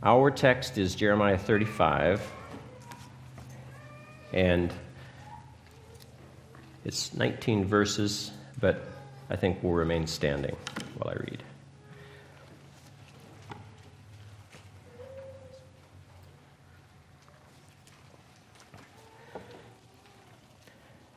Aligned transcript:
Our 0.00 0.30
text 0.30 0.78
is 0.78 0.94
Jeremiah 0.94 1.36
35, 1.36 2.22
and 4.32 4.72
it's 6.84 7.12
19 7.14 7.64
verses, 7.64 8.30
but 8.60 8.84
I 9.28 9.34
think 9.34 9.60
we'll 9.60 9.72
remain 9.72 10.06
standing 10.06 10.56
while 10.98 11.12
I 11.12 11.18
read. 11.18 11.42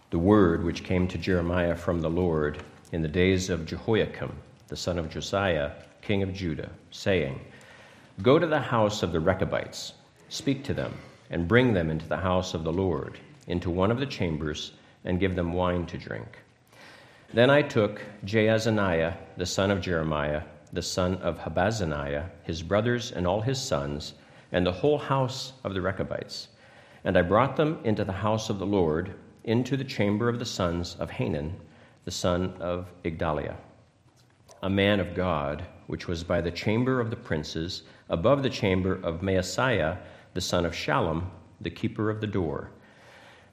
The 0.09 0.17
word 0.17 0.63
which 0.63 0.83
came 0.83 1.07
to 1.09 1.19
Jeremiah 1.19 1.75
from 1.75 2.01
the 2.01 2.09
Lord 2.09 2.63
in 2.91 3.03
the 3.03 3.07
days 3.07 3.51
of 3.51 3.67
Jehoiakim, 3.67 4.35
the 4.69 4.75
son 4.75 4.97
of 4.97 5.07
Josiah, 5.11 5.73
king 6.01 6.23
of 6.23 6.33
Judah, 6.33 6.71
saying, 6.89 7.39
Go 8.21 8.37
to 8.37 8.45
the 8.45 8.59
house 8.59 9.03
of 9.03 9.11
the 9.11 9.19
Rechabites, 9.19 9.93
speak 10.29 10.63
to 10.65 10.73
them, 10.73 10.93
and 11.29 11.47
bring 11.47 11.73
them 11.73 11.89
into 11.89 12.07
the 12.07 12.17
house 12.17 12.53
of 12.53 12.63
the 12.63 12.73
Lord, 12.73 13.19
into 13.47 13.69
one 13.69 13.89
of 13.89 13.99
the 13.99 14.05
chambers, 14.05 14.73
and 15.05 15.19
give 15.19 15.35
them 15.35 15.53
wine 15.53 15.85
to 15.87 15.97
drink. 15.97 16.39
Then 17.33 17.49
I 17.49 17.61
took 17.61 18.01
Jaazaniah, 18.25 19.15
the 19.37 19.45
son 19.45 19.71
of 19.71 19.81
Jeremiah, 19.81 20.43
the 20.73 20.81
son 20.81 21.15
of 21.15 21.39
Habazziniah, 21.39 22.29
his 22.43 22.61
brothers 22.61 23.11
and 23.11 23.25
all 23.25 23.41
his 23.41 23.59
sons, 23.59 24.13
and 24.51 24.65
the 24.65 24.71
whole 24.71 24.97
house 24.97 25.53
of 25.63 25.73
the 25.73 25.81
Rechabites, 25.81 26.49
and 27.03 27.17
I 27.17 27.21
brought 27.21 27.55
them 27.55 27.79
into 27.83 28.03
the 28.03 28.11
house 28.11 28.49
of 28.49 28.59
the 28.59 28.65
Lord, 28.65 29.13
into 29.43 29.75
the 29.77 29.83
chamber 29.83 30.29
of 30.29 30.39
the 30.39 30.45
sons 30.45 30.95
of 30.99 31.09
Hanan, 31.09 31.55
the 32.05 32.11
son 32.11 32.53
of 32.59 32.91
Igdaliah, 33.03 33.55
a 34.63 34.69
man 34.69 34.99
of 34.99 35.15
God, 35.15 35.65
which 35.87 36.07
was 36.07 36.23
by 36.23 36.39
the 36.39 36.51
chamber 36.51 36.99
of 36.99 37.09
the 37.09 37.15
princes 37.15 37.83
above 38.09 38.43
the 38.43 38.49
chamber 38.49 38.99
of 39.03 39.21
Maaseiah, 39.21 39.97
the 40.33 40.41
son 40.41 40.65
of 40.65 40.73
Shallum, 40.73 41.25
the 41.59 41.69
keeper 41.69 42.09
of 42.09 42.21
the 42.21 42.27
door. 42.27 42.69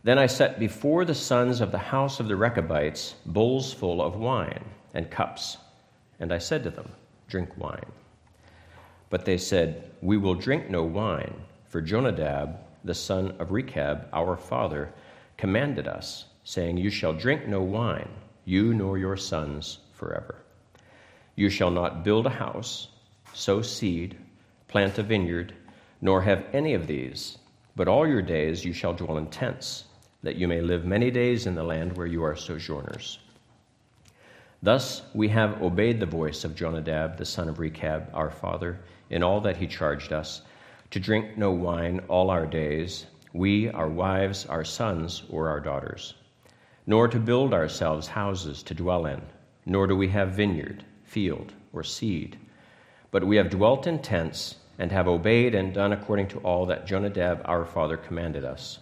Then 0.04 0.18
I 0.18 0.26
set 0.26 0.60
before 0.60 1.04
the 1.04 1.14
sons 1.14 1.60
of 1.60 1.72
the 1.72 1.78
house 1.78 2.20
of 2.20 2.28
the 2.28 2.36
Rechabites 2.36 3.14
bowls 3.26 3.72
full 3.72 4.02
of 4.02 4.16
wine 4.16 4.64
and 4.94 5.10
cups, 5.10 5.56
and 6.20 6.32
I 6.32 6.38
said 6.38 6.62
to 6.64 6.70
them, 6.70 6.90
Drink 7.26 7.56
wine. 7.56 7.92
But 9.10 9.24
they 9.24 9.38
said, 9.38 9.90
We 10.02 10.18
will 10.18 10.34
drink 10.34 10.68
no 10.68 10.84
wine, 10.84 11.34
for 11.64 11.80
Jonadab, 11.80 12.58
the 12.84 12.94
son 12.94 13.34
of 13.38 13.50
Rechab, 13.50 14.08
our 14.12 14.36
father, 14.36 14.92
commanded 15.36 15.88
us, 15.88 16.26
saying, 16.44 16.76
You 16.76 16.90
shall 16.90 17.12
drink 17.12 17.46
no 17.46 17.62
wine, 17.62 18.10
you 18.44 18.74
nor 18.74 18.98
your 18.98 19.16
sons 19.16 19.78
forever. 19.92 20.42
You 21.38 21.50
shall 21.50 21.70
not 21.70 22.02
build 22.02 22.26
a 22.26 22.30
house, 22.30 22.88
sow 23.32 23.62
seed, 23.62 24.16
plant 24.66 24.98
a 24.98 25.04
vineyard, 25.04 25.54
nor 26.00 26.22
have 26.22 26.44
any 26.52 26.74
of 26.74 26.88
these, 26.88 27.38
but 27.76 27.86
all 27.86 28.08
your 28.08 28.22
days 28.22 28.64
you 28.64 28.72
shall 28.72 28.92
dwell 28.92 29.18
in 29.18 29.28
tents, 29.28 29.84
that 30.24 30.34
you 30.34 30.48
may 30.48 30.60
live 30.60 30.84
many 30.84 31.12
days 31.12 31.46
in 31.46 31.54
the 31.54 31.62
land 31.62 31.96
where 31.96 32.08
you 32.08 32.24
are 32.24 32.34
sojourners. 32.34 33.20
Thus 34.64 35.02
we 35.14 35.28
have 35.28 35.62
obeyed 35.62 36.00
the 36.00 36.06
voice 36.06 36.42
of 36.42 36.56
Jonadab, 36.56 37.18
the 37.18 37.24
son 37.24 37.48
of 37.48 37.60
Rechab, 37.60 38.10
our 38.12 38.32
father, 38.32 38.80
in 39.08 39.22
all 39.22 39.40
that 39.42 39.58
he 39.58 39.68
charged 39.68 40.12
us, 40.12 40.42
to 40.90 40.98
drink 40.98 41.38
no 41.38 41.52
wine 41.52 42.00
all 42.08 42.30
our 42.30 42.46
days, 42.46 43.06
we, 43.32 43.70
our 43.70 43.88
wives, 43.88 44.44
our 44.46 44.64
sons, 44.64 45.22
or 45.30 45.48
our 45.48 45.60
daughters, 45.60 46.14
nor 46.84 47.06
to 47.06 47.20
build 47.20 47.54
ourselves 47.54 48.08
houses 48.08 48.60
to 48.64 48.74
dwell 48.74 49.06
in, 49.06 49.22
nor 49.66 49.86
do 49.86 49.94
we 49.94 50.08
have 50.08 50.32
vineyard, 50.32 50.84
field, 51.08 51.52
or 51.72 51.82
seed 51.82 52.38
but 53.10 53.24
we 53.24 53.36
have 53.36 53.50
dwelt 53.50 53.86
in 53.86 54.00
tents 54.00 54.56
and 54.78 54.92
have 54.92 55.08
obeyed 55.08 55.54
and 55.54 55.74
done 55.74 55.92
according 55.92 56.28
to 56.28 56.38
all 56.40 56.66
that 56.66 56.86
Jonadab 56.86 57.42
our 57.44 57.64
father 57.64 57.96
commanded 57.96 58.44
us. 58.44 58.78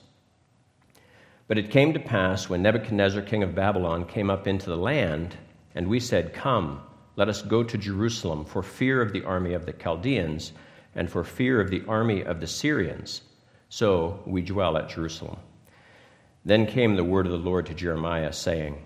But 1.48 1.58
it 1.58 1.70
came 1.70 1.92
to 1.92 2.00
pass 2.00 2.48
when 2.48 2.62
Nebuchadnezzar, 2.62 3.22
king 3.22 3.42
of 3.42 3.54
Babylon, 3.54 4.04
came 4.04 4.30
up 4.30 4.48
into 4.48 4.68
the 4.68 4.76
land, 4.76 5.36
and 5.74 5.86
we 5.86 6.00
said, 6.00 6.34
Come, 6.34 6.80
let 7.14 7.28
us 7.28 7.40
go 7.40 7.62
to 7.62 7.78
Jerusalem 7.78 8.44
for 8.44 8.62
fear 8.62 9.00
of 9.00 9.12
the 9.12 9.24
army 9.24 9.54
of 9.54 9.64
the 9.64 9.72
Chaldeans 9.72 10.52
and 10.96 11.08
for 11.08 11.22
fear 11.22 11.60
of 11.60 11.70
the 11.70 11.84
army 11.86 12.22
of 12.22 12.40
the 12.40 12.46
Syrians. 12.46 13.22
So 13.68 14.22
we 14.26 14.42
dwell 14.42 14.76
at 14.76 14.88
Jerusalem. 14.88 15.38
Then 16.44 16.66
came 16.66 16.96
the 16.96 17.04
word 17.04 17.26
of 17.26 17.32
the 17.32 17.38
Lord 17.38 17.66
to 17.66 17.74
Jeremiah, 17.74 18.32
saying, 18.32 18.82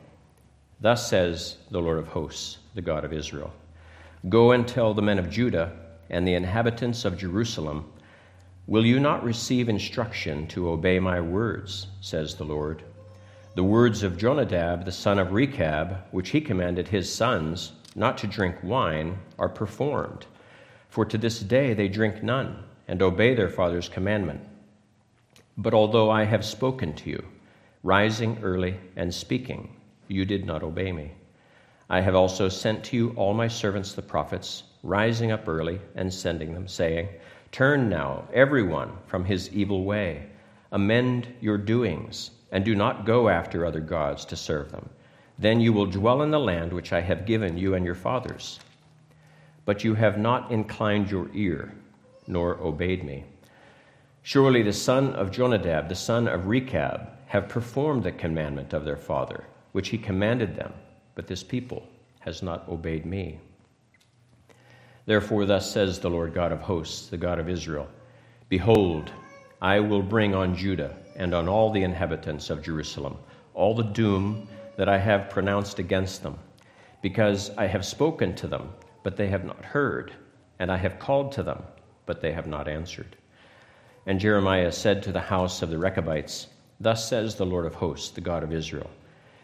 Thus 0.81 1.09
says 1.09 1.59
the 1.71 1.81
Lord 1.81 1.99
of 1.99 2.09
hosts, 2.09 2.59
the 2.75 2.81
God 2.81 3.05
of 3.05 3.13
Israel. 3.13 3.53
Go 4.29 4.53
and 4.53 4.67
tell 4.67 4.95
the 4.95 5.03
men 5.03 5.19
of 5.19 5.31
Judah 5.31 5.73
and 6.09 6.27
the 6.27 6.35
inhabitants 6.35 7.05
of 7.05 7.19
Jerusalem, 7.19 7.93
Will 8.67 8.87
you 8.87 9.01
not 9.01 9.25
receive 9.25 9.69
instruction 9.69 10.47
to 10.49 10.71
obey 10.71 10.99
my 10.99 11.21
words, 11.21 11.89
says 12.01 12.35
the 12.35 12.45
Lord? 12.45 12.83
The 13.57 13.65
words 13.65 14.03
of 14.03 14.17
Jonadab, 14.17 14.85
the 14.85 14.93
son 14.93 15.19
of 15.19 15.33
Rechab, 15.33 16.05
which 16.13 16.31
he 16.31 16.41
commanded 16.41 16.89
his 16.89 17.13
sons 17.13 17.73
not 17.97 18.17
to 18.19 18.27
drink 18.27 18.57
wine, 18.63 19.19
are 19.39 19.49
performed. 19.49 20.27
For 20.89 21.05
to 21.05 21.19
this 21.19 21.41
day 21.41 21.75
they 21.75 21.89
drink 21.89 22.23
none, 22.23 22.63
and 22.87 23.03
obey 23.03 23.35
their 23.35 23.49
father's 23.49 23.89
commandment. 23.89 24.41
But 25.59 25.75
although 25.75 26.11
I 26.11 26.25
have 26.25 26.45
spoken 26.45 26.95
to 26.95 27.11
you, 27.11 27.25
rising 27.83 28.39
early 28.43 28.77
and 28.95 29.13
speaking, 29.13 29.77
you 30.11 30.25
did 30.25 30.45
not 30.45 30.63
obey 30.63 30.93
me. 30.93 31.13
I 31.89 32.01
have 32.01 32.15
also 32.15 32.49
sent 32.49 32.85
to 32.85 32.97
you 32.97 33.13
all 33.17 33.35
my 33.35 33.49
servants 33.49 33.93
the 33.93 34.03
prophets, 34.03 34.65
rising 34.83 35.33
up 35.33 35.49
early 35.49 35.81
and 35.95 36.13
sending 36.13 36.55
them, 36.55 36.69
saying, 36.69 37.09
Turn 37.53 37.89
now, 37.89 38.25
everyone, 38.33 38.93
from 39.07 39.25
his 39.25 39.53
evil 39.53 39.85
way, 39.85 40.27
amend 40.73 41.27
your 41.41 41.59
doings, 41.59 42.31
and 42.53 42.65
do 42.65 42.75
not 42.75 43.07
go 43.07 43.29
after 43.29 43.67
other 43.67 43.81
gods 43.81 44.25
to 44.27 44.37
serve 44.37 44.71
them. 44.71 44.89
Then 45.39 45.61
you 45.61 45.73
will 45.73 45.87
dwell 45.87 46.23
in 46.23 46.31
the 46.31 46.39
land 46.39 46.73
which 46.73 46.93
I 46.93 47.01
have 47.01 47.27
given 47.27 47.57
you 47.57 47.75
and 47.75 47.85
your 47.85 47.95
fathers. 47.95 48.61
But 49.65 49.85
you 49.85 49.95
have 49.95 50.19
not 50.19 50.51
inclined 50.51 51.11
your 51.11 51.29
ear, 51.35 51.75
nor 52.27 52.61
obeyed 52.61 53.05
me. 53.05 53.25
Surely 54.23 54.63
the 54.63 54.73
son 54.73 55.15
of 55.15 55.31
Jonadab, 55.31 55.89
the 55.89 55.95
son 55.95 56.29
of 56.29 56.47
Rechab, 56.47 57.09
have 57.27 57.49
performed 57.49 58.03
the 58.03 58.13
commandment 58.13 58.73
of 58.73 58.85
their 58.85 58.97
father, 58.97 59.45
which 59.73 59.89
he 59.89 59.99
commanded 59.99 60.57
them 60.57 60.73
but 61.15 61.27
this 61.27 61.43
people 61.43 61.87
has 62.21 62.43
not 62.43 62.67
obeyed 62.69 63.05
me. 63.05 63.39
Therefore, 65.07 65.45
thus 65.45 65.71
says 65.71 65.99
the 65.99 66.09
Lord 66.09 66.33
God 66.33 66.53
of 66.53 66.61
hosts, 66.61 67.09
the 67.09 67.19
God 67.19 67.39
of 67.39 67.49
Israel 67.49 67.89
Behold, 68.49 69.11
I 69.61 69.81
will 69.81 70.03
bring 70.03 70.35
on 70.35 70.57
Judah 70.57 70.97
and 71.15 71.35
on 71.35 71.47
all 71.47 71.71
the 71.71 71.83
inhabitants 71.83 72.49
of 72.49 72.63
Jerusalem 72.63 73.19
all 73.53 73.75
the 73.75 73.83
doom 73.83 74.49
that 74.77 74.89
I 74.89 74.97
have 74.97 75.29
pronounced 75.29 75.79
against 75.79 76.23
them, 76.23 76.39
because 77.03 77.51
I 77.59 77.67
have 77.67 77.85
spoken 77.85 78.35
to 78.37 78.47
them, 78.47 78.73
but 79.03 79.19
they 79.19 79.29
have 79.29 79.45
not 79.45 79.63
heard, 79.63 80.13
and 80.59 80.73
I 80.73 80.79
have 80.79 80.99
called 80.99 81.33
to 81.33 81.43
them, 81.43 81.63
but 82.07 82.23
they 82.23 82.33
have 82.33 82.47
not 82.47 82.67
answered. 82.67 83.17
And 84.07 84.19
Jeremiah 84.19 84.73
said 84.73 85.03
to 85.03 85.13
the 85.13 85.21
house 85.21 85.61
of 85.61 85.69
the 85.69 85.77
Rechabites, 85.77 86.47
Thus 86.81 87.07
says 87.07 87.35
the 87.35 87.45
Lord 87.45 87.67
of 87.67 87.75
hosts, 87.75 88.09
the 88.09 88.23
God 88.23 88.43
of 88.43 88.55
Israel 88.55 88.91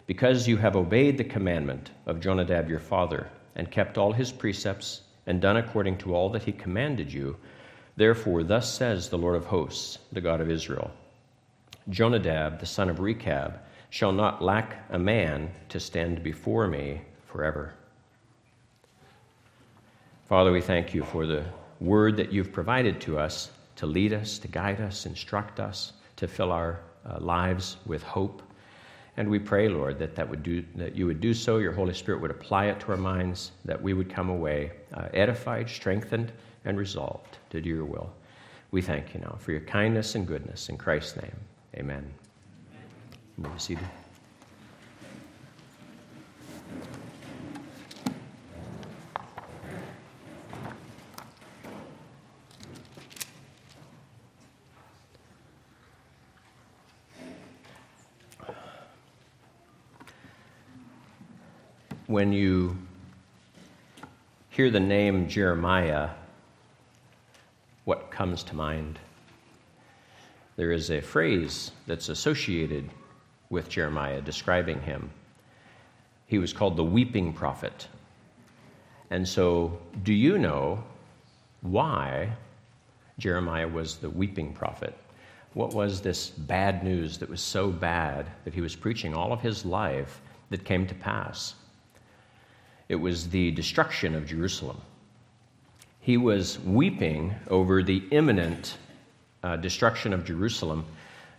because 0.06 0.46
you 0.46 0.56
have 0.56 0.76
obeyed 0.76 1.18
the 1.18 1.24
commandment 1.24 1.90
of 2.06 2.20
Jonadab 2.20 2.68
your 2.68 2.78
father, 2.78 3.28
and 3.54 3.70
kept 3.70 3.98
all 3.98 4.12
his 4.12 4.30
precepts, 4.30 5.02
and 5.26 5.40
done 5.40 5.56
according 5.56 5.98
to 5.98 6.14
all 6.14 6.28
that 6.30 6.44
he 6.44 6.52
commanded 6.52 7.12
you, 7.12 7.36
therefore, 7.96 8.42
thus 8.42 8.72
says 8.72 9.08
the 9.08 9.18
Lord 9.18 9.34
of 9.34 9.46
hosts, 9.46 9.98
the 10.12 10.20
God 10.20 10.40
of 10.40 10.50
Israel 10.50 10.90
Jonadab, 11.88 12.58
the 12.60 12.66
son 12.66 12.88
of 12.88 13.00
Rechab, 13.00 13.60
shall 13.90 14.12
not 14.12 14.42
lack 14.42 14.84
a 14.90 14.98
man 14.98 15.50
to 15.68 15.80
stand 15.80 16.22
before 16.22 16.66
me 16.66 17.00
forever. 17.26 17.74
Father, 20.28 20.50
we 20.52 20.60
thank 20.60 20.92
you 20.92 21.04
for 21.04 21.26
the 21.26 21.44
word 21.80 22.16
that 22.16 22.32
you've 22.32 22.52
provided 22.52 23.00
to 23.02 23.18
us 23.18 23.50
to 23.76 23.86
lead 23.86 24.12
us, 24.12 24.38
to 24.38 24.48
guide 24.48 24.80
us, 24.80 25.06
instruct 25.06 25.60
us, 25.60 25.92
to 26.16 26.26
fill 26.26 26.50
our 26.50 26.80
uh, 27.08 27.18
lives 27.20 27.76
with 27.86 28.02
hope. 28.02 28.42
And 29.16 29.30
we 29.30 29.38
pray, 29.38 29.68
Lord, 29.68 29.98
that, 29.98 30.14
that, 30.16 30.28
would 30.28 30.42
do, 30.42 30.62
that 30.74 30.94
you 30.94 31.06
would 31.06 31.20
do 31.20 31.32
so, 31.32 31.56
your 31.58 31.72
Holy 31.72 31.94
Spirit 31.94 32.20
would 32.20 32.30
apply 32.30 32.66
it 32.66 32.80
to 32.80 32.88
our 32.88 32.98
minds, 32.98 33.52
that 33.64 33.80
we 33.80 33.94
would 33.94 34.10
come 34.10 34.28
away 34.28 34.72
uh, 34.92 35.08
edified, 35.14 35.70
strengthened, 35.70 36.32
and 36.66 36.76
resolved 36.76 37.38
to 37.50 37.60
do 37.60 37.70
your 37.70 37.84
will. 37.84 38.12
We 38.72 38.82
thank 38.82 39.14
you 39.14 39.20
now 39.20 39.36
for 39.40 39.52
your 39.52 39.62
kindness 39.62 40.16
and 40.16 40.26
goodness. 40.26 40.68
In 40.68 40.76
Christ's 40.76 41.16
name, 41.16 41.36
amen. 41.76 42.04
You 43.38 43.44
may 43.44 43.48
be 43.48 43.58
seated. 43.58 43.88
When 62.16 62.32
you 62.32 62.74
hear 64.48 64.70
the 64.70 64.80
name 64.80 65.28
Jeremiah, 65.28 66.08
what 67.84 68.10
comes 68.10 68.42
to 68.44 68.56
mind. 68.56 68.98
There 70.56 70.72
is 70.72 70.90
a 70.90 71.02
phrase 71.02 71.72
that's 71.86 72.08
associated 72.08 72.88
with 73.50 73.68
Jeremiah 73.68 74.22
describing 74.22 74.80
him. 74.80 75.10
He 76.26 76.38
was 76.38 76.54
called 76.54 76.78
the 76.78 76.84
weeping 76.84 77.34
prophet. 77.34 77.86
And 79.10 79.28
so, 79.28 79.78
do 80.02 80.14
you 80.14 80.38
know 80.38 80.82
why 81.60 82.32
Jeremiah 83.18 83.68
was 83.68 83.98
the 83.98 84.08
weeping 84.08 84.54
prophet? 84.54 84.96
What 85.52 85.74
was 85.74 86.00
this 86.00 86.30
bad 86.30 86.82
news 86.82 87.18
that 87.18 87.28
was 87.28 87.42
so 87.42 87.68
bad 87.68 88.24
that 88.46 88.54
he 88.54 88.62
was 88.62 88.74
preaching 88.74 89.12
all 89.12 89.34
of 89.34 89.42
his 89.42 89.66
life 89.66 90.22
that 90.48 90.64
came 90.64 90.86
to 90.86 90.94
pass? 90.94 91.56
It 92.88 92.96
was 92.96 93.28
the 93.28 93.50
destruction 93.50 94.14
of 94.14 94.26
Jerusalem. 94.26 94.80
He 96.00 96.16
was 96.16 96.58
weeping 96.60 97.34
over 97.48 97.82
the 97.82 98.02
imminent 98.10 98.78
uh, 99.42 99.56
destruction 99.56 100.12
of 100.12 100.24
Jerusalem. 100.24 100.84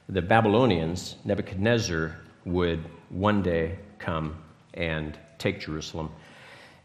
The 0.09 0.21
Babylonians, 0.21 1.15
Nebuchadnezzar, 1.23 2.15
would 2.45 2.83
one 3.09 3.41
day 3.41 3.77
come 3.97 4.35
and 4.73 5.17
take 5.38 5.59
Jerusalem. 5.59 6.09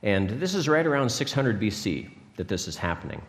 And 0.02 0.30
this 0.30 0.54
is 0.54 0.68
right 0.68 0.86
around 0.86 1.08
600 1.08 1.60
BC 1.60 2.08
that 2.36 2.48
this 2.48 2.68
is 2.68 2.76
happening. 2.76 3.20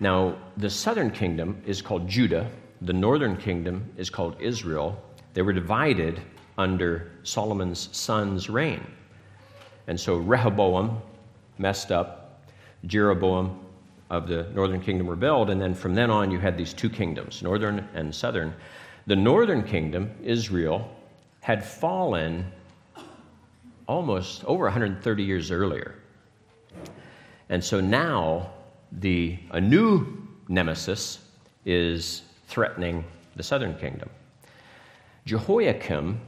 Now, 0.00 0.36
the 0.56 0.70
southern 0.70 1.10
kingdom 1.10 1.62
is 1.66 1.80
called 1.80 2.08
Judah, 2.08 2.50
the 2.82 2.92
northern 2.92 3.36
kingdom 3.36 3.90
is 3.96 4.10
called 4.10 4.36
Israel. 4.40 5.00
They 5.32 5.42
were 5.42 5.52
divided 5.52 6.20
under 6.58 7.12
Solomon's 7.22 7.88
son's 7.92 8.50
reign. 8.50 8.84
And 9.86 9.98
so 9.98 10.16
Rehoboam 10.16 11.00
messed 11.58 11.92
up, 11.92 12.42
Jeroboam 12.86 13.60
of 14.10 14.28
the 14.28 14.44
northern 14.54 14.80
kingdom 14.80 15.08
rebelled, 15.08 15.50
and 15.50 15.60
then 15.60 15.74
from 15.74 15.94
then 15.94 16.10
on 16.10 16.30
you 16.30 16.38
had 16.38 16.56
these 16.56 16.72
two 16.72 16.90
kingdoms, 16.90 17.42
northern 17.42 17.88
and 17.94 18.14
southern. 18.14 18.54
The 19.06 19.16
northern 19.16 19.62
kingdom, 19.62 20.10
Israel, 20.22 20.90
had 21.40 21.64
fallen 21.64 22.46
almost 23.86 24.44
over 24.44 24.64
130 24.64 25.22
years 25.22 25.50
earlier. 25.50 25.94
And 27.50 27.62
so 27.62 27.80
now 27.80 28.50
the, 28.92 29.38
a 29.50 29.60
new 29.60 30.26
nemesis 30.48 31.18
is 31.66 32.22
threatening 32.46 33.04
the 33.36 33.42
southern 33.42 33.76
kingdom. 33.76 34.08
Jehoiakim, 35.26 36.20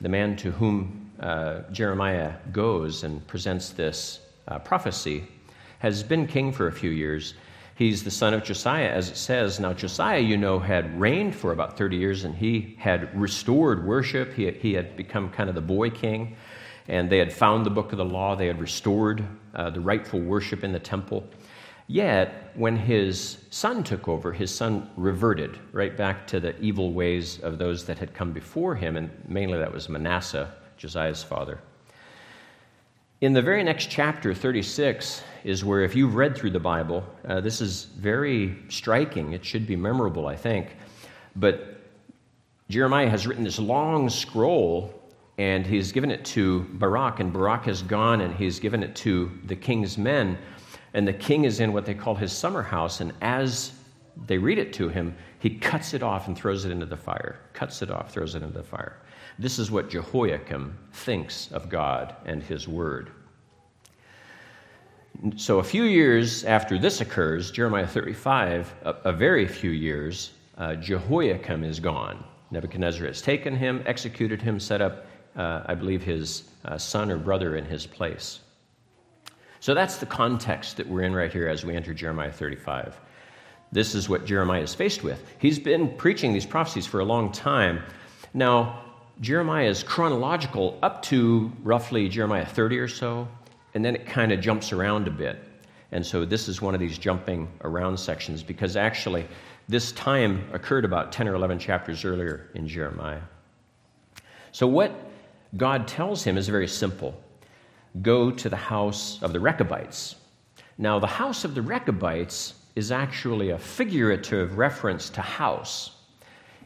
the 0.00 0.08
man 0.08 0.36
to 0.36 0.50
whom 0.50 1.05
uh, 1.20 1.60
Jeremiah 1.72 2.34
goes 2.52 3.04
and 3.04 3.26
presents 3.26 3.70
this 3.70 4.20
uh, 4.48 4.58
prophecy, 4.58 5.24
has 5.78 6.02
been 6.02 6.26
king 6.26 6.52
for 6.52 6.68
a 6.68 6.72
few 6.72 6.90
years. 6.90 7.34
He's 7.74 8.04
the 8.04 8.10
son 8.10 8.32
of 8.32 8.42
Josiah, 8.42 8.88
as 8.88 9.10
it 9.10 9.16
says. 9.16 9.60
Now, 9.60 9.74
Josiah, 9.74 10.20
you 10.20 10.36
know, 10.36 10.58
had 10.58 10.98
reigned 10.98 11.34
for 11.34 11.52
about 11.52 11.76
30 11.76 11.96
years 11.96 12.24
and 12.24 12.34
he 12.34 12.74
had 12.78 13.18
restored 13.18 13.84
worship. 13.84 14.32
He, 14.32 14.50
he 14.50 14.72
had 14.72 14.96
become 14.96 15.28
kind 15.30 15.48
of 15.48 15.54
the 15.54 15.60
boy 15.60 15.90
king, 15.90 16.36
and 16.88 17.10
they 17.10 17.18
had 17.18 17.32
found 17.32 17.66
the 17.66 17.70
book 17.70 17.92
of 17.92 17.98
the 17.98 18.04
law. 18.04 18.34
They 18.34 18.46
had 18.46 18.60
restored 18.60 19.24
uh, 19.54 19.70
the 19.70 19.80
rightful 19.80 20.20
worship 20.20 20.64
in 20.64 20.72
the 20.72 20.78
temple. 20.78 21.28
Yet, 21.88 22.50
when 22.54 22.76
his 22.76 23.38
son 23.50 23.84
took 23.84 24.08
over, 24.08 24.32
his 24.32 24.52
son 24.52 24.90
reverted 24.96 25.58
right 25.72 25.96
back 25.96 26.26
to 26.28 26.40
the 26.40 26.58
evil 26.60 26.92
ways 26.92 27.38
of 27.40 27.58
those 27.58 27.84
that 27.84 27.98
had 27.98 28.12
come 28.12 28.32
before 28.32 28.74
him, 28.74 28.96
and 28.96 29.10
mainly 29.28 29.58
that 29.58 29.72
was 29.72 29.88
Manasseh, 29.88 30.52
Josiah's 30.76 31.22
father. 31.22 31.60
In 33.20 33.32
the 33.32 33.42
very 33.42 33.64
next 33.64 33.90
chapter, 33.90 34.34
36, 34.34 35.22
is 35.44 35.64
where, 35.64 35.82
if 35.82 35.94
you've 35.94 36.14
read 36.14 36.36
through 36.36 36.50
the 36.50 36.60
Bible, 36.60 37.04
uh, 37.26 37.40
this 37.40 37.60
is 37.60 37.84
very 37.84 38.56
striking. 38.68 39.32
It 39.32 39.44
should 39.44 39.66
be 39.66 39.76
memorable, 39.76 40.26
I 40.26 40.36
think. 40.36 40.76
But 41.34 41.80
Jeremiah 42.68 43.08
has 43.08 43.26
written 43.26 43.44
this 43.44 43.58
long 43.58 44.10
scroll, 44.10 44.92
and 45.38 45.66
he's 45.66 45.92
given 45.92 46.10
it 46.10 46.24
to 46.26 46.62
Baruch, 46.74 47.20
and 47.20 47.32
Baruch 47.32 47.64
has 47.64 47.82
gone 47.82 48.20
and 48.20 48.34
he's 48.34 48.58
given 48.58 48.82
it 48.82 48.96
to 48.96 49.30
the 49.44 49.56
king's 49.56 49.96
men 49.96 50.38
and 50.96 51.06
the 51.06 51.12
king 51.12 51.44
is 51.44 51.60
in 51.60 51.74
what 51.74 51.84
they 51.84 51.92
call 51.92 52.14
his 52.14 52.32
summer 52.32 52.62
house, 52.62 53.02
and 53.02 53.12
as 53.20 53.72
they 54.26 54.38
read 54.38 54.56
it 54.56 54.72
to 54.72 54.88
him, 54.88 55.14
he 55.40 55.50
cuts 55.50 55.92
it 55.92 56.02
off 56.02 56.26
and 56.26 56.34
throws 56.34 56.64
it 56.64 56.72
into 56.72 56.86
the 56.86 56.96
fire. 56.96 57.38
Cuts 57.52 57.82
it 57.82 57.90
off, 57.90 58.10
throws 58.10 58.34
it 58.34 58.42
into 58.42 58.56
the 58.56 58.64
fire. 58.64 58.96
This 59.38 59.58
is 59.58 59.70
what 59.70 59.90
Jehoiakim 59.90 60.76
thinks 60.92 61.50
of 61.52 61.68
God 61.68 62.16
and 62.24 62.42
his 62.42 62.66
word. 62.66 63.10
So, 65.36 65.58
a 65.58 65.64
few 65.64 65.84
years 65.84 66.44
after 66.44 66.78
this 66.78 67.00
occurs, 67.00 67.50
Jeremiah 67.50 67.86
35, 67.86 68.74
a, 68.84 68.90
a 69.04 69.12
very 69.12 69.46
few 69.46 69.70
years, 69.70 70.32
uh, 70.58 70.74
Jehoiakim 70.74 71.64
is 71.64 71.80
gone. 71.80 72.22
Nebuchadnezzar 72.50 73.06
has 73.06 73.22
taken 73.22 73.56
him, 73.56 73.82
executed 73.86 74.40
him, 74.40 74.60
set 74.60 74.80
up, 74.80 75.06
uh, 75.36 75.62
I 75.66 75.74
believe, 75.74 76.02
his 76.02 76.44
uh, 76.64 76.78
son 76.78 77.10
or 77.10 77.16
brother 77.16 77.56
in 77.56 77.64
his 77.64 77.86
place. 77.86 78.40
So 79.60 79.74
that's 79.74 79.96
the 79.96 80.06
context 80.06 80.76
that 80.76 80.86
we're 80.86 81.02
in 81.02 81.14
right 81.14 81.32
here 81.32 81.48
as 81.48 81.64
we 81.64 81.74
enter 81.74 81.92
Jeremiah 81.92 82.32
35. 82.32 83.00
This 83.72 83.94
is 83.94 84.08
what 84.08 84.24
Jeremiah 84.24 84.62
is 84.62 84.74
faced 84.74 85.02
with. 85.02 85.34
He's 85.38 85.58
been 85.58 85.96
preaching 85.96 86.32
these 86.32 86.46
prophecies 86.46 86.86
for 86.86 87.00
a 87.00 87.04
long 87.04 87.32
time. 87.32 87.82
Now, 88.32 88.85
Jeremiah 89.20 89.68
is 89.68 89.82
chronological 89.82 90.78
up 90.82 91.02
to 91.04 91.50
roughly 91.62 92.08
Jeremiah 92.08 92.44
30 92.44 92.78
or 92.78 92.88
so, 92.88 93.26
and 93.74 93.84
then 93.84 93.96
it 93.96 94.06
kind 94.06 94.30
of 94.30 94.40
jumps 94.40 94.72
around 94.72 95.08
a 95.08 95.10
bit. 95.10 95.42
And 95.92 96.04
so 96.04 96.24
this 96.24 96.48
is 96.48 96.60
one 96.60 96.74
of 96.74 96.80
these 96.80 96.98
jumping 96.98 97.48
around 97.62 97.98
sections 97.98 98.42
because 98.42 98.76
actually 98.76 99.26
this 99.68 99.92
time 99.92 100.48
occurred 100.52 100.84
about 100.84 101.12
10 101.12 101.28
or 101.28 101.34
11 101.34 101.58
chapters 101.58 102.04
earlier 102.04 102.50
in 102.54 102.68
Jeremiah. 102.68 103.22
So, 104.52 104.66
what 104.66 104.92
God 105.56 105.88
tells 105.88 106.22
him 106.22 106.36
is 106.38 106.48
very 106.48 106.68
simple 106.68 107.20
go 108.02 108.30
to 108.30 108.48
the 108.48 108.56
house 108.56 109.22
of 109.22 109.32
the 109.32 109.40
Rechabites. 109.40 110.16
Now, 110.76 110.98
the 110.98 111.06
house 111.06 111.44
of 111.44 111.54
the 111.54 111.62
Rechabites 111.62 112.54
is 112.74 112.92
actually 112.92 113.50
a 113.50 113.58
figurative 113.58 114.58
reference 114.58 115.08
to 115.10 115.22
house. 115.22 115.95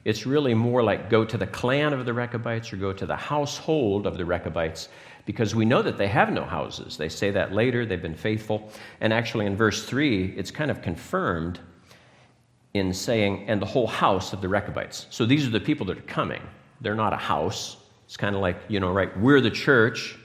It's 0.04 0.26
really 0.26 0.54
more 0.54 0.82
like 0.82 1.10
go 1.10 1.24
to 1.24 1.36
the 1.36 1.46
clan 1.46 1.92
of 1.92 2.06
the 2.06 2.14
Rechabites 2.14 2.72
or 2.72 2.76
go 2.76 2.92
to 2.92 3.06
the 3.06 3.16
household 3.16 4.06
of 4.06 4.16
the 4.16 4.24
Rechabites 4.24 4.88
because 5.26 5.54
we 5.54 5.64
know 5.64 5.82
that 5.82 5.98
they 5.98 6.08
have 6.08 6.32
no 6.32 6.44
houses. 6.44 6.96
They 6.96 7.08
say 7.08 7.30
that 7.32 7.52
later, 7.52 7.84
they've 7.84 8.00
been 8.00 8.14
faithful. 8.14 8.70
And 9.00 9.12
actually, 9.12 9.46
in 9.46 9.56
verse 9.56 9.84
3, 9.84 10.34
it's 10.36 10.50
kind 10.50 10.70
of 10.70 10.82
confirmed 10.82 11.60
in 12.74 12.94
saying, 12.94 13.48
and 13.48 13.60
the 13.60 13.66
whole 13.66 13.86
house 13.86 14.32
of 14.32 14.40
the 14.40 14.48
Rechabites. 14.48 15.06
So 15.10 15.26
these 15.26 15.46
are 15.46 15.50
the 15.50 15.60
people 15.60 15.86
that 15.86 15.98
are 15.98 16.02
coming. 16.02 16.42
They're 16.80 16.94
not 16.94 17.12
a 17.12 17.16
house. 17.16 17.76
It's 18.06 18.16
kind 18.16 18.34
of 18.34 18.40
like, 18.40 18.56
you 18.68 18.80
know, 18.80 18.90
right, 18.90 19.16
we're 19.18 19.40
the 19.40 19.50
church, 19.50 20.16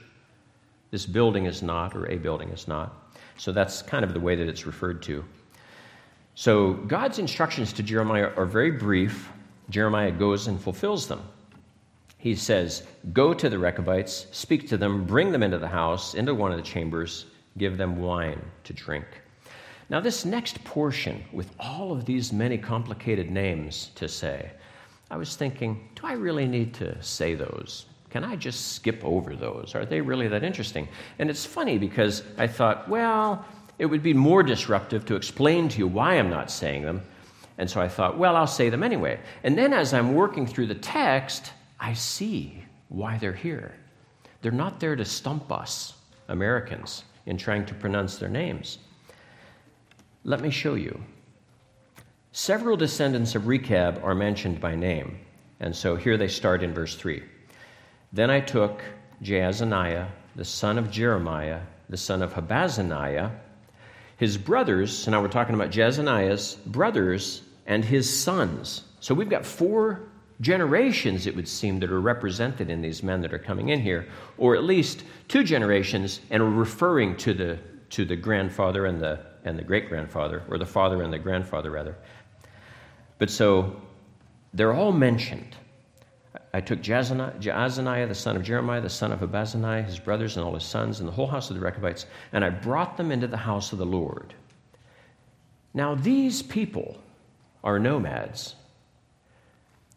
this 0.90 1.06
building 1.06 1.46
is 1.46 1.62
not, 1.62 1.94
or 1.94 2.10
a 2.10 2.16
building 2.16 2.48
is 2.50 2.66
not. 2.66 3.12
So 3.36 3.52
that's 3.52 3.82
kind 3.82 4.04
of 4.04 4.14
the 4.14 4.20
way 4.20 4.34
that 4.36 4.48
it's 4.48 4.64
referred 4.64 5.02
to. 5.02 5.24
So 6.34 6.74
God's 6.74 7.18
instructions 7.18 7.72
to 7.74 7.82
Jeremiah 7.82 8.30
are 8.36 8.46
very 8.46 8.70
brief. 8.70 9.30
Jeremiah 9.70 10.12
goes 10.12 10.46
and 10.46 10.60
fulfills 10.60 11.06
them. 11.06 11.22
He 12.18 12.34
says, 12.34 12.84
Go 13.12 13.34
to 13.34 13.48
the 13.48 13.58
Rechabites, 13.58 14.26
speak 14.32 14.68
to 14.68 14.76
them, 14.76 15.04
bring 15.04 15.32
them 15.32 15.42
into 15.42 15.58
the 15.58 15.68
house, 15.68 16.14
into 16.14 16.34
one 16.34 16.50
of 16.50 16.56
the 16.56 16.62
chambers, 16.62 17.26
give 17.58 17.76
them 17.76 18.00
wine 18.00 18.40
to 18.64 18.72
drink. 18.72 19.06
Now, 19.88 20.00
this 20.00 20.24
next 20.24 20.62
portion, 20.64 21.24
with 21.32 21.50
all 21.60 21.92
of 21.92 22.04
these 22.04 22.32
many 22.32 22.58
complicated 22.58 23.30
names 23.30 23.90
to 23.94 24.08
say, 24.08 24.50
I 25.10 25.16
was 25.16 25.36
thinking, 25.36 25.88
do 25.94 26.06
I 26.06 26.14
really 26.14 26.46
need 26.46 26.74
to 26.74 27.00
say 27.02 27.34
those? 27.34 27.86
Can 28.10 28.24
I 28.24 28.34
just 28.34 28.72
skip 28.72 29.04
over 29.04 29.36
those? 29.36 29.74
Are 29.74 29.86
they 29.86 30.00
really 30.00 30.26
that 30.26 30.42
interesting? 30.42 30.88
And 31.18 31.30
it's 31.30 31.46
funny 31.46 31.78
because 31.78 32.24
I 32.38 32.48
thought, 32.48 32.88
well, 32.88 33.44
it 33.78 33.86
would 33.86 34.02
be 34.02 34.14
more 34.14 34.42
disruptive 34.42 35.04
to 35.06 35.14
explain 35.16 35.68
to 35.68 35.78
you 35.78 35.86
why 35.86 36.14
I'm 36.14 36.30
not 36.30 36.50
saying 36.50 36.82
them. 36.82 37.02
And 37.58 37.70
so 37.70 37.80
I 37.80 37.88
thought, 37.88 38.18
well, 38.18 38.36
I'll 38.36 38.46
say 38.46 38.68
them 38.68 38.82
anyway. 38.82 39.18
And 39.42 39.56
then 39.56 39.72
as 39.72 39.94
I'm 39.94 40.14
working 40.14 40.46
through 40.46 40.66
the 40.66 40.74
text, 40.74 41.52
I 41.80 41.94
see 41.94 42.62
why 42.88 43.18
they're 43.18 43.32
here. 43.32 43.74
They're 44.42 44.52
not 44.52 44.78
there 44.78 44.96
to 44.96 45.04
stump 45.04 45.50
us, 45.50 45.94
Americans, 46.28 47.04
in 47.24 47.36
trying 47.36 47.66
to 47.66 47.74
pronounce 47.74 48.18
their 48.18 48.28
names. 48.28 48.78
Let 50.24 50.40
me 50.40 50.50
show 50.50 50.74
you. 50.74 51.02
Several 52.32 52.76
descendants 52.76 53.34
of 53.34 53.46
Rechab 53.46 54.00
are 54.04 54.14
mentioned 54.14 54.60
by 54.60 54.74
name. 54.74 55.18
And 55.60 55.74
so 55.74 55.96
here 55.96 56.18
they 56.18 56.28
start 56.28 56.62
in 56.62 56.74
verse 56.74 56.94
3. 56.94 57.22
Then 58.12 58.30
I 58.30 58.40
took 58.40 58.82
Jaazaniah, 59.22 60.08
the 60.34 60.44
son 60.44 60.78
of 60.78 60.90
Jeremiah, 60.90 61.60
the 61.88 61.96
son 61.96 62.22
of 62.22 62.34
Habazziniah, 62.34 63.32
his 64.18 64.36
brothers, 64.36 64.96
so 64.96 65.10
now 65.10 65.22
we're 65.22 65.28
talking 65.28 65.54
about 65.54 65.70
Jaazaniah's 65.70 66.54
brothers 66.66 67.42
and 67.66 67.84
his 67.84 68.08
sons. 68.08 68.82
So 69.00 69.14
we've 69.14 69.28
got 69.28 69.44
four 69.44 70.08
generations, 70.40 71.26
it 71.26 71.34
would 71.34 71.48
seem, 71.48 71.80
that 71.80 71.90
are 71.90 72.00
represented 72.00 72.70
in 72.70 72.82
these 72.82 73.02
men 73.02 73.20
that 73.22 73.32
are 73.32 73.38
coming 73.38 73.70
in 73.70 73.80
here, 73.80 74.08
or 74.38 74.54
at 74.54 74.64
least 74.64 75.04
two 75.28 75.42
generations, 75.42 76.20
and 76.30 76.42
are 76.42 76.50
referring 76.50 77.16
to 77.16 77.32
the, 77.32 77.58
to 77.90 78.04
the 78.04 78.16
grandfather 78.16 78.86
and 78.86 79.00
the, 79.00 79.18
and 79.44 79.58
the 79.58 79.62
great 79.62 79.88
grandfather, 79.88 80.42
or 80.50 80.58
the 80.58 80.66
father 80.66 81.02
and 81.02 81.12
the 81.12 81.18
grandfather, 81.18 81.70
rather, 81.70 81.96
But 83.18 83.30
so 83.30 83.80
they're 84.52 84.74
all 84.74 84.92
mentioned. 84.92 85.56
I 86.52 86.60
took 86.60 86.80
Jaazaniah, 86.80 88.08
the 88.08 88.14
son 88.14 88.36
of 88.36 88.42
Jeremiah, 88.42 88.80
the 88.80 88.88
son 88.88 89.12
of 89.12 89.20
Abazaniah, 89.20 89.84
his 89.84 89.98
brothers, 89.98 90.36
and 90.36 90.44
all 90.44 90.54
his 90.54 90.64
sons, 90.64 91.00
and 91.00 91.08
the 91.08 91.12
whole 91.12 91.26
house 91.26 91.50
of 91.50 91.56
the 91.56 91.62
Rechabites, 91.62 92.06
and 92.32 92.44
I 92.44 92.50
brought 92.50 92.96
them 92.96 93.12
into 93.12 93.26
the 93.26 93.36
house 93.36 93.72
of 93.72 93.78
the 93.78 93.86
Lord. 93.86 94.34
Now, 95.74 95.94
these 95.94 96.42
people 96.42 96.98
are 97.66 97.78
nomads. 97.80 98.54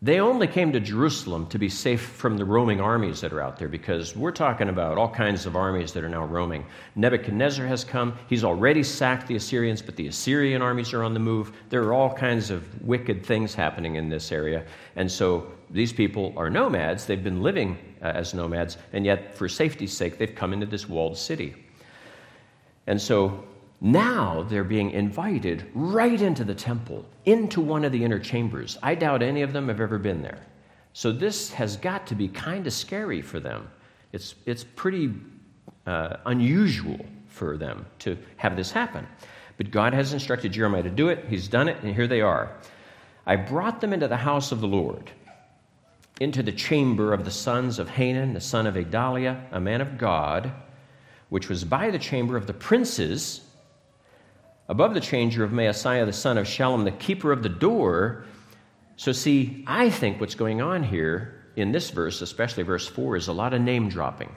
They 0.01 0.21
only 0.21 0.47
came 0.47 0.71
to 0.71 0.79
Jerusalem 0.79 1.47
to 1.47 1.59
be 1.59 1.67
safe 1.67 2.01
from 2.01 2.37
the 2.37 2.45
roaming 2.45 2.79
armies 2.79 3.19
that 3.19 3.33
are 3.33 3.41
out 3.41 3.59
there 3.59 3.67
because 3.67 4.15
we're 4.15 4.31
talking 4.31 4.69
about 4.69 4.97
all 4.97 5.09
kinds 5.09 5.45
of 5.45 5.57
armies 5.57 5.91
that 5.91 6.05
are 6.05 6.09
now 6.09 6.23
roaming. 6.23 6.65
Nebuchadnezzar 6.95 7.67
has 7.67 7.83
come. 7.83 8.17
He's 8.29 8.45
already 8.45 8.81
sacked 8.81 9.27
the 9.27 9.35
Assyrians, 9.35 9.81
but 9.81 9.97
the 9.97 10.07
Assyrian 10.07 10.61
armies 10.61 10.93
are 10.93 11.03
on 11.03 11.13
the 11.13 11.19
move. 11.19 11.51
There 11.69 11.83
are 11.83 11.93
all 11.93 12.13
kinds 12.13 12.49
of 12.49 12.81
wicked 12.81 13.25
things 13.25 13.53
happening 13.53 13.95
in 13.95 14.09
this 14.09 14.31
area. 14.31 14.65
And 14.95 15.11
so 15.11 15.51
these 15.69 15.91
people 15.91 16.33
are 16.37 16.49
nomads. 16.49 17.05
They've 17.05 17.23
been 17.23 17.43
living 17.43 17.77
uh, 18.01 18.05
as 18.05 18.33
nomads, 18.33 18.77
and 18.93 19.05
yet, 19.05 19.35
for 19.35 19.49
safety's 19.49 19.95
sake, 19.95 20.17
they've 20.17 20.33
come 20.33 20.53
into 20.53 20.65
this 20.65 20.87
walled 20.87 21.17
city. 21.17 21.55
And 22.87 22.99
so 22.99 23.43
now 23.81 24.43
they're 24.43 24.63
being 24.63 24.91
invited 24.91 25.69
right 25.73 26.21
into 26.21 26.43
the 26.43 26.55
temple, 26.55 27.05
into 27.25 27.61
one 27.61 27.85
of 27.85 27.91
the 27.91 28.03
inner 28.03 28.19
chambers. 28.19 28.77
I 28.83 28.95
doubt 28.95 29.21
any 29.21 29.41
of 29.41 29.53
them 29.53 29.69
have 29.69 29.79
ever 29.79 29.97
been 29.97 30.21
there. 30.21 30.39
So 30.93 31.11
this 31.11 31.51
has 31.53 31.77
got 31.77 32.07
to 32.07 32.15
be 32.15 32.27
kind 32.27 32.67
of 32.67 32.73
scary 32.73 33.21
for 33.21 33.39
them. 33.39 33.69
It's, 34.11 34.35
it's 34.45 34.63
pretty 34.63 35.13
uh, 35.85 36.17
unusual 36.25 37.05
for 37.27 37.57
them 37.57 37.85
to 37.99 38.17
have 38.37 38.55
this 38.55 38.71
happen. 38.71 39.07
But 39.55 39.71
God 39.71 39.93
has 39.93 40.13
instructed 40.13 40.51
Jeremiah 40.51 40.83
to 40.83 40.89
do 40.89 41.09
it. 41.09 41.25
He's 41.29 41.47
done 41.47 41.69
it, 41.69 41.77
and 41.81 41.93
here 41.93 42.07
they 42.07 42.21
are. 42.21 42.57
I 43.25 43.35
brought 43.35 43.79
them 43.79 43.93
into 43.93 44.07
the 44.07 44.17
house 44.17 44.51
of 44.51 44.59
the 44.59 44.67
Lord, 44.67 45.11
into 46.19 46.43
the 46.43 46.51
chamber 46.51 47.13
of 47.13 47.23
the 47.23 47.31
sons 47.31 47.79
of 47.79 47.89
Hanan, 47.89 48.33
the 48.33 48.41
son 48.41 48.67
of 48.67 48.75
Igdaliah, 48.75 49.41
a 49.51 49.59
man 49.59 49.79
of 49.79 49.97
God, 49.97 50.51
which 51.29 51.47
was 51.47 51.63
by 51.63 51.91
the 51.91 51.99
chamber 51.99 52.35
of 52.35 52.47
the 52.47 52.53
princes 52.53 53.41
above 54.69 54.93
the 54.93 55.01
changer 55.01 55.43
of 55.43 55.51
Maaseiah, 55.51 56.05
the 56.05 56.13
son 56.13 56.37
of 56.37 56.45
Shallum, 56.45 56.85
the 56.85 56.91
keeper 56.91 57.31
of 57.31 57.43
the 57.43 57.49
door. 57.49 58.23
So, 58.95 59.11
see, 59.11 59.63
I 59.67 59.89
think 59.89 60.21
what's 60.21 60.35
going 60.35 60.61
on 60.61 60.83
here 60.83 61.43
in 61.55 61.71
this 61.71 61.89
verse, 61.89 62.21
especially 62.21 62.63
verse 62.63 62.87
4, 62.87 63.17
is 63.17 63.27
a 63.27 63.33
lot 63.33 63.53
of 63.53 63.61
name 63.61 63.89
dropping. 63.89 64.33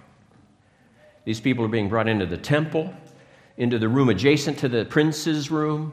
These 1.24 1.40
people 1.40 1.64
are 1.64 1.68
being 1.68 1.88
brought 1.88 2.08
into 2.08 2.26
the 2.26 2.38
temple, 2.38 2.92
into 3.58 3.78
the 3.78 3.88
room 3.88 4.08
adjacent 4.08 4.58
to 4.58 4.68
the 4.68 4.86
prince's 4.86 5.50
room, 5.50 5.92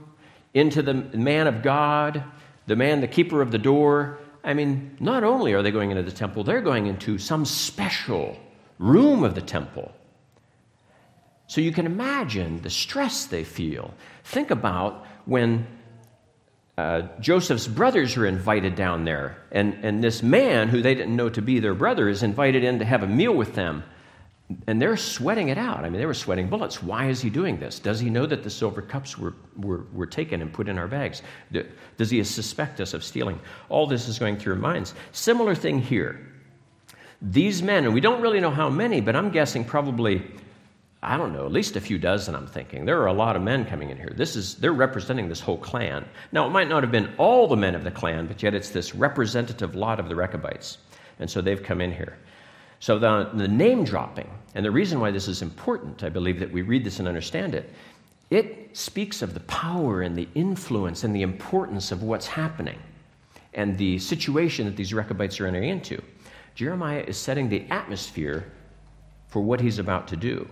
into 0.54 0.82
the 0.82 0.94
man 0.94 1.46
of 1.46 1.62
God, 1.62 2.24
the 2.66 2.76
man, 2.76 3.02
the 3.02 3.08
keeper 3.08 3.42
of 3.42 3.52
the 3.52 3.58
door. 3.60 4.20
I 4.44 4.54
mean, 4.54 4.96
not 5.02 5.24
only 5.24 5.54
are 5.54 5.62
they 5.62 5.72
going 5.72 5.92
into 5.92 6.04
the 6.04 6.12
temple, 6.12 6.46
they're 6.46 6.62
going 6.62 6.88
into 6.88 7.18
some 7.18 7.44
special 7.44 8.38
room 8.80 9.24
of 9.24 9.36
the 9.36 9.42
temple. 9.42 9.92
So 11.50 11.62
you 11.62 11.72
can 11.72 11.88
imagine 11.88 12.62
the 12.62 12.70
stress 12.70 13.26
they 13.26 13.44
feel. 13.44 13.96
Think 14.24 14.52
about 14.52 15.08
when 15.26 15.66
uh, 16.78 17.08
Joseph's 17.20 17.68
brothers 17.68 18.16
are 18.18 18.28
invited 18.28 18.76
down 18.76 19.04
there, 19.04 19.36
and, 19.52 19.84
and 19.84 20.04
this 20.04 20.22
man, 20.22 20.70
who 20.70 20.84
they 20.84 20.94
didn't 20.94 21.16
know 21.16 21.28
to 21.30 21.42
be 21.42 21.60
their 21.60 21.74
brother, 21.74 22.08
is 22.08 22.22
invited 22.22 22.64
in 22.64 22.78
to 22.78 22.86
have 22.86 23.02
a 23.02 23.08
meal 23.08 23.34
with 23.34 23.56
them. 23.56 23.84
And 24.68 24.80
they're 24.80 24.96
sweating 24.96 25.50
it 25.50 25.58
out. 25.58 25.80
I 25.84 25.90
mean, 25.90 26.00
they 26.00 26.06
were 26.06 26.14
sweating 26.14 26.50
bullets. 26.50 26.84
Why 26.84 27.08
is 27.10 27.20
he 27.20 27.32
doing 27.32 27.60
this? 27.60 27.80
Does 27.80 28.00
he 28.00 28.12
know 28.12 28.28
that 28.28 28.44
the 28.44 28.50
silver 28.52 28.84
cups 28.84 29.18
were, 29.18 29.34
were, 29.58 29.86
were 29.92 30.06
taken 30.06 30.44
and 30.44 30.54
put 30.54 30.70
in 30.70 30.78
our 30.78 30.88
bags? 30.88 31.24
Does 31.98 32.12
he 32.12 32.24
suspect 32.24 32.80
us 32.80 32.94
of 32.94 33.04
stealing? 33.04 33.40
All 33.70 33.88
this 33.88 34.08
is 34.08 34.20
going 34.20 34.38
through 34.38 34.54
our 34.54 34.60
minds. 34.60 34.94
Similar 35.14 35.56
thing 35.56 35.82
here. 35.82 36.32
These 37.24 37.64
men, 37.64 37.86
and 37.86 37.94
we 37.96 38.02
don't 38.02 38.22
really 38.22 38.40
know 38.40 38.52
how 38.52 38.70
many, 38.70 39.02
but 39.02 39.16
I'm 39.16 39.32
guessing 39.32 39.66
probably 39.66 40.24
I 41.02 41.16
don't 41.16 41.32
know, 41.32 41.46
at 41.46 41.52
least 41.54 41.78
a 41.78 41.82
few 41.82 41.98
dozen, 41.98 42.36
I'm 42.36 42.48
thinking. 42.48 42.84
There 42.84 43.02
are 43.02 43.08
a 43.08 43.14
lot 43.14 43.38
of 43.38 43.42
men 43.42 43.64
coming 43.64 43.90
in 43.90 43.96
here. 43.96 44.12
This 44.16 44.36
is, 44.36 44.56
they're 44.56 44.74
representing 44.74 45.30
this 45.30 45.40
whole 45.40 45.58
clan. 45.58 46.06
Now, 46.34 46.46
it 46.46 46.50
might 46.50 46.68
not 46.68 46.84
have 46.84 46.92
been 46.92 47.14
all 47.18 47.48
the 47.48 47.56
men 47.56 47.74
of 47.74 47.86
the 47.86 47.92
clan, 47.92 48.28
but 48.28 48.44
yet 48.44 48.54
it's 48.54 48.70
this 48.70 48.94
representative 48.94 49.76
lot 49.76 50.02
of 50.02 50.10
the 50.10 50.16
Rechabites. 50.16 50.80
And 51.20 51.30
so 51.30 51.40
they've 51.40 51.64
come 51.64 51.80
in 51.80 51.94
here. 51.94 52.18
So 52.82 53.00
the, 53.00 53.30
the 53.34 53.48
name 53.48 53.86
dropping, 53.86 54.30
and 54.56 54.66
the 54.66 54.72
reason 54.72 55.00
why 55.00 55.12
this 55.12 55.30
is 55.30 55.42
important, 55.42 56.04
I 56.04 56.10
believe, 56.10 56.40
that 56.40 56.52
we 56.52 56.64
read 56.64 56.84
this 56.84 57.00
and 57.00 57.08
understand 57.08 57.56
it, 57.56 57.74
it 58.30 58.76
speaks 58.78 59.22
of 59.22 59.34
the 59.34 59.40
power 59.42 60.02
and 60.02 60.16
the 60.16 60.28
influence 60.36 61.04
and 61.04 61.16
the 61.16 61.22
importance 61.22 61.92
of 61.92 62.04
what's 62.04 62.28
happening 62.28 62.78
and 63.54 63.78
the 63.78 63.98
situation 64.00 64.66
that 64.66 64.76
these 64.76 64.94
Rechabites 64.94 65.40
are 65.40 65.48
entering 65.48 65.70
into. 65.70 66.02
Jeremiah 66.56 67.04
is 67.08 67.18
setting 67.18 67.50
the 67.50 67.66
atmosphere 67.70 68.52
for 69.30 69.42
what 69.42 69.62
he's 69.62 69.80
about 69.80 70.08
to 70.10 70.16
do. 70.16 70.48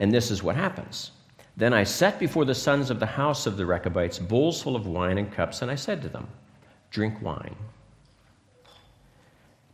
And 0.00 0.12
this 0.12 0.30
is 0.30 0.42
what 0.42 0.56
happens. 0.56 1.12
Then 1.56 1.74
I 1.74 1.82
set 1.82 2.20
before 2.20 2.44
the 2.44 2.54
sons 2.54 2.88
of 2.88 3.00
the 3.00 3.06
house 3.06 3.46
of 3.46 3.56
the 3.56 3.66
Rechabites 3.66 4.18
bowls 4.18 4.62
full 4.62 4.76
of 4.76 4.86
wine 4.86 5.18
and 5.18 5.32
cups, 5.32 5.60
and 5.60 5.70
I 5.70 5.74
said 5.74 6.02
to 6.02 6.08
them, 6.08 6.28
Drink 6.90 7.20
wine. 7.20 7.56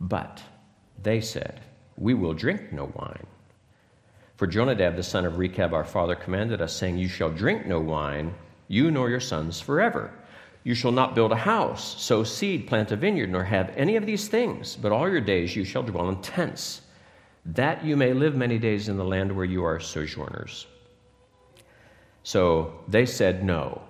But 0.01 0.41
they 1.01 1.21
said, 1.21 1.61
We 1.95 2.15
will 2.15 2.33
drink 2.33 2.73
no 2.73 2.91
wine. 2.95 3.27
For 4.37 4.47
Jonadab 4.47 4.95
the 4.95 5.03
son 5.03 5.25
of 5.25 5.37
Rechab 5.37 5.73
our 5.73 5.85
father 5.85 6.15
commanded 6.15 6.59
us, 6.59 6.75
saying, 6.75 6.97
You 6.97 7.07
shall 7.07 7.29
drink 7.29 7.67
no 7.67 7.79
wine, 7.79 8.33
you 8.67 8.89
nor 8.89 9.09
your 9.09 9.19
sons 9.19 9.61
forever. 9.61 10.11
You 10.63 10.73
shall 10.73 10.91
not 10.91 11.13
build 11.13 11.31
a 11.31 11.35
house, 11.35 12.01
sow 12.01 12.23
seed, 12.23 12.65
plant 12.67 12.91
a 12.91 12.95
vineyard, 12.95 13.29
nor 13.29 13.43
have 13.43 13.71
any 13.77 13.95
of 13.95 14.07
these 14.07 14.27
things, 14.27 14.75
but 14.75 14.91
all 14.91 15.07
your 15.07 15.21
days 15.21 15.55
you 15.55 15.63
shall 15.63 15.83
dwell 15.83 16.09
in 16.09 16.19
tents 16.23 16.81
that 17.45 17.85
you 17.85 17.95
may 17.95 18.13
live 18.13 18.35
many 18.35 18.57
days 18.57 18.89
in 18.89 18.97
the 18.97 19.03
land 19.03 19.35
where 19.35 19.45
you 19.45 19.63
are 19.63 19.79
sojourners. 19.79 20.65
So 22.23 22.73
they 22.87 23.05
said 23.05 23.43
no. 23.43 23.81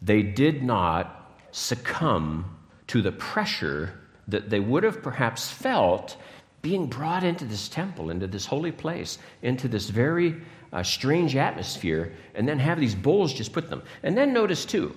They 0.00 0.22
did 0.22 0.62
not 0.62 1.36
succumb 1.50 2.56
to 2.86 3.02
the 3.02 3.12
pressure 3.12 3.98
that 4.28 4.50
they 4.50 4.60
would 4.60 4.84
have 4.84 5.02
perhaps 5.02 5.50
felt 5.50 6.16
being 6.62 6.86
brought 6.86 7.24
into 7.24 7.44
this 7.44 7.68
temple, 7.68 8.10
into 8.10 8.26
this 8.26 8.46
holy 8.46 8.72
place, 8.72 9.18
into 9.42 9.68
this 9.68 9.88
very 9.88 10.40
uh, 10.72 10.82
strange 10.82 11.36
atmosphere, 11.36 12.12
and 12.34 12.48
then 12.48 12.58
have 12.58 12.78
these 12.78 12.94
bulls 12.94 13.32
just 13.32 13.52
put 13.52 13.70
them. 13.70 13.82
And 14.02 14.16
then 14.16 14.32
notice 14.32 14.64
too, 14.64 14.96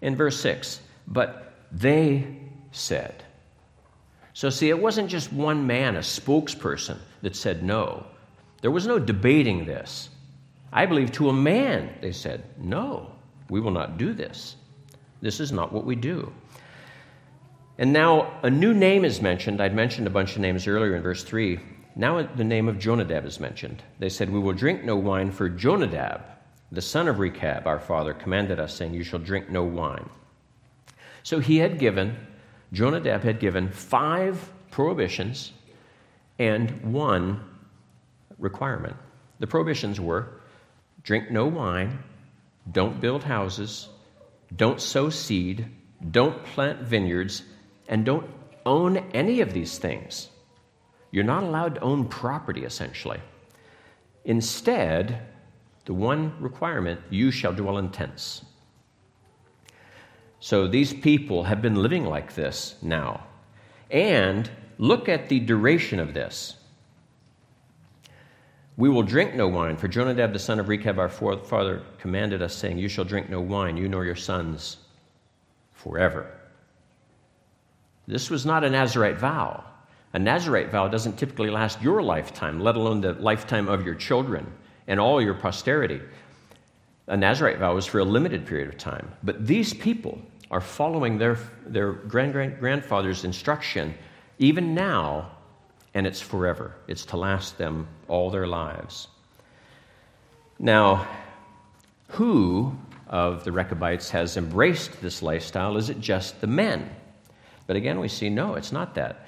in 0.00 0.16
verse 0.16 0.38
6, 0.40 0.80
but 1.08 1.54
they 1.72 2.36
said, 2.72 3.23
so, 4.34 4.50
see, 4.50 4.68
it 4.68 4.78
wasn't 4.78 5.08
just 5.08 5.32
one 5.32 5.64
man, 5.64 5.94
a 5.94 6.00
spokesperson, 6.00 6.98
that 7.22 7.36
said 7.36 7.62
no. 7.62 8.04
There 8.62 8.72
was 8.72 8.86
no 8.86 8.98
debating 8.98 9.64
this. 9.64 10.10
I 10.72 10.86
believe 10.86 11.12
to 11.12 11.28
a 11.28 11.32
man, 11.32 11.94
they 12.00 12.10
said, 12.10 12.42
no, 12.58 13.12
we 13.48 13.60
will 13.60 13.70
not 13.70 13.96
do 13.96 14.12
this. 14.12 14.56
This 15.22 15.38
is 15.38 15.52
not 15.52 15.72
what 15.72 15.84
we 15.84 15.94
do. 15.94 16.32
And 17.78 17.92
now 17.92 18.40
a 18.42 18.50
new 18.50 18.74
name 18.74 19.04
is 19.04 19.22
mentioned. 19.22 19.60
I'd 19.60 19.74
mentioned 19.74 20.08
a 20.08 20.10
bunch 20.10 20.34
of 20.34 20.42
names 20.42 20.66
earlier 20.66 20.96
in 20.96 21.02
verse 21.02 21.22
3. 21.22 21.60
Now 21.94 22.20
the 22.22 22.42
name 22.42 22.68
of 22.68 22.80
Jonadab 22.80 23.24
is 23.24 23.38
mentioned. 23.38 23.84
They 24.00 24.08
said, 24.08 24.30
We 24.30 24.40
will 24.40 24.52
drink 24.52 24.82
no 24.82 24.96
wine, 24.96 25.30
for 25.30 25.48
Jonadab, 25.48 26.22
the 26.72 26.82
son 26.82 27.06
of 27.06 27.20
Rechab, 27.20 27.68
our 27.68 27.78
father, 27.78 28.12
commanded 28.12 28.58
us, 28.58 28.74
saying, 28.74 28.94
You 28.94 29.04
shall 29.04 29.20
drink 29.20 29.48
no 29.48 29.62
wine. 29.62 30.08
So 31.22 31.38
he 31.38 31.58
had 31.58 31.78
given 31.78 32.16
Jonadab 32.74 33.22
had 33.22 33.38
given 33.38 33.70
five 33.70 34.52
prohibitions 34.70 35.52
and 36.38 36.92
one 36.92 37.40
requirement. 38.38 38.96
The 39.38 39.46
prohibitions 39.46 40.00
were 40.00 40.40
drink 41.04 41.30
no 41.30 41.46
wine, 41.46 42.02
don't 42.72 43.00
build 43.00 43.22
houses, 43.22 43.88
don't 44.56 44.80
sow 44.80 45.08
seed, 45.10 45.68
don't 46.10 46.44
plant 46.44 46.80
vineyards, 46.80 47.44
and 47.88 48.04
don't 48.04 48.28
own 48.66 48.96
any 49.12 49.40
of 49.40 49.52
these 49.52 49.78
things. 49.78 50.28
You're 51.10 51.24
not 51.24 51.44
allowed 51.44 51.76
to 51.76 51.80
own 51.82 52.06
property, 52.06 52.64
essentially. 52.64 53.20
Instead, 54.24 55.20
the 55.84 55.94
one 55.94 56.34
requirement 56.40 57.00
you 57.10 57.30
shall 57.30 57.52
dwell 57.52 57.78
in 57.78 57.90
tents. 57.90 58.44
So 60.44 60.68
these 60.68 60.92
people 60.92 61.44
have 61.44 61.62
been 61.62 61.76
living 61.76 62.04
like 62.04 62.34
this 62.34 62.74
now. 62.82 63.24
And 63.90 64.50
look 64.76 65.08
at 65.08 65.30
the 65.30 65.40
duration 65.40 65.98
of 65.98 66.12
this. 66.12 66.56
We 68.76 68.90
will 68.90 69.04
drink 69.04 69.34
no 69.34 69.48
wine, 69.48 69.78
for 69.78 69.88
Jonadab 69.88 70.34
the 70.34 70.38
son 70.38 70.60
of 70.60 70.68
Rechab, 70.68 70.98
our 70.98 71.08
father, 71.08 71.82
commanded 71.96 72.42
us, 72.42 72.54
saying, 72.54 72.76
You 72.76 72.90
shall 72.90 73.06
drink 73.06 73.30
no 73.30 73.40
wine, 73.40 73.78
you 73.78 73.88
nor 73.88 74.04
your 74.04 74.16
sons, 74.16 74.76
forever. 75.72 76.30
This 78.06 78.28
was 78.28 78.44
not 78.44 78.64
a 78.64 78.68
Nazarite 78.68 79.18
vow. 79.18 79.64
A 80.12 80.18
Nazarite 80.18 80.70
vow 80.70 80.88
doesn't 80.88 81.16
typically 81.16 81.48
last 81.48 81.80
your 81.80 82.02
lifetime, 82.02 82.60
let 82.60 82.76
alone 82.76 83.00
the 83.00 83.14
lifetime 83.14 83.66
of 83.66 83.86
your 83.86 83.94
children 83.94 84.52
and 84.88 85.00
all 85.00 85.22
your 85.22 85.32
posterity. 85.32 86.02
A 87.06 87.16
Nazarite 87.16 87.60
vow 87.60 87.74
was 87.74 87.86
for 87.86 88.00
a 88.00 88.04
limited 88.04 88.44
period 88.46 88.68
of 88.68 88.76
time. 88.76 89.10
But 89.22 89.46
these 89.46 89.72
people 89.72 90.20
are 90.54 90.60
following 90.60 91.18
their, 91.18 91.36
their 91.66 91.92
grand, 91.92 92.32
grand, 92.32 92.60
grandfather's 92.60 93.24
instruction, 93.24 93.92
even 94.38 94.72
now, 94.72 95.28
and 95.94 96.06
it's 96.06 96.20
forever. 96.20 96.76
It's 96.86 97.04
to 97.06 97.16
last 97.16 97.58
them 97.58 97.88
all 98.06 98.30
their 98.30 98.46
lives. 98.46 99.08
Now, 100.60 101.08
who 102.06 102.72
of 103.08 103.42
the 103.42 103.50
Rechabites 103.50 104.10
has 104.10 104.36
embraced 104.36 105.02
this 105.02 105.22
lifestyle? 105.22 105.76
Is 105.76 105.90
it 105.90 105.98
just 105.98 106.40
the 106.40 106.46
men? 106.46 106.88
But 107.66 107.74
again, 107.74 107.98
we 107.98 108.06
see 108.06 108.30
no, 108.30 108.54
it's 108.54 108.70
not 108.70 108.94
that. 108.94 109.26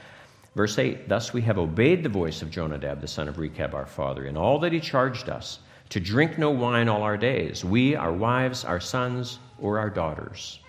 Verse 0.55 0.79
8 0.79 1.09
Thus 1.09 1.33
we 1.33 1.43
have 1.43 1.59
obeyed 1.59 2.05
the 2.05 2.09
voice 2.09 2.41
of 2.41 2.53
Jonadab, 2.53 3.01
the 3.01 3.09
son 3.09 3.27
of 3.27 3.39
Rechab, 3.39 3.75
our 3.75 3.87
father, 3.87 4.27
in 4.27 4.37
all 4.37 4.61
that 4.61 4.73
he 4.73 4.79
charged 4.79 5.29
us, 5.29 5.59
to 5.89 5.99
drink 5.99 6.39
no 6.39 6.53
wine 6.53 6.89
all 6.89 7.03
our 7.03 7.17
days, 7.17 7.65
we, 7.65 7.97
our 7.97 8.13
wives, 8.13 8.65
our 8.65 8.79
sons, 8.79 9.41
or 9.59 9.81
our 9.81 9.91
daughters. 9.91 10.61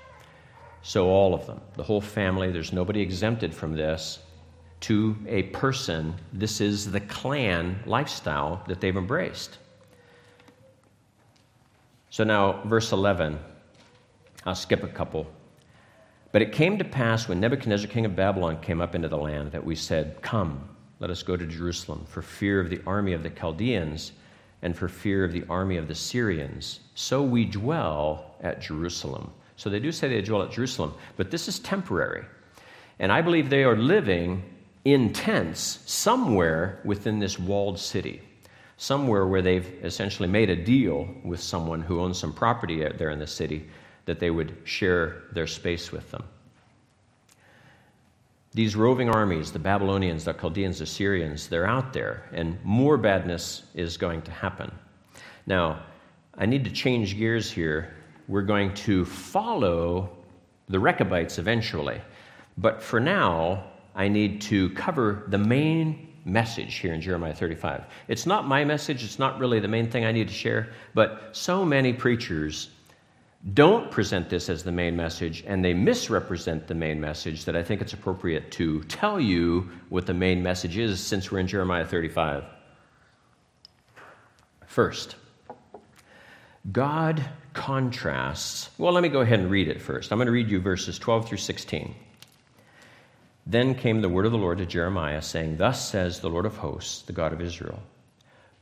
So, 0.88 1.10
all 1.10 1.34
of 1.34 1.46
them, 1.46 1.60
the 1.76 1.84
whole 1.84 2.00
family, 2.00 2.50
there's 2.50 2.72
nobody 2.72 3.02
exempted 3.02 3.54
from 3.54 3.76
this. 3.76 4.20
To 4.80 5.18
a 5.28 5.44
person, 5.44 6.16
this 6.32 6.62
is 6.62 6.90
the 6.90 7.02
clan 7.02 7.84
lifestyle 7.86 8.64
that 8.70 8.80
they've 8.80 8.96
embraced. 8.96 9.58
So, 12.10 12.24
now, 12.24 12.62
verse 12.64 12.94
11, 12.94 13.38
I'll 14.46 14.56
skip 14.56 14.82
a 14.82 14.88
couple. 14.88 15.28
But 16.32 16.42
it 16.42 16.54
came 16.54 16.78
to 16.78 16.86
pass 16.86 17.28
when 17.28 17.42
Nebuchadnezzar, 17.42 17.90
king 17.90 18.06
of 18.06 18.16
Babylon, 18.16 18.62
came 18.62 18.80
up 18.80 18.96
into 18.96 19.10
the 19.10 19.18
land 19.18 19.52
that 19.52 19.66
we 19.66 19.76
said, 19.76 20.22
Come, 20.22 20.70
let 21.00 21.10
us 21.10 21.22
go 21.22 21.36
to 21.36 21.46
Jerusalem, 21.46 22.06
for 22.08 22.22
fear 22.22 22.62
of 22.62 22.70
the 22.70 22.80
army 22.88 23.12
of 23.12 23.24
the 23.24 23.30
Chaldeans 23.30 24.14
and 24.62 24.74
for 24.74 24.88
fear 24.88 25.26
of 25.26 25.34
the 25.34 25.44
army 25.50 25.76
of 25.76 25.90
the 25.90 25.96
Syrians. 25.96 26.80
So 26.96 27.24
we 27.24 27.44
dwell 27.44 28.38
at 28.40 28.62
Jerusalem. 28.62 29.32
So 29.58 29.70
they 29.70 29.80
do 29.80 29.92
say 29.92 30.08
they 30.08 30.22
dwell 30.22 30.44
at 30.44 30.52
Jerusalem, 30.52 30.94
but 31.18 31.30
this 31.32 31.48
is 31.48 31.60
temporary. 31.60 32.24
And 33.00 33.12
I 33.12 33.22
believe 33.22 33.50
they 33.50 33.64
are 33.64 33.76
living 33.76 34.44
in 34.86 35.12
tents 35.12 35.80
somewhere 35.86 36.80
within 36.86 37.20
this 37.20 37.38
walled 37.38 37.78
city, 37.78 38.22
somewhere 38.78 39.28
where 39.28 39.42
they've 39.42 39.68
essentially 39.84 40.30
made 40.30 40.50
a 40.50 40.56
deal 40.56 41.10
with 41.24 41.42
someone 41.42 41.82
who 41.82 42.00
owns 42.00 42.18
some 42.18 42.32
property 42.32 42.86
out 42.86 42.98
there 42.98 43.10
in 43.10 43.20
the 43.20 43.28
city 43.28 43.68
that 44.06 44.20
they 44.20 44.30
would 44.30 44.56
share 44.64 45.24
their 45.34 45.48
space 45.48 45.92
with 45.92 46.10
them. 46.12 46.24
These 48.54 48.76
roving 48.76 49.10
armies, 49.10 49.52
the 49.52 49.60
Babylonians, 49.60 50.24
the 50.24 50.34
Chaldeans, 50.34 50.80
the 50.80 50.86
Syrians, 50.86 51.48
they're 51.48 51.68
out 51.68 51.94
there, 51.94 52.24
and 52.32 52.58
more 52.64 52.98
badness 52.98 53.64
is 53.76 53.98
going 53.98 54.22
to 54.24 54.32
happen. 54.32 54.72
Now, 55.46 55.84
I 56.38 56.46
need 56.46 56.64
to 56.64 56.72
change 56.72 57.18
gears 57.18 57.52
here. 57.52 57.94
We're 58.28 58.42
going 58.42 58.74
to 58.76 59.06
follow 59.06 60.10
the 60.68 60.80
Rechabites 60.80 61.38
eventually, 61.38 62.02
but 62.58 62.82
for 62.84 63.00
now, 63.00 63.64
I 63.96 64.08
need 64.08 64.42
to 64.42 64.70
cover 64.72 65.24
the 65.28 65.38
main 65.38 66.14
message 66.26 66.76
here 66.76 66.94
in 66.94 67.02
Jeremiah 67.02 67.34
35. 67.34 67.86
It's 68.10 68.26
not 68.26 68.46
my 68.46 68.66
message, 68.66 69.04
it's 69.04 69.18
not 69.18 69.40
really 69.40 69.60
the 69.60 69.68
main 69.68 69.90
thing 69.90 70.06
I 70.06 70.12
need 70.12 70.28
to 70.28 70.34
share, 70.34 70.70
but 70.94 71.30
so 71.32 71.64
many 71.64 71.94
preachers 71.94 72.70
don't 73.54 73.90
present 73.90 74.30
this 74.30 74.50
as 74.50 74.64
the 74.64 74.72
main 74.72 74.96
message 74.96 75.44
and 75.48 75.64
they 75.64 75.74
misrepresent 75.74 76.68
the 76.68 76.74
main 76.74 77.00
message 77.00 77.46
that 77.46 77.56
I 77.56 77.64
think 77.64 77.82
it's 77.82 77.94
appropriate 77.94 78.52
to 78.54 78.84
tell 78.84 79.22
you 79.22 79.70
what 79.90 80.06
the 80.06 80.14
main 80.14 80.44
message 80.44 80.78
is 80.78 81.00
since 81.00 81.32
we're 81.32 81.40
in 81.40 81.48
Jeremiah 81.48 81.86
35. 81.86 82.44
First, 84.66 85.16
God 86.72 87.24
contrasts. 87.58 88.70
Well, 88.78 88.94
let 88.94 89.02
me 89.02 89.10
go 89.10 89.22
ahead 89.22 89.40
and 89.40 89.50
read 89.50 89.68
it 89.68 89.82
first. 89.82 90.12
I'm 90.12 90.20
going 90.20 90.28
to 90.28 90.32
read 90.32 90.50
you 90.50 90.60
verses 90.60 91.00
12 91.00 91.28
through 91.28 91.40
16. 91.40 91.96
Then 93.48 93.74
came 93.74 94.02
the 94.02 94.10
word 94.10 94.28
of 94.28 94.32
the 94.32 94.38
Lord 94.38 94.60
to 94.60 94.66
Jeremiah, 94.66 95.24
saying, 95.24 95.58
Thus 95.58 95.90
says 95.90 96.20
the 96.20 96.30
Lord 96.30 96.46
of 96.46 96.58
hosts, 96.58 97.02
the 97.02 97.14
God 97.14 97.34
of 97.34 97.42
Israel 97.42 97.82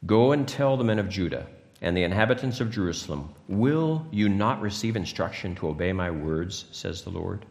Go 0.05 0.31
and 0.31 0.47
tell 0.47 0.77
the 0.77 0.85
men 0.85 0.99
of 0.99 1.09
Judah 1.09 1.45
and 1.81 1.95
the 1.95 2.03
inhabitants 2.03 2.61
of 2.61 2.71
Jerusalem, 2.71 3.33
Will 3.49 4.07
you 4.11 4.29
not 4.29 4.61
receive 4.61 4.95
instruction 4.95 5.55
to 5.55 5.67
obey 5.67 5.91
my 5.91 6.09
words, 6.09 6.63
says 6.71 7.01
the 7.01 7.09
Lord? 7.09 7.45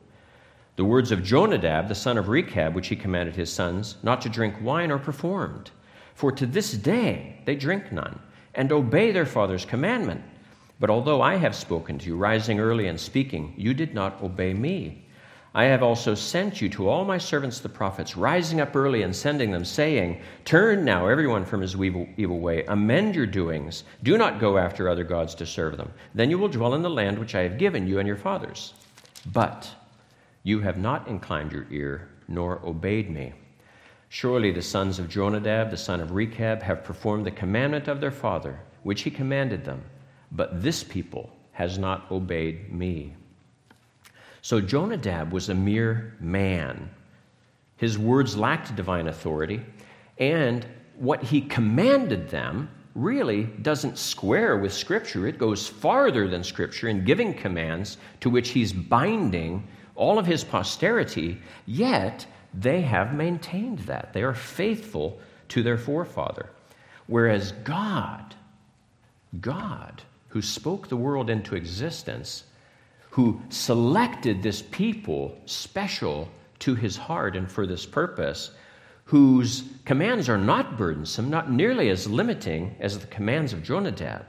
The 0.76 0.84
words 0.84 1.12
of 1.12 1.22
Jonadab, 1.22 1.88
the 1.88 1.94
son 1.94 2.16
of 2.16 2.28
Rechab, 2.28 2.74
which 2.74 2.88
he 2.88 2.96
commanded 2.96 3.36
his 3.36 3.52
sons, 3.52 3.96
not 4.02 4.22
to 4.22 4.30
drink 4.30 4.54
wine 4.62 4.90
are 4.90 4.98
performed. 4.98 5.70
For 6.14 6.32
to 6.32 6.46
this 6.46 6.72
day 6.72 7.42
they 7.44 7.54
drink 7.54 7.92
none, 7.92 8.18
and 8.54 8.72
obey 8.72 9.12
their 9.12 9.26
father's 9.26 9.66
commandment. 9.66 10.22
But 10.80 10.90
although 10.90 11.22
I 11.22 11.36
have 11.36 11.54
spoken 11.54 11.98
to 11.98 12.06
you, 12.06 12.16
rising 12.16 12.58
early 12.58 12.88
and 12.88 12.98
speaking, 12.98 13.54
you 13.56 13.74
did 13.74 13.94
not 13.94 14.22
obey 14.22 14.54
me. 14.54 15.04
I 15.56 15.64
have 15.64 15.84
also 15.84 16.16
sent 16.16 16.60
you 16.60 16.68
to 16.70 16.88
all 16.88 17.04
my 17.04 17.16
servants 17.16 17.60
the 17.60 17.68
prophets, 17.68 18.16
rising 18.16 18.60
up 18.60 18.74
early 18.74 19.02
and 19.02 19.14
sending 19.14 19.52
them, 19.52 19.64
saying, 19.64 20.20
Turn 20.44 20.84
now 20.84 21.06
everyone 21.06 21.44
from 21.44 21.60
his 21.60 21.76
evil, 21.76 22.40
way, 22.40 22.64
amend 22.64 23.14
your 23.14 23.26
doings, 23.26 23.84
do 24.02 24.18
not 24.18 24.40
go 24.40 24.58
after 24.58 24.88
other 24.88 25.04
gods 25.04 25.32
to 25.36 25.46
serve 25.46 25.76
them. 25.76 25.92
Then 26.12 26.28
you 26.28 26.38
will 26.38 26.48
dwell 26.48 26.74
in 26.74 26.82
the 26.82 26.90
land 26.90 27.20
which 27.20 27.36
I 27.36 27.42
have 27.42 27.56
given 27.56 27.86
you 27.86 28.00
and 28.00 28.08
your 28.08 28.16
fathers. 28.16 28.74
But 29.32 29.70
you 30.42 30.58
have 30.60 30.76
not 30.76 31.06
inclined 31.06 31.52
your 31.52 31.66
ear, 31.70 32.08
nor 32.26 32.60
obeyed 32.66 33.08
me. 33.08 33.32
Surely 34.08 34.50
the 34.50 34.60
sons 34.60 34.98
of 34.98 35.08
Jonadab, 35.08 35.70
the 35.70 35.76
son 35.76 36.00
of 36.00 36.10
Rechab, 36.10 36.62
have 36.62 36.82
performed 36.82 37.26
the 37.26 37.30
commandment 37.30 37.86
of 37.86 38.00
their 38.00 38.10
father, 38.10 38.58
which 38.82 39.02
he 39.02 39.10
commanded 39.10 39.64
them. 39.64 39.84
But 40.34 40.62
this 40.62 40.82
people 40.82 41.30
has 41.52 41.78
not 41.78 42.10
obeyed 42.10 42.72
me. 42.72 43.14
So 44.42 44.60
Jonadab 44.60 45.32
was 45.32 45.48
a 45.48 45.54
mere 45.54 46.16
man. 46.20 46.90
His 47.76 47.98
words 47.98 48.36
lacked 48.36 48.76
divine 48.76 49.08
authority, 49.08 49.62
and 50.18 50.66
what 50.96 51.22
he 51.22 51.40
commanded 51.40 52.28
them 52.28 52.68
really 52.94 53.44
doesn't 53.44 53.98
square 53.98 54.58
with 54.58 54.72
Scripture. 54.72 55.26
It 55.26 55.38
goes 55.38 55.66
farther 55.66 56.28
than 56.28 56.44
Scripture 56.44 56.88
in 56.88 57.04
giving 57.04 57.34
commands 57.34 57.96
to 58.20 58.30
which 58.30 58.50
he's 58.50 58.72
binding 58.72 59.66
all 59.96 60.18
of 60.18 60.26
his 60.26 60.44
posterity, 60.44 61.40
yet 61.66 62.26
they 62.52 62.80
have 62.82 63.14
maintained 63.14 63.80
that. 63.80 64.12
They 64.12 64.22
are 64.22 64.34
faithful 64.34 65.18
to 65.48 65.62
their 65.62 65.78
forefather. 65.78 66.50
Whereas 67.06 67.52
God, 67.64 68.34
God, 69.40 70.02
who 70.34 70.42
spoke 70.42 70.88
the 70.88 70.96
world 70.96 71.30
into 71.30 71.54
existence, 71.54 72.42
who 73.10 73.40
selected 73.50 74.42
this 74.42 74.62
people 74.72 75.38
special 75.46 76.28
to 76.58 76.74
his 76.74 76.96
heart 76.96 77.36
and 77.36 77.48
for 77.48 77.68
this 77.68 77.86
purpose, 77.86 78.50
whose 79.04 79.62
commands 79.84 80.28
are 80.28 80.36
not 80.36 80.76
burdensome, 80.76 81.30
not 81.30 81.52
nearly 81.52 81.88
as 81.88 82.10
limiting 82.10 82.74
as 82.80 82.98
the 82.98 83.06
commands 83.06 83.52
of 83.52 83.62
Jonadab, 83.62 84.26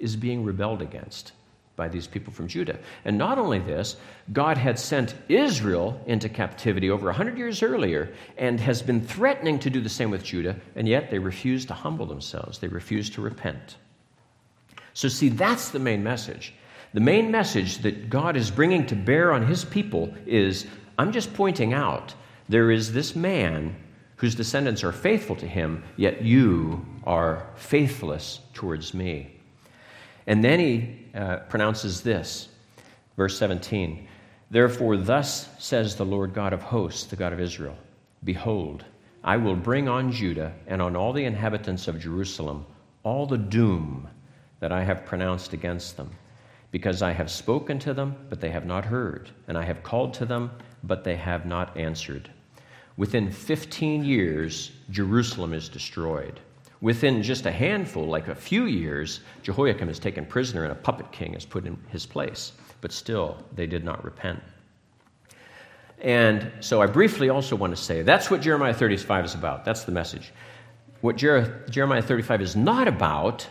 is 0.00 0.16
being 0.16 0.42
rebelled 0.42 0.82
against 0.82 1.30
by 1.76 1.86
these 1.86 2.08
people 2.08 2.32
from 2.32 2.48
Judah. 2.48 2.80
And 3.04 3.16
not 3.16 3.38
only 3.38 3.60
this, 3.60 3.94
God 4.32 4.58
had 4.58 4.76
sent 4.76 5.14
Israel 5.28 6.02
into 6.06 6.28
captivity 6.28 6.90
over 6.90 7.06
100 7.06 7.38
years 7.38 7.62
earlier 7.62 8.12
and 8.36 8.58
has 8.58 8.82
been 8.82 9.02
threatening 9.02 9.60
to 9.60 9.70
do 9.70 9.80
the 9.80 9.88
same 9.88 10.10
with 10.10 10.24
Judah, 10.24 10.56
and 10.74 10.88
yet 10.88 11.12
they 11.12 11.20
refuse 11.20 11.64
to 11.66 11.74
humble 11.74 12.06
themselves. 12.06 12.58
They 12.58 12.66
refuse 12.66 13.08
to 13.10 13.20
repent. 13.20 13.76
So, 15.00 15.08
see, 15.08 15.30
that's 15.30 15.70
the 15.70 15.78
main 15.78 16.02
message. 16.02 16.52
The 16.92 17.00
main 17.00 17.30
message 17.30 17.78
that 17.78 18.10
God 18.10 18.36
is 18.36 18.50
bringing 18.50 18.84
to 18.84 18.94
bear 18.94 19.32
on 19.32 19.46
his 19.46 19.64
people 19.64 20.12
is 20.26 20.66
I'm 20.98 21.10
just 21.10 21.32
pointing 21.32 21.72
out 21.72 22.12
there 22.50 22.70
is 22.70 22.92
this 22.92 23.16
man 23.16 23.74
whose 24.16 24.34
descendants 24.34 24.84
are 24.84 24.92
faithful 24.92 25.36
to 25.36 25.46
him, 25.46 25.82
yet 25.96 26.20
you 26.20 26.84
are 27.04 27.48
faithless 27.56 28.40
towards 28.52 28.92
me. 28.92 29.40
And 30.26 30.44
then 30.44 30.60
he 30.60 31.06
uh, 31.14 31.36
pronounces 31.48 32.02
this, 32.02 32.50
verse 33.16 33.38
17 33.38 34.06
Therefore, 34.50 34.98
thus 34.98 35.48
says 35.58 35.96
the 35.96 36.04
Lord 36.04 36.34
God 36.34 36.52
of 36.52 36.60
hosts, 36.60 37.04
the 37.04 37.16
God 37.16 37.32
of 37.32 37.40
Israel 37.40 37.78
Behold, 38.22 38.84
I 39.24 39.38
will 39.38 39.56
bring 39.56 39.88
on 39.88 40.12
Judah 40.12 40.52
and 40.66 40.82
on 40.82 40.94
all 40.94 41.14
the 41.14 41.24
inhabitants 41.24 41.88
of 41.88 41.98
Jerusalem 41.98 42.66
all 43.02 43.24
the 43.26 43.38
doom 43.38 44.06
that 44.60 44.72
I 44.72 44.84
have 44.84 45.04
pronounced 45.04 45.52
against 45.52 45.96
them 45.96 46.10
because 46.70 47.02
I 47.02 47.12
have 47.12 47.30
spoken 47.30 47.78
to 47.80 47.92
them, 47.92 48.14
but 48.28 48.40
they 48.40 48.50
have 48.50 48.64
not 48.64 48.84
heard, 48.84 49.30
and 49.48 49.58
I 49.58 49.64
have 49.64 49.82
called 49.82 50.14
to 50.14 50.24
them, 50.24 50.52
but 50.84 51.02
they 51.02 51.16
have 51.16 51.44
not 51.44 51.76
answered. 51.76 52.30
Within 52.96 53.30
15 53.30 54.04
years, 54.04 54.70
Jerusalem 54.90 55.52
is 55.52 55.68
destroyed. 55.68 56.38
Within 56.80 57.22
just 57.22 57.44
a 57.46 57.50
handful, 57.50 58.06
like 58.06 58.28
a 58.28 58.34
few 58.34 58.66
years, 58.66 59.20
Jehoiakim 59.42 59.88
is 59.88 59.98
taken 59.98 60.24
prisoner 60.24 60.62
and 60.62 60.72
a 60.72 60.76
puppet 60.76 61.10
king 61.10 61.34
is 61.34 61.44
put 61.44 61.66
in 61.66 61.76
his 61.88 62.06
place. 62.06 62.52
But 62.80 62.92
still, 62.92 63.36
they 63.54 63.66
did 63.66 63.84
not 63.84 64.04
repent. 64.04 64.42
And 66.00 66.50
so 66.60 66.80
I 66.80 66.86
briefly 66.86 67.28
also 67.28 67.56
want 67.56 67.76
to 67.76 67.82
say 67.82 68.00
that's 68.02 68.30
what 68.30 68.40
Jeremiah 68.40 68.72
35 68.72 69.24
is 69.26 69.34
about. 69.34 69.64
That's 69.64 69.84
the 69.84 69.92
message. 69.92 70.32
What 71.02 71.16
Jeremiah 71.16 72.02
35 72.02 72.40
is 72.40 72.56
not 72.56 72.88
about 72.88 73.46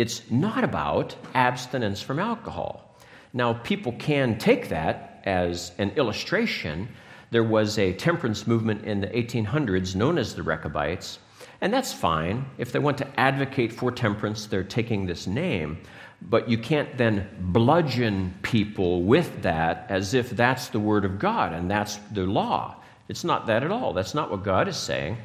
it's 0.00 0.30
not 0.30 0.64
about 0.64 1.14
abstinence 1.34 2.00
from 2.00 2.18
alcohol. 2.18 2.96
Now, 3.34 3.52
people 3.52 3.92
can 3.98 4.38
take 4.38 4.70
that 4.70 5.20
as 5.26 5.72
an 5.76 5.90
illustration. 5.90 6.88
There 7.30 7.44
was 7.44 7.78
a 7.78 7.92
temperance 7.92 8.46
movement 8.46 8.86
in 8.86 9.02
the 9.02 9.08
1800s 9.08 9.94
known 9.94 10.16
as 10.16 10.34
the 10.34 10.42
Rechabites, 10.42 11.18
and 11.60 11.70
that's 11.70 11.92
fine. 11.92 12.46
If 12.56 12.72
they 12.72 12.78
want 12.78 12.96
to 12.96 13.20
advocate 13.20 13.74
for 13.74 13.92
temperance, 13.92 14.46
they're 14.46 14.64
taking 14.64 15.04
this 15.04 15.26
name. 15.26 15.82
But 16.22 16.48
you 16.48 16.56
can't 16.56 16.96
then 16.96 17.28
bludgeon 17.38 18.32
people 18.40 19.02
with 19.02 19.42
that 19.42 19.84
as 19.90 20.14
if 20.14 20.30
that's 20.30 20.68
the 20.68 20.80
Word 20.80 21.04
of 21.04 21.18
God 21.18 21.52
and 21.52 21.70
that's 21.70 21.96
the 22.12 22.24
law. 22.24 22.76
It's 23.10 23.22
not 23.22 23.46
that 23.48 23.62
at 23.62 23.70
all. 23.70 23.92
That's 23.92 24.14
not 24.14 24.30
what 24.30 24.44
God 24.44 24.66
is 24.66 24.78
saying. 24.78 25.18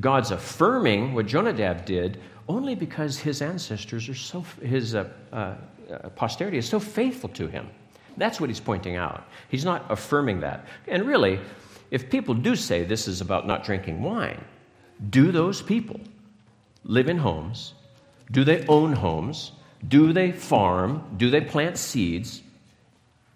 God's 0.00 0.32
affirming 0.32 1.14
what 1.14 1.24
Jonadab 1.24 1.86
did 1.86 2.20
only 2.48 2.74
because 2.74 3.18
his 3.18 3.42
ancestors 3.42 4.08
are 4.08 4.14
so, 4.14 4.44
his 4.62 4.94
uh, 4.94 5.08
uh, 5.32 5.54
posterity 6.16 6.58
is 6.58 6.68
so 6.68 6.80
faithful 6.80 7.28
to 7.30 7.46
him. 7.46 7.68
That's 8.16 8.40
what 8.40 8.50
he's 8.50 8.60
pointing 8.60 8.96
out. 8.96 9.24
He's 9.48 9.64
not 9.64 9.84
affirming 9.90 10.40
that. 10.40 10.66
And 10.88 11.04
really, 11.04 11.38
if 11.90 12.10
people 12.10 12.34
do 12.34 12.56
say 12.56 12.84
this 12.84 13.06
is 13.06 13.20
about 13.20 13.46
not 13.46 13.64
drinking 13.64 14.02
wine, 14.02 14.42
do 15.10 15.30
those 15.30 15.62
people 15.62 16.00
live 16.84 17.08
in 17.08 17.18
homes? 17.18 17.74
Do 18.32 18.44
they 18.44 18.66
own 18.66 18.92
homes? 18.92 19.52
Do 19.86 20.12
they 20.12 20.32
farm? 20.32 21.04
Do 21.16 21.30
they 21.30 21.40
plant 21.40 21.78
seeds? 21.78 22.42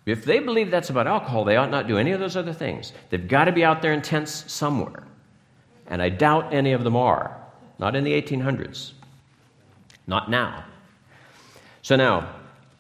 If 0.05 0.25
they 0.25 0.41
believe 0.41 0.71
that's 0.71 0.91
about 0.91 1.07
alcohol, 1.07 1.45
they 1.45 1.57
ought 1.57 1.71
not 1.71 1.87
do 1.87 1.97
any 1.97 2.11
of 2.11 2.19
those 2.19 2.37
other 2.37 2.53
things. 2.53 2.93
They've 3.11 3.29
got 3.29 3.45
to 3.45 3.53
be 3.53 3.65
out 3.65 3.83
there 3.83 3.93
in 3.93 4.03
tents 4.03 4.51
somewhere. 4.53 5.05
And 5.87 6.03
I 6.03 6.09
doubt 6.09 6.53
any 6.53 6.73
of 6.73 6.83
them 6.83 6.97
are. 6.97 7.39
Not 7.79 7.95
in 7.95 8.03
the 8.03 8.21
1800s. 8.21 8.93
Not 10.07 10.31
now. 10.31 10.65
So 11.83 11.97
now, 11.97 12.35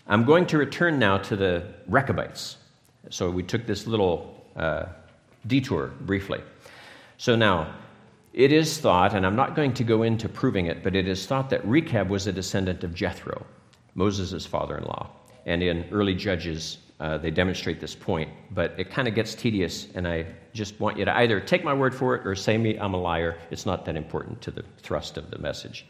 I'm 0.07 0.25
going 0.25 0.47
to 0.47 0.59
return 0.59 0.99
now 0.99 1.19
to 1.19 1.37
the 1.37 1.67
Rechabites. 1.89 2.57
So 3.11 3.31
we 3.31 3.43
took 3.43 3.67
this 3.67 3.87
little 3.87 4.45
uh, 4.57 4.87
detour 5.47 5.89
briefly. 6.01 6.41
So 7.19 7.37
now, 7.37 7.75
it 8.33 8.53
is 8.53 8.79
thought, 8.79 9.15
and 9.15 9.27
I'm 9.27 9.37
not 9.37 9.55
going 9.55 9.75
to 9.75 9.85
go 9.85 10.03
into 10.03 10.29
proving 10.29 10.67
it, 10.67 10.83
but 10.83 10.97
it 10.97 11.07
is 11.07 11.27
thought 11.27 11.51
that 11.51 11.67
Rechab 11.67 12.09
was 12.09 12.27
a 12.27 12.33
descendant 12.33 12.83
of 12.83 12.95
Jethro, 12.95 13.45
Moses' 13.95 14.47
father 14.47 14.79
in 14.79 14.85
law. 14.85 15.11
And 15.45 15.63
in 15.63 15.85
early 15.93 16.15
Judges, 16.15 16.79
uh, 17.01 17.19
they 17.19 17.31
demonstrate 17.31 17.81
this 17.81 17.95
point, 17.95 18.31
but 18.53 18.75
it 18.79 18.91
kind 18.91 19.09
of 19.09 19.15
gets 19.15 19.35
tedious, 19.35 19.89
and 19.95 20.07
I 20.07 20.25
just 20.55 20.79
want 20.79 20.97
you 20.97 21.05
to 21.05 21.17
either 21.19 21.41
take 21.41 21.65
my 21.65 21.75
word 21.75 21.95
for 21.95 22.15
it 22.15 22.27
or 22.27 22.35
say 22.35 22.57
me 22.57 22.79
I'm 22.79 22.95
a 22.95 23.01
liar. 23.01 23.37
It's 23.51 23.67
not 23.67 23.85
that 23.87 23.97
important 23.97 24.41
to 24.43 24.51
the 24.51 24.65
thrust 24.79 25.19
of 25.19 25.31
the 25.31 25.39
message. 25.39 25.85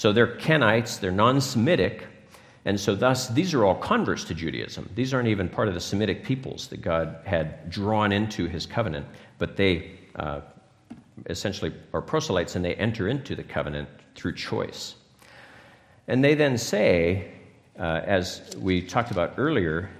So 0.00 0.14
they're 0.14 0.38
Kenites, 0.38 0.98
they're 0.98 1.12
non 1.12 1.42
Semitic, 1.42 2.06
and 2.64 2.80
so 2.80 2.94
thus 2.94 3.28
these 3.28 3.52
are 3.52 3.66
all 3.66 3.74
converts 3.74 4.24
to 4.24 4.34
Judaism. 4.34 4.88
These 4.94 5.12
aren't 5.12 5.28
even 5.28 5.46
part 5.46 5.68
of 5.68 5.74
the 5.74 5.80
Semitic 5.80 6.24
peoples 6.24 6.68
that 6.68 6.80
God 6.80 7.18
had 7.26 7.68
drawn 7.68 8.10
into 8.10 8.46
his 8.46 8.64
covenant, 8.64 9.04
but 9.36 9.58
they 9.58 9.90
uh, 10.16 10.40
essentially 11.28 11.74
are 11.92 12.00
proselytes 12.00 12.56
and 12.56 12.64
they 12.64 12.76
enter 12.76 13.08
into 13.08 13.36
the 13.36 13.42
covenant 13.42 13.90
through 14.14 14.36
choice. 14.36 14.94
And 16.08 16.24
they 16.24 16.34
then 16.34 16.56
say, 16.56 17.32
uh, 17.78 18.00
as 18.02 18.56
we 18.56 18.80
talked 18.80 19.10
about 19.10 19.34
earlier, 19.36 19.90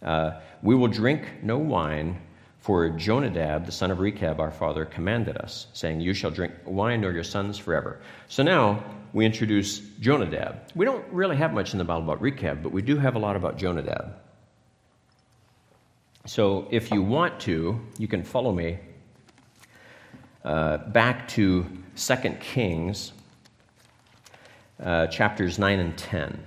uh, 0.00 0.40
we 0.62 0.74
will 0.74 0.88
drink 0.88 1.42
no 1.42 1.58
wine, 1.58 2.18
for 2.60 2.90
Jonadab, 2.90 3.64
the 3.64 3.72
son 3.72 3.90
of 3.90 3.98
Rechab, 3.98 4.40
our 4.40 4.50
father, 4.50 4.84
commanded 4.84 5.38
us, 5.38 5.68
saying, 5.72 6.00
You 6.00 6.12
shall 6.12 6.30
drink 6.30 6.52
wine 6.66 7.00
nor 7.00 7.12
your 7.12 7.24
sons 7.24 7.56
forever. 7.56 8.00
So 8.28 8.42
now 8.42 8.84
we 9.12 9.24
introduce 9.24 9.80
Jonadab. 10.00 10.70
We 10.74 10.84
don't 10.84 11.04
really 11.12 11.36
have 11.36 11.52
much 11.52 11.72
in 11.72 11.78
the 11.78 11.84
Bible 11.84 12.02
about 12.02 12.20
Rechab, 12.20 12.62
but 12.62 12.72
we 12.72 12.82
do 12.82 12.96
have 12.96 13.16
a 13.16 13.18
lot 13.18 13.36
about 13.36 13.58
Jonadab. 13.58 14.14
So 16.26 16.68
if 16.70 16.90
you 16.90 17.02
want 17.02 17.40
to, 17.40 17.80
you 17.98 18.06
can 18.06 18.22
follow 18.22 18.52
me 18.52 18.78
uh, 20.44 20.78
back 20.78 21.26
to 21.28 21.66
2 21.96 22.16
Kings, 22.40 23.12
uh, 24.82 25.06
chapters 25.06 25.58
9 25.58 25.78
and 25.78 25.96
10. 25.96 26.46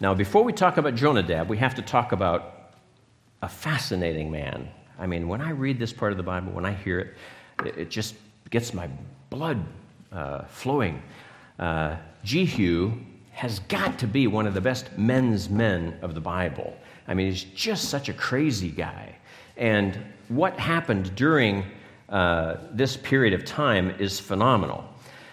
Now, 0.00 0.14
before 0.14 0.44
we 0.44 0.52
talk 0.52 0.76
about 0.76 0.94
Jonadab, 0.94 1.48
we 1.48 1.58
have 1.58 1.74
to 1.76 1.82
talk 1.82 2.12
about 2.12 2.72
a 3.42 3.48
fascinating 3.48 4.30
man. 4.30 4.68
I 4.98 5.06
mean, 5.06 5.28
when 5.28 5.40
I 5.40 5.50
read 5.50 5.78
this 5.78 5.92
part 5.92 6.12
of 6.12 6.16
the 6.16 6.24
Bible, 6.24 6.52
when 6.52 6.64
I 6.64 6.72
hear 6.72 6.98
it, 7.00 7.14
it, 7.64 7.78
it 7.78 7.90
just 7.90 8.14
gets 8.50 8.72
my 8.72 8.88
blood 9.30 9.64
uh, 10.12 10.44
flowing. 10.44 11.02
Uh, 11.58 11.96
Jehu 12.24 12.92
has 13.32 13.58
got 13.60 13.98
to 13.98 14.06
be 14.06 14.26
one 14.26 14.46
of 14.46 14.54
the 14.54 14.60
best 14.60 14.96
men's 14.96 15.50
men 15.50 15.98
of 16.02 16.14
the 16.14 16.20
Bible. 16.20 16.74
I 17.06 17.14
mean, 17.14 17.30
he's 17.30 17.44
just 17.44 17.88
such 17.88 18.08
a 18.08 18.12
crazy 18.12 18.70
guy. 18.70 19.14
And 19.56 19.98
what 20.28 20.58
happened 20.58 21.14
during 21.14 21.64
uh, 22.08 22.56
this 22.72 22.96
period 22.96 23.34
of 23.34 23.44
time 23.44 23.90
is 23.98 24.18
phenomenal. 24.18 24.84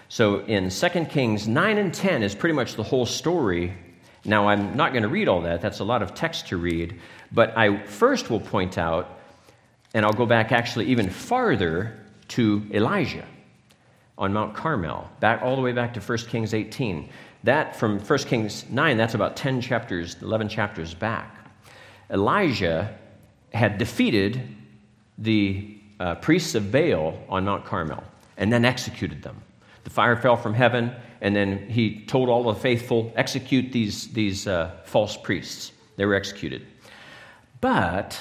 So 0.09 0.41
in 0.41 0.69
2 0.69 1.05
Kings 1.05 1.47
9 1.47 1.77
and 1.77 1.93
10 1.93 2.23
is 2.23 2.35
pretty 2.35 2.53
much 2.53 2.75
the 2.75 2.83
whole 2.83 3.05
story. 3.05 3.73
Now, 4.25 4.47
I'm 4.47 4.75
not 4.75 4.91
going 4.91 5.03
to 5.03 5.09
read 5.09 5.27
all 5.27 5.41
that, 5.41 5.61
that's 5.61 5.79
a 5.79 5.83
lot 5.83 6.01
of 6.01 6.13
text 6.13 6.47
to 6.49 6.57
read. 6.57 6.99
But 7.31 7.57
I 7.57 7.83
first 7.85 8.29
will 8.29 8.39
point 8.39 8.77
out, 8.77 9.19
and 9.93 10.05
I'll 10.05 10.13
go 10.13 10.25
back 10.25 10.51
actually 10.51 10.85
even 10.85 11.09
farther 11.09 11.99
to 12.29 12.63
Elijah 12.71 13.25
on 14.17 14.33
Mount 14.33 14.55
Carmel, 14.55 15.09
back 15.19 15.41
all 15.41 15.55
the 15.55 15.61
way 15.61 15.71
back 15.71 15.93
to 15.95 15.99
1 15.99 16.17
Kings 16.29 16.53
18. 16.53 17.09
That 17.43 17.75
from 17.75 17.99
1 17.99 18.19
Kings 18.19 18.65
9, 18.69 18.97
that's 18.97 19.15
about 19.15 19.35
10 19.35 19.61
chapters, 19.61 20.17
11 20.21 20.49
chapters 20.49 20.93
back. 20.93 21.49
Elijah 22.09 22.95
had 23.53 23.77
defeated 23.77 24.41
the 25.17 25.77
uh, 25.99 26.15
priests 26.15 26.55
of 26.55 26.71
Baal 26.71 27.17
on 27.29 27.45
Mount 27.45 27.65
Carmel 27.65 28.03
and 28.37 28.51
then 28.51 28.65
executed 28.65 29.21
them. 29.21 29.41
The 29.83 29.89
fire 29.89 30.15
fell 30.15 30.37
from 30.37 30.53
heaven, 30.53 30.93
and 31.21 31.35
then 31.35 31.69
he 31.69 32.05
told 32.05 32.29
all 32.29 32.43
the 32.43 32.55
faithful, 32.55 33.11
execute 33.15 33.71
these, 33.71 34.07
these 34.13 34.47
uh, 34.47 34.71
false 34.85 35.17
priests. 35.17 35.71
They 35.97 36.05
were 36.05 36.15
executed. 36.15 36.65
But 37.61 38.19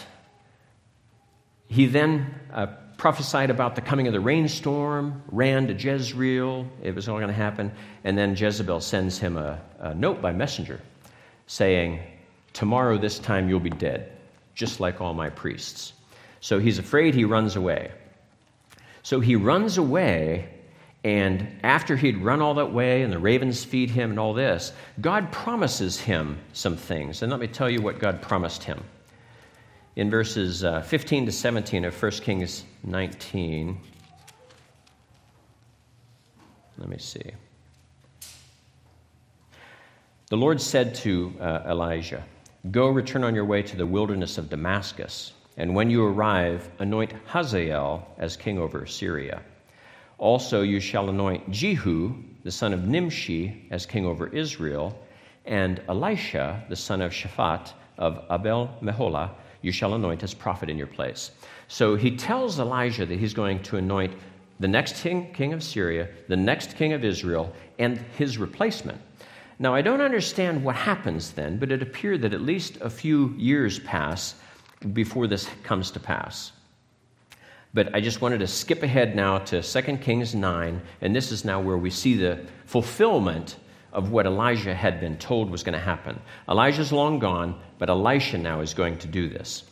he 1.69 1.87
then 1.87 2.35
uh, 2.53 2.67
prophesied 3.03 3.51
about 3.51 3.75
the 3.75 3.81
coming 3.81 4.07
of 4.07 4.13
the 4.13 4.21
rainstorm, 4.21 5.21
ran 5.33 5.67
to 5.67 5.75
Jezreel. 5.75 6.65
It 6.85 6.95
was 6.95 7.09
all 7.09 7.17
going 7.17 7.27
to 7.27 7.35
happen. 7.35 7.73
And 8.05 8.17
then 8.17 8.37
Jezebel 8.37 8.81
sends 8.81 9.19
him 9.19 9.37
a, 9.37 9.61
a 9.81 9.93
note 9.93 10.23
by 10.23 10.31
messenger 10.31 10.81
saying, 11.49 11.99
Tomorrow, 12.53 12.99
this 12.99 13.19
time, 13.19 13.49
you'll 13.49 13.59
be 13.59 13.71
dead, 13.71 14.13
just 14.55 14.79
like 14.79 15.01
all 15.01 15.15
my 15.15 15.31
priests. 15.31 15.95
So 16.39 16.61
he's 16.61 16.79
afraid, 16.79 17.17
he 17.17 17.25
runs 17.25 17.57
away. 17.57 17.91
So 19.03 19.19
he 19.19 19.35
runs 19.35 19.79
away, 19.79 20.49
and 21.03 21.59
after 21.65 21.97
he'd 21.97 22.19
run 22.19 22.41
all 22.41 22.55
that 22.55 22.73
way 22.73 23.03
and 23.03 23.13
the 23.13 23.19
ravens 23.19 23.65
feed 23.65 23.91
him 23.91 24.11
and 24.11 24.21
all 24.21 24.33
this, 24.33 24.73
God 25.01 25.33
promises 25.33 25.99
him 25.99 26.39
some 26.53 26.77
things. 26.77 27.23
And 27.23 27.33
let 27.33 27.41
me 27.41 27.49
tell 27.49 27.69
you 27.69 27.83
what 27.83 27.99
God 27.99 28.23
promised 28.23 28.63
him. 28.63 28.85
In 29.97 30.09
verses 30.09 30.63
uh, 30.63 30.83
15 30.83 31.27
to 31.27 31.33
17 31.33 31.85
of 31.85 32.01
1 32.01 32.13
Kings 32.13 32.63
19, 32.85 33.79
let 36.79 36.89
me 36.89 36.99
see. 36.99 37.23
The 40.29 40.37
Lord 40.37 40.61
said 40.61 40.95
to 40.97 41.33
uh, 41.41 41.63
Elijah, 41.67 42.25
Go 42.71 42.89
return 42.89 43.25
on 43.25 43.35
your 43.35 43.45
way 43.45 43.63
to 43.63 43.77
the 43.77 43.87
wilderness 43.87 44.39
of 44.39 44.49
Damascus. 44.49 45.33
And 45.57 45.75
when 45.75 45.91
you 45.91 46.05
arrive, 46.05 46.71
anoint 46.79 47.13
Hazael 47.27 48.07
as 48.19 48.37
king 48.37 48.59
over 48.59 48.87
Syria. 48.87 49.43
Also, 50.19 50.63
you 50.63 50.81
shall 50.81 51.11
anoint 51.11 51.51
Jehu, 51.51 52.15
the 52.45 52.51
son 52.51 52.73
of 52.73 52.87
Nimshi, 52.87 53.67
as 53.71 53.85
king 53.85 54.07
over 54.07 54.29
Israel, 54.29 54.99
and 55.45 55.83
Elisha, 55.89 56.65
the 56.69 56.77
son 56.77 57.03
of 57.03 57.13
Shaphat 57.13 57.73
of 57.99 58.25
Abel 58.31 58.71
Meholah, 58.81 59.31
you 59.61 59.73
shall 59.73 59.95
anoint 59.95 60.23
as 60.23 60.35
prophet 60.35 60.71
in 60.71 60.79
your 60.79 60.87
place. 60.87 61.33
So 61.73 61.97
he 61.97 62.19
tells 62.19 62.61
Elijah 62.61 63.07
that 63.07 63.19
he's 63.19 63.33
going 63.33 63.63
to 63.63 63.79
anoint 63.79 64.13
the 64.61 64.69
next 64.69 64.97
king, 64.97 65.33
king 65.33 65.55
of 65.55 65.63
Syria, 65.63 66.07
the 66.29 66.37
next 66.37 66.77
king 66.77 66.93
of 66.93 67.03
Israel, 67.03 67.51
and 67.79 67.97
his 68.19 68.37
replacement. 68.37 69.01
Now, 69.59 69.75
I 69.75 69.81
don't 69.81 70.03
understand 70.03 70.63
what 70.63 70.77
happens 70.77 71.31
then, 71.31 71.57
but 71.57 71.73
it 71.73 71.81
appeared 71.81 72.21
that 72.21 72.35
at 72.35 72.43
least 72.43 72.77
a 72.83 72.91
few 72.91 73.35
years 73.39 73.79
pass 73.79 74.35
before 74.93 75.27
this 75.27 75.49
comes 75.63 75.91
to 75.93 75.99
pass. 75.99 76.53
But 77.73 77.95
I 77.95 78.03
just 78.03 78.21
wanted 78.21 78.41
to 78.41 78.49
skip 78.49 78.83
ahead 78.83 79.17
now 79.17 79.39
to 79.39 79.63
2 79.63 79.97
Kings 79.97 80.35
9, 80.35 80.83
and 81.01 81.17
this 81.17 81.33
is 81.33 81.43
now 81.43 81.59
where 81.59 81.79
we 81.79 81.89
see 81.89 82.19
the 82.19 82.45
fulfillment 82.67 83.57
of 83.95 84.11
what 84.11 84.27
Elijah 84.27 84.75
had 84.75 85.01
been 85.01 85.17
told 85.17 85.49
was 85.49 85.63
going 85.63 85.73
to 85.73 85.79
happen. 85.79 86.21
Elijah's 86.51 86.93
long 86.93 87.19
gone, 87.19 87.59
but 87.79 87.89
Elisha 87.89 88.37
now 88.37 88.61
is 88.61 88.75
going 88.75 88.99
to 88.99 89.07
do 89.09 89.31
this. 89.31 89.65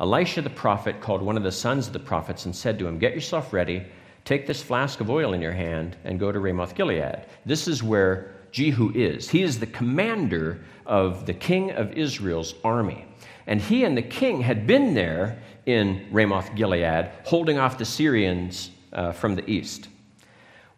Elisha 0.00 0.40
the 0.40 0.50
prophet 0.50 1.00
called 1.00 1.20
one 1.20 1.36
of 1.36 1.42
the 1.42 1.52
sons 1.52 1.86
of 1.86 1.92
the 1.92 1.98
prophets 1.98 2.46
and 2.46 2.56
said 2.56 2.78
to 2.78 2.86
him, 2.86 2.98
Get 2.98 3.14
yourself 3.14 3.52
ready, 3.52 3.84
take 4.24 4.46
this 4.46 4.62
flask 4.62 5.00
of 5.00 5.10
oil 5.10 5.34
in 5.34 5.42
your 5.42 5.52
hand, 5.52 5.96
and 6.04 6.18
go 6.18 6.32
to 6.32 6.40
Ramoth 6.40 6.74
Gilead. 6.74 7.26
This 7.44 7.68
is 7.68 7.82
where 7.82 8.34
Jehu 8.50 8.92
is. 8.94 9.28
He 9.28 9.42
is 9.42 9.60
the 9.60 9.66
commander 9.66 10.64
of 10.86 11.26
the 11.26 11.34
king 11.34 11.70
of 11.72 11.92
Israel's 11.92 12.54
army. 12.64 13.04
And 13.46 13.60
he 13.60 13.84
and 13.84 13.96
the 13.96 14.02
king 14.02 14.40
had 14.40 14.66
been 14.66 14.94
there 14.94 15.42
in 15.66 16.08
Ramoth 16.10 16.54
Gilead, 16.54 17.10
holding 17.24 17.58
off 17.58 17.78
the 17.78 17.84
Syrians 17.84 18.70
uh, 18.92 19.12
from 19.12 19.34
the 19.34 19.48
east. 19.48 19.88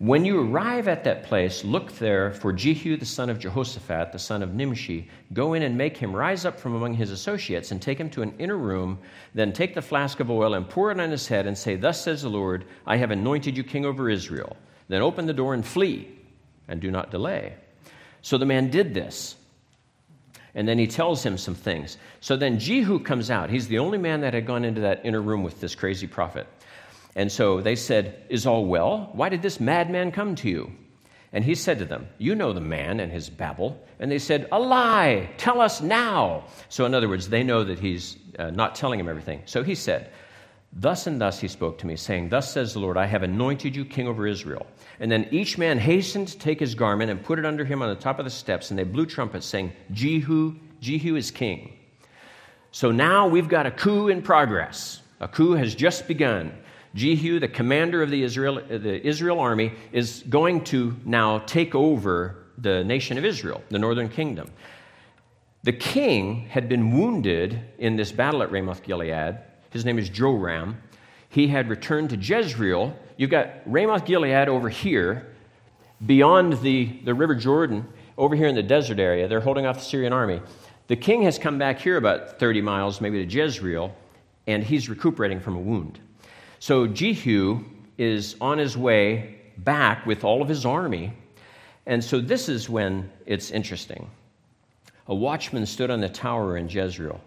When 0.02 0.24
you 0.24 0.40
arrive 0.40 0.88
at 0.88 1.04
that 1.04 1.22
place, 1.22 1.62
look 1.62 1.92
there 1.92 2.32
for 2.32 2.52
Jehu 2.52 2.96
the 2.96 3.06
son 3.06 3.30
of 3.30 3.38
Jehoshaphat, 3.38 4.10
the 4.10 4.18
son 4.18 4.42
of 4.42 4.52
Nimshi. 4.52 5.08
Go 5.32 5.54
in 5.54 5.62
and 5.62 5.78
make 5.78 5.96
him 5.96 6.12
rise 6.12 6.44
up 6.44 6.58
from 6.58 6.74
among 6.74 6.94
his 6.94 7.12
associates 7.12 7.70
and 7.70 7.80
take 7.80 8.00
him 8.00 8.10
to 8.10 8.22
an 8.22 8.34
inner 8.40 8.56
room. 8.56 8.98
Then 9.32 9.52
take 9.52 9.76
the 9.76 9.80
flask 9.80 10.18
of 10.18 10.28
oil 10.28 10.54
and 10.54 10.68
pour 10.68 10.90
it 10.90 10.98
on 10.98 11.12
his 11.12 11.28
head 11.28 11.46
and 11.46 11.56
say, 11.56 11.76
Thus 11.76 12.02
says 12.02 12.22
the 12.22 12.28
Lord, 12.28 12.64
I 12.84 12.96
have 12.96 13.12
anointed 13.12 13.56
you 13.56 13.62
king 13.62 13.86
over 13.86 14.10
Israel. 14.10 14.56
Then 14.88 15.02
open 15.02 15.26
the 15.26 15.32
door 15.32 15.54
and 15.54 15.64
flee, 15.64 16.08
and 16.66 16.80
do 16.80 16.90
not 16.90 17.12
delay. 17.12 17.54
So 18.22 18.38
the 18.38 18.44
man 18.44 18.70
did 18.70 18.94
this. 18.94 19.36
And 20.56 20.66
then 20.66 20.78
he 20.78 20.88
tells 20.88 21.24
him 21.24 21.38
some 21.38 21.54
things. 21.54 21.96
So 22.20 22.36
then 22.36 22.58
Jehu 22.58 22.98
comes 22.98 23.30
out. 23.30 23.50
He's 23.50 23.68
the 23.68 23.78
only 23.78 23.98
man 23.98 24.22
that 24.22 24.34
had 24.34 24.46
gone 24.46 24.64
into 24.64 24.80
that 24.80 25.02
inner 25.04 25.22
room 25.22 25.44
with 25.44 25.60
this 25.60 25.76
crazy 25.76 26.08
prophet. 26.08 26.48
And 27.14 27.30
so 27.30 27.60
they 27.60 27.76
said, 27.76 28.22
Is 28.28 28.46
all 28.46 28.66
well? 28.66 29.10
Why 29.12 29.28
did 29.28 29.42
this 29.42 29.60
madman 29.60 30.12
come 30.12 30.34
to 30.36 30.48
you? 30.48 30.72
And 31.32 31.44
he 31.44 31.54
said 31.54 31.78
to 31.78 31.84
them, 31.84 32.08
You 32.18 32.34
know 32.34 32.52
the 32.52 32.60
man 32.60 33.00
and 33.00 33.10
his 33.10 33.30
babble. 33.30 33.82
And 33.98 34.10
they 34.10 34.18
said, 34.18 34.48
A 34.52 34.58
lie! 34.58 35.30
Tell 35.38 35.60
us 35.60 35.80
now. 35.80 36.44
So, 36.68 36.84
in 36.84 36.94
other 36.94 37.08
words, 37.08 37.28
they 37.28 37.42
know 37.42 37.64
that 37.64 37.78
he's 37.78 38.18
uh, 38.38 38.50
not 38.50 38.74
telling 38.74 39.00
him 39.00 39.08
everything. 39.08 39.42
So 39.46 39.62
he 39.62 39.74
said, 39.74 40.10
Thus 40.74 41.06
and 41.06 41.20
thus 41.20 41.38
he 41.38 41.48
spoke 41.48 41.78
to 41.78 41.86
me, 41.86 41.96
saying, 41.96 42.30
Thus 42.30 42.50
says 42.50 42.72
the 42.72 42.80
Lord, 42.80 42.96
I 42.96 43.06
have 43.06 43.22
anointed 43.22 43.76
you 43.76 43.84
king 43.84 44.08
over 44.08 44.26
Israel. 44.26 44.66
And 45.00 45.10
then 45.10 45.28
each 45.30 45.58
man 45.58 45.78
hastened 45.78 46.28
to 46.28 46.38
take 46.38 46.60
his 46.60 46.74
garment 46.74 47.10
and 47.10 47.22
put 47.22 47.38
it 47.38 47.44
under 47.44 47.64
him 47.64 47.82
on 47.82 47.90
the 47.90 48.00
top 48.00 48.18
of 48.18 48.24
the 48.24 48.30
steps, 48.30 48.70
and 48.70 48.78
they 48.78 48.84
blew 48.84 49.04
trumpets, 49.04 49.46
saying, 49.46 49.72
Jehu, 49.90 50.54
Jehu 50.80 51.16
is 51.16 51.30
king. 51.30 51.78
So 52.70 52.90
now 52.90 53.28
we've 53.28 53.48
got 53.48 53.66
a 53.66 53.70
coup 53.70 54.08
in 54.08 54.22
progress. 54.22 55.02
A 55.20 55.28
coup 55.28 55.52
has 55.52 55.74
just 55.74 56.08
begun. 56.08 56.52
Jehu, 56.94 57.38
the 57.38 57.48
commander 57.48 58.02
of 58.02 58.10
the 58.10 58.22
Israel, 58.22 58.60
the 58.68 59.06
Israel 59.06 59.40
army, 59.40 59.72
is 59.92 60.24
going 60.28 60.64
to 60.64 60.96
now 61.04 61.38
take 61.38 61.74
over 61.74 62.36
the 62.58 62.84
nation 62.84 63.18
of 63.18 63.24
Israel, 63.24 63.62
the 63.70 63.78
northern 63.78 64.08
kingdom. 64.08 64.50
The 65.62 65.72
king 65.72 66.46
had 66.48 66.68
been 66.68 66.90
wounded 66.90 67.60
in 67.78 67.96
this 67.96 68.12
battle 68.12 68.42
at 68.42 68.50
Ramoth 68.50 68.82
Gilead. 68.82 69.38
His 69.70 69.84
name 69.84 69.98
is 69.98 70.08
Joram. 70.08 70.76
He 71.28 71.48
had 71.48 71.68
returned 71.68 72.10
to 72.10 72.16
Jezreel. 72.16 72.96
You've 73.16 73.30
got 73.30 73.48
Ramoth 73.64 74.04
Gilead 74.04 74.48
over 74.48 74.68
here, 74.68 75.28
beyond 76.04 76.54
the, 76.60 77.00
the 77.04 77.14
River 77.14 77.34
Jordan, 77.34 77.86
over 78.18 78.34
here 78.34 78.48
in 78.48 78.54
the 78.54 78.62
desert 78.62 78.98
area. 78.98 79.28
They're 79.28 79.40
holding 79.40 79.64
off 79.64 79.78
the 79.78 79.84
Syrian 79.84 80.12
army. 80.12 80.42
The 80.88 80.96
king 80.96 81.22
has 81.22 81.38
come 81.38 81.58
back 81.58 81.78
here 81.78 81.96
about 81.96 82.38
30 82.38 82.60
miles, 82.60 83.00
maybe 83.00 83.24
to 83.24 83.32
Jezreel, 83.32 83.96
and 84.46 84.62
he's 84.62 84.88
recuperating 84.88 85.40
from 85.40 85.56
a 85.56 85.60
wound. 85.60 86.00
So 86.62 86.86
Jehu 86.86 87.64
is 87.98 88.36
on 88.40 88.58
his 88.58 88.76
way 88.76 89.40
back 89.58 90.06
with 90.06 90.22
all 90.22 90.42
of 90.42 90.48
his 90.48 90.64
army. 90.64 91.12
And 91.86 92.04
so 92.04 92.20
this 92.20 92.48
is 92.48 92.70
when 92.70 93.10
it's 93.26 93.50
interesting. 93.50 94.08
A 95.08 95.14
watchman 95.14 95.66
stood 95.66 95.90
on 95.90 95.98
the 95.98 96.08
tower 96.08 96.56
in 96.56 96.68
Jezreel. 96.68 97.20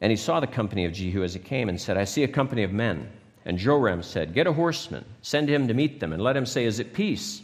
And 0.00 0.10
he 0.10 0.16
saw 0.16 0.40
the 0.40 0.48
company 0.48 0.84
of 0.84 0.94
Jehu 0.94 1.22
as 1.22 1.34
he 1.34 1.38
came 1.38 1.68
and 1.68 1.80
said, 1.80 1.96
I 1.96 2.02
see 2.02 2.24
a 2.24 2.28
company 2.28 2.64
of 2.64 2.72
men. 2.72 3.08
And 3.44 3.56
Joram 3.56 4.02
said, 4.02 4.34
Get 4.34 4.48
a 4.48 4.52
horseman, 4.52 5.04
send 5.22 5.48
him 5.48 5.68
to 5.68 5.74
meet 5.74 6.00
them, 6.00 6.12
and 6.12 6.20
let 6.20 6.36
him 6.36 6.44
say, 6.44 6.64
Is 6.64 6.80
it 6.80 6.92
peace? 6.92 7.40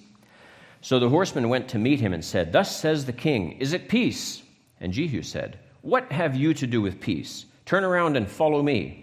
So 0.80 0.98
the 0.98 1.08
horseman 1.08 1.50
went 1.50 1.68
to 1.68 1.78
meet 1.78 2.00
him 2.00 2.12
and 2.12 2.24
said, 2.24 2.50
Thus 2.50 2.76
says 2.76 3.04
the 3.04 3.12
king, 3.12 3.52
Is 3.60 3.74
it 3.74 3.88
peace? 3.88 4.42
And 4.80 4.92
Jehu 4.92 5.22
said, 5.22 5.60
What 5.82 6.10
have 6.10 6.34
you 6.34 6.52
to 6.54 6.66
do 6.66 6.82
with 6.82 6.98
peace? 6.98 7.44
Turn 7.64 7.84
around 7.84 8.16
and 8.16 8.28
follow 8.28 8.60
me. 8.60 9.02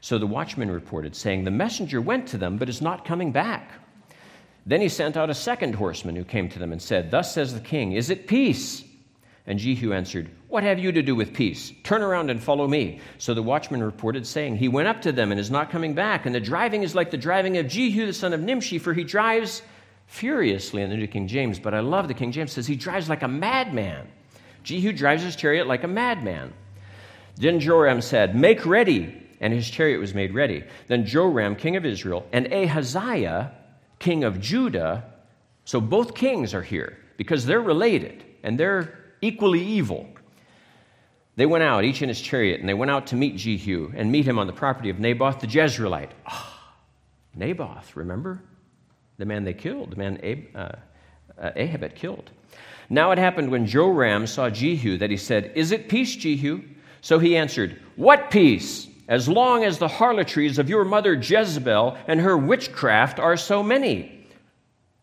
So 0.00 0.18
the 0.18 0.26
watchman 0.26 0.70
reported, 0.70 1.16
saying, 1.16 1.44
The 1.44 1.50
messenger 1.50 2.00
went 2.00 2.28
to 2.28 2.38
them, 2.38 2.58
but 2.58 2.68
is 2.68 2.82
not 2.82 3.04
coming 3.04 3.32
back. 3.32 3.72
Then 4.66 4.80
he 4.80 4.88
sent 4.88 5.16
out 5.16 5.30
a 5.30 5.34
second 5.34 5.76
horseman 5.76 6.16
who 6.16 6.24
came 6.24 6.48
to 6.48 6.58
them 6.58 6.72
and 6.72 6.82
said, 6.82 7.10
Thus 7.10 7.32
says 7.32 7.54
the 7.54 7.60
king, 7.60 7.92
Is 7.92 8.10
it 8.10 8.26
peace? 8.26 8.84
And 9.46 9.60
Jehu 9.60 9.92
answered, 9.92 10.28
What 10.48 10.64
have 10.64 10.80
you 10.80 10.90
to 10.90 11.02
do 11.02 11.14
with 11.14 11.32
peace? 11.32 11.72
Turn 11.84 12.02
around 12.02 12.30
and 12.30 12.42
follow 12.42 12.66
me. 12.66 13.00
So 13.18 13.32
the 13.32 13.42
watchman 13.42 13.82
reported, 13.82 14.26
saying, 14.26 14.56
He 14.56 14.68
went 14.68 14.88
up 14.88 15.02
to 15.02 15.12
them 15.12 15.30
and 15.30 15.40
is 15.40 15.52
not 15.52 15.70
coming 15.70 15.94
back. 15.94 16.26
And 16.26 16.34
the 16.34 16.40
driving 16.40 16.82
is 16.82 16.96
like 16.96 17.12
the 17.12 17.16
driving 17.16 17.56
of 17.58 17.68
Jehu 17.68 18.06
the 18.06 18.12
son 18.12 18.32
of 18.32 18.40
Nimshi, 18.40 18.78
for 18.78 18.92
he 18.92 19.04
drives 19.04 19.62
furiously 20.06 20.82
in 20.82 20.90
the 20.90 20.96
New 20.96 21.06
King 21.06 21.28
James. 21.28 21.60
But 21.60 21.74
I 21.74 21.80
love 21.80 22.08
the 22.08 22.14
King 22.14 22.32
James 22.32 22.52
says 22.52 22.66
he 22.66 22.74
drives 22.74 23.08
like 23.08 23.22
a 23.22 23.28
madman. 23.28 24.08
Jehu 24.64 24.92
drives 24.92 25.22
his 25.22 25.36
chariot 25.36 25.68
like 25.68 25.84
a 25.84 25.88
madman. 25.88 26.52
Then 27.36 27.60
Joram 27.60 28.00
said, 28.00 28.34
Make 28.34 28.66
ready 28.66 29.25
and 29.40 29.52
his 29.52 29.68
chariot 29.68 29.98
was 29.98 30.14
made 30.14 30.34
ready. 30.34 30.64
Then 30.86 31.04
Joram, 31.06 31.56
king 31.56 31.76
of 31.76 31.84
Israel, 31.84 32.26
and 32.32 32.52
Ahaziah, 32.52 33.52
king 33.98 34.24
of 34.24 34.40
Judah, 34.40 35.04
so 35.64 35.80
both 35.80 36.14
kings 36.14 36.54
are 36.54 36.62
here 36.62 36.98
because 37.16 37.44
they're 37.44 37.60
related 37.60 38.24
and 38.42 38.58
they're 38.58 38.98
equally 39.20 39.62
evil. 39.62 40.08
They 41.36 41.46
went 41.46 41.64
out, 41.64 41.84
each 41.84 42.00
in 42.00 42.08
his 42.08 42.20
chariot, 42.20 42.60
and 42.60 42.68
they 42.68 42.74
went 42.74 42.90
out 42.90 43.08
to 43.08 43.16
meet 43.16 43.36
Jehu 43.36 43.92
and 43.94 44.10
meet 44.10 44.26
him 44.26 44.38
on 44.38 44.46
the 44.46 44.52
property 44.52 44.88
of 44.88 44.98
Naboth 44.98 45.40
the 45.40 45.46
Jezreelite. 45.46 46.10
Oh, 46.30 46.54
Naboth, 47.34 47.94
remember? 47.94 48.42
The 49.18 49.26
man 49.26 49.44
they 49.44 49.52
killed, 49.52 49.90
the 49.90 49.96
man 49.96 50.46
uh, 50.54 50.76
uh, 51.38 51.50
Ahab 51.56 51.82
had 51.82 51.94
killed. 51.94 52.30
Now 52.88 53.10
it 53.10 53.18
happened 53.18 53.50
when 53.50 53.66
Joram 53.66 54.26
saw 54.26 54.48
Jehu 54.48 54.98
that 54.98 55.10
he 55.10 55.16
said, 55.16 55.52
Is 55.54 55.72
it 55.72 55.88
peace, 55.88 56.14
Jehu? 56.14 56.62
So 57.00 57.18
he 57.18 57.36
answered, 57.36 57.80
What 57.96 58.30
peace? 58.30 58.88
As 59.08 59.28
long 59.28 59.64
as 59.64 59.78
the 59.78 59.88
harlotries 59.88 60.58
of 60.58 60.68
your 60.68 60.84
mother 60.84 61.14
Jezebel 61.14 61.96
and 62.06 62.20
her 62.20 62.36
witchcraft 62.36 63.18
are 63.18 63.36
so 63.36 63.62
many. 63.62 64.26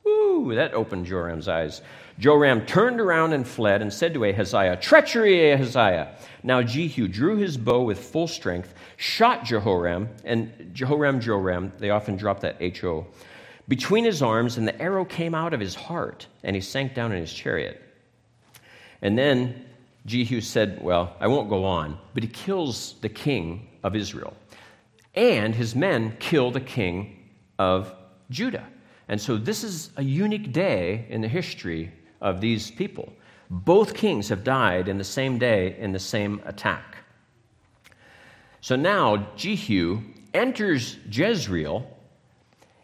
Ooh, 0.06 0.54
that 0.56 0.74
opened 0.74 1.06
Joram's 1.06 1.48
eyes. 1.48 1.82
Joram 2.20 2.66
turned 2.66 3.00
around 3.00 3.34
and 3.34 3.48
fled 3.48 3.82
and 3.82 3.92
said 3.92 4.14
to 4.14 4.26
Ahaziah, 4.26 4.78
Treachery, 4.78 5.52
Ahaziah. 5.52 6.16
Now 6.44 6.62
Jehu 6.62 7.08
drew 7.08 7.38
his 7.38 7.58
bow 7.58 7.82
with 7.82 8.00
full 8.00 8.28
strength, 8.28 8.74
shot 8.98 9.46
Jehoram, 9.46 10.10
and 10.24 10.72
Jehoram, 10.74 11.20
Joram, 11.20 11.72
they 11.80 11.90
often 11.90 12.16
drop 12.16 12.42
that 12.42 12.58
H-O, 12.60 13.08
between 13.68 14.04
his 14.04 14.22
arms, 14.22 14.58
and 14.58 14.68
the 14.68 14.80
arrow 14.82 15.06
came 15.06 15.34
out 15.34 15.54
of 15.54 15.60
his 15.60 15.74
heart, 15.74 16.28
and 16.44 16.56
he 16.56 16.62
sank 16.62 16.94
down 16.94 17.14
in 17.14 17.20
his 17.20 17.34
chariot. 17.34 17.82
And 19.02 19.18
then 19.18 19.66
Jehu 20.06 20.42
said, 20.42 20.82
Well, 20.82 21.16
I 21.20 21.28
won't 21.28 21.50
go 21.50 21.64
on, 21.66 21.98
but 22.14 22.24
he 22.24 22.30
kills 22.30 22.96
the 23.02 23.10
king 23.10 23.68
of 23.84 23.96
Israel. 23.96 24.34
And 25.16 25.54
his 25.54 25.76
men 25.76 26.18
kill 26.20 26.52
the 26.52 26.60
king 26.60 27.30
of 27.60 27.94
Judah. 28.30 28.68
And 29.08 29.22
so 29.22 29.38
this 29.38 29.64
is 29.64 29.92
a 29.98 30.04
unique 30.04 30.52
day 30.52 31.06
in 31.10 31.22
the 31.22 31.28
history 31.28 31.92
of 32.22 32.42
these 32.42 32.72
people. 32.72 33.14
Both 33.50 33.94
kings 33.94 34.30
have 34.30 34.44
died 34.44 34.88
in 34.88 34.98
the 34.98 35.04
same 35.04 35.38
day 35.38 35.76
in 35.78 35.92
the 35.92 36.00
same 36.00 36.42
attack. 36.46 36.98
So 38.62 38.76
now 38.76 39.28
Jehu 39.36 40.02
enters 40.34 40.98
Jezreel, 41.12 41.86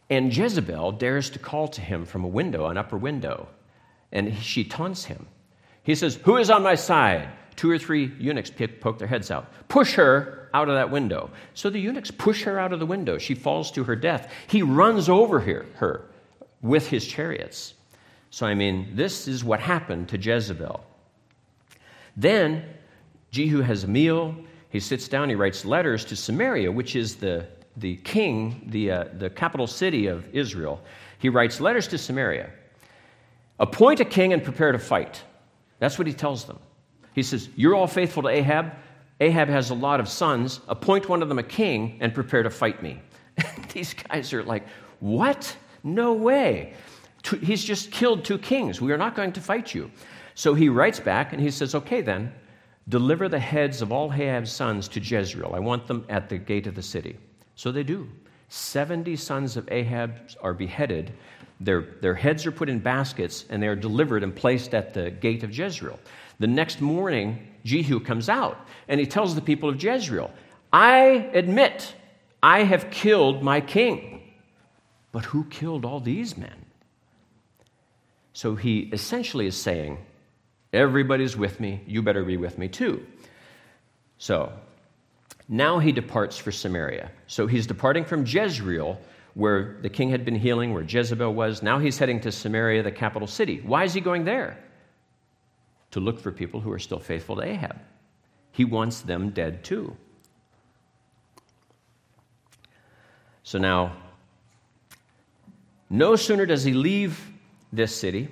and 0.10 0.36
Jezebel 0.36 0.93
dares 0.93 1.29
to 1.32 1.39
call 1.39 1.67
to 1.69 1.82
him 1.82 2.05
from 2.05 2.23
a 2.23 2.27
window, 2.27 2.67
an 2.67 2.77
upper 2.77 2.97
window, 2.97 3.47
and 4.12 4.36
she 4.38 4.63
taunts 4.63 5.05
him. 5.05 5.27
He 5.84 5.96
says, 5.96 6.15
Who 6.24 6.38
is 6.38 6.50
on 6.50 6.63
my 6.63 6.76
side? 6.76 7.30
Two 7.56 7.70
or 7.70 7.78
three 7.78 8.13
eunuchs 8.20 8.52
poke 8.80 9.00
their 9.00 9.08
heads 9.08 9.32
out. 9.32 9.52
Push 9.68 9.96
her 9.96 10.50
out 10.54 10.70
of 10.70 10.76
that 10.76 10.92
window. 10.92 11.30
So 11.54 11.70
the 11.70 11.80
eunuchs 11.80 12.12
push 12.12 12.44
her 12.44 12.60
out 12.60 12.74
of 12.74 12.80
the 12.80 12.86
window. 12.86 13.18
She 13.18 13.36
falls 13.36 13.72
to 13.72 13.84
her 13.84 13.96
death. 13.96 14.32
He 14.48 14.62
runs 14.62 15.10
over 15.10 15.39
here, 15.39 15.65
her 15.76 16.06
with 16.62 16.88
his 16.88 17.06
chariots. 17.06 17.74
So, 18.32 18.46
I 18.46 18.54
mean, 18.54 18.92
this 18.94 19.28
is 19.28 19.44
what 19.44 19.60
happened 19.60 20.10
to 20.10 20.18
Jezebel. 20.18 20.84
Then 22.15 22.63
Jehu 23.32 23.62
has 23.62 23.84
a 23.84 23.88
meal. 23.88 24.36
He 24.70 24.80
sits 24.80 25.08
down. 25.08 25.30
He 25.30 25.36
writes 25.36 25.65
letters 25.65 26.06
to 26.06 26.15
Samaria, 26.15 26.72
which 26.72 26.96
is 26.96 27.15
the, 27.15 27.48
the 27.78 27.96
king, 27.98 28.68
the, 28.68 28.92
uh, 28.92 29.06
the 29.18 29.30
capital 29.30 29.68
city 29.68 30.08
of 30.08 30.28
Israel. 30.34 30.82
He 31.18 31.30
writes 31.30 31.60
letters 31.60 31.88
to 31.89 31.98
Samaria. 31.98 32.52
Appoint 33.60 34.00
a 34.00 34.06
king 34.06 34.32
and 34.32 34.44
prepare 34.44 34.72
to 34.72 34.80
fight. 34.80 35.24
That's 35.80 35.98
what 35.98 36.08
he 36.08 36.13
tells 36.13 36.46
them. 36.46 36.60
He 37.13 37.24
says, 37.24 37.50
You're 37.56 37.76
all 37.76 37.88
faithful 37.88 38.24
to 38.24 38.30
Ahab. 38.30 38.74
Ahab 39.20 39.50
has 39.50 39.70
a 39.70 39.76
lot 39.76 40.00
of 40.00 40.08
sons. 40.08 40.62
Appoint 40.68 41.10
one 41.10 41.22
of 41.22 41.30
them 41.30 41.39
a 41.39 41.44
king 41.44 41.98
and 42.00 42.13
prepare 42.13 42.44
to 42.44 42.50
fight 42.50 42.82
me. 42.82 43.02
These 43.74 43.94
guys 43.94 44.34
are 44.34 44.44
like, 44.44 44.65
What? 45.00 45.56
No 45.84 46.13
way. 46.13 46.74
He's 47.42 47.63
just 47.63 47.92
killed 47.92 48.24
two 48.24 48.38
kings. 48.38 48.80
We 48.82 48.92
are 48.92 48.98
not 48.98 49.15
going 49.15 49.34
to 49.34 49.42
fight 49.42 49.74
you. 49.74 49.92
So 50.36 50.54
he 50.54 50.70
writes 50.70 51.00
back 51.00 51.34
and 51.34 51.42
he 51.42 51.52
says, 51.52 51.76
Okay, 51.76 52.02
then, 52.02 52.34
deliver 52.88 53.28
the 53.28 53.39
heads 53.39 53.82
of 53.82 53.92
all 53.92 54.12
Ahab's 54.12 54.52
sons 54.52 54.88
to 54.89 55.00
Jezreel. 55.00 55.54
I 55.54 55.60
want 55.60 55.88
them 55.88 56.06
at 56.10 56.30
the 56.30 56.38
gate 56.38 56.68
of 56.68 56.76
the 56.76 56.82
city. 56.82 57.18
So 57.56 57.72
they 57.72 57.84
do. 57.84 58.08
70 58.50 59.15
sons 59.15 59.58
of 59.58 59.70
Ahab 59.72 60.15
are 60.42 60.54
beheaded. 60.54 61.13
Their, 61.60 61.82
their 62.02 62.15
heads 62.15 62.45
are 62.45 62.52
put 62.52 62.69
in 62.69 62.80
baskets 62.80 63.45
and 63.50 63.62
they 63.62 63.67
are 63.67 63.76
delivered 63.76 64.24
and 64.24 64.36
placed 64.36 64.74
at 64.74 64.93
the 64.93 65.12
gate 65.12 65.43
of 65.43 65.56
Jezreel. 65.56 66.00
The 66.39 66.48
next 66.48 66.80
morning, 66.80 67.48
Jehu 67.65 68.00
comes 68.00 68.30
out 68.30 68.58
and 68.88 69.00
he 69.00 69.06
tells 69.06 69.36
the 69.36 69.41
people 69.41 69.69
of 69.69 69.82
Jezreel, 69.82 70.32
I 70.72 71.30
admit 71.34 71.93
I 72.41 72.63
have 72.63 72.89
killed 72.91 73.43
my 73.43 73.60
king. 73.62 74.22
But 75.12 75.26
who 75.26 75.43
killed 75.45 75.86
all 75.86 76.00
these 76.00 76.38
men? 76.38 76.65
So 78.34 78.56
he 78.56 78.89
essentially 78.93 79.48
is 79.48 79.58
saying, 79.58 79.98
Everybody's 80.72 81.36
with 81.36 81.60
me, 81.60 81.82
you 81.88 82.04
better 82.04 82.24
be 82.24 82.38
with 82.38 82.60
me 82.60 82.67
too. 82.67 83.06
So 84.19 84.54
now 85.48 85.80
he 85.80 85.91
departs 85.91 86.38
for 86.38 86.52
Samaria. 86.52 87.12
So 87.26 87.48
he's 87.48 87.65
departing 87.65 88.06
from 88.06 88.26
Jezreel, 88.26 89.02
where 89.39 89.78
the 89.82 89.89
king 89.89 90.10
had 90.10 90.25
been 90.25 90.36
healing, 90.36 90.73
where 90.73 90.84
Jezebel 90.84 91.34
was. 91.34 91.63
Now 91.63 91.80
he's 91.80 91.97
heading 91.97 92.19
to 92.21 92.32
Samaria, 92.32 92.84
the 92.84 92.91
capital 92.91 93.28
city. 93.28 93.62
Why 93.65 93.86
is 93.86 93.93
he 93.93 94.02
going 94.02 94.25
there? 94.25 94.62
To 95.91 96.02
look 96.02 96.19
for 96.19 96.32
people 96.32 96.60
who 96.60 96.71
are 96.73 96.80
still 96.80 96.99
faithful 96.99 97.38
to 97.38 97.43
Ahab. 97.43 97.80
He 98.52 98.65
wants 98.65 98.99
them 98.99 99.30
dead 99.30 99.63
too. 99.63 99.95
So 103.43 103.58
now, 103.58 103.95
no 105.89 106.17
sooner 106.17 106.45
does 106.45 106.65
he 106.65 106.73
leave 106.73 107.32
this 107.71 107.95
city 107.95 108.28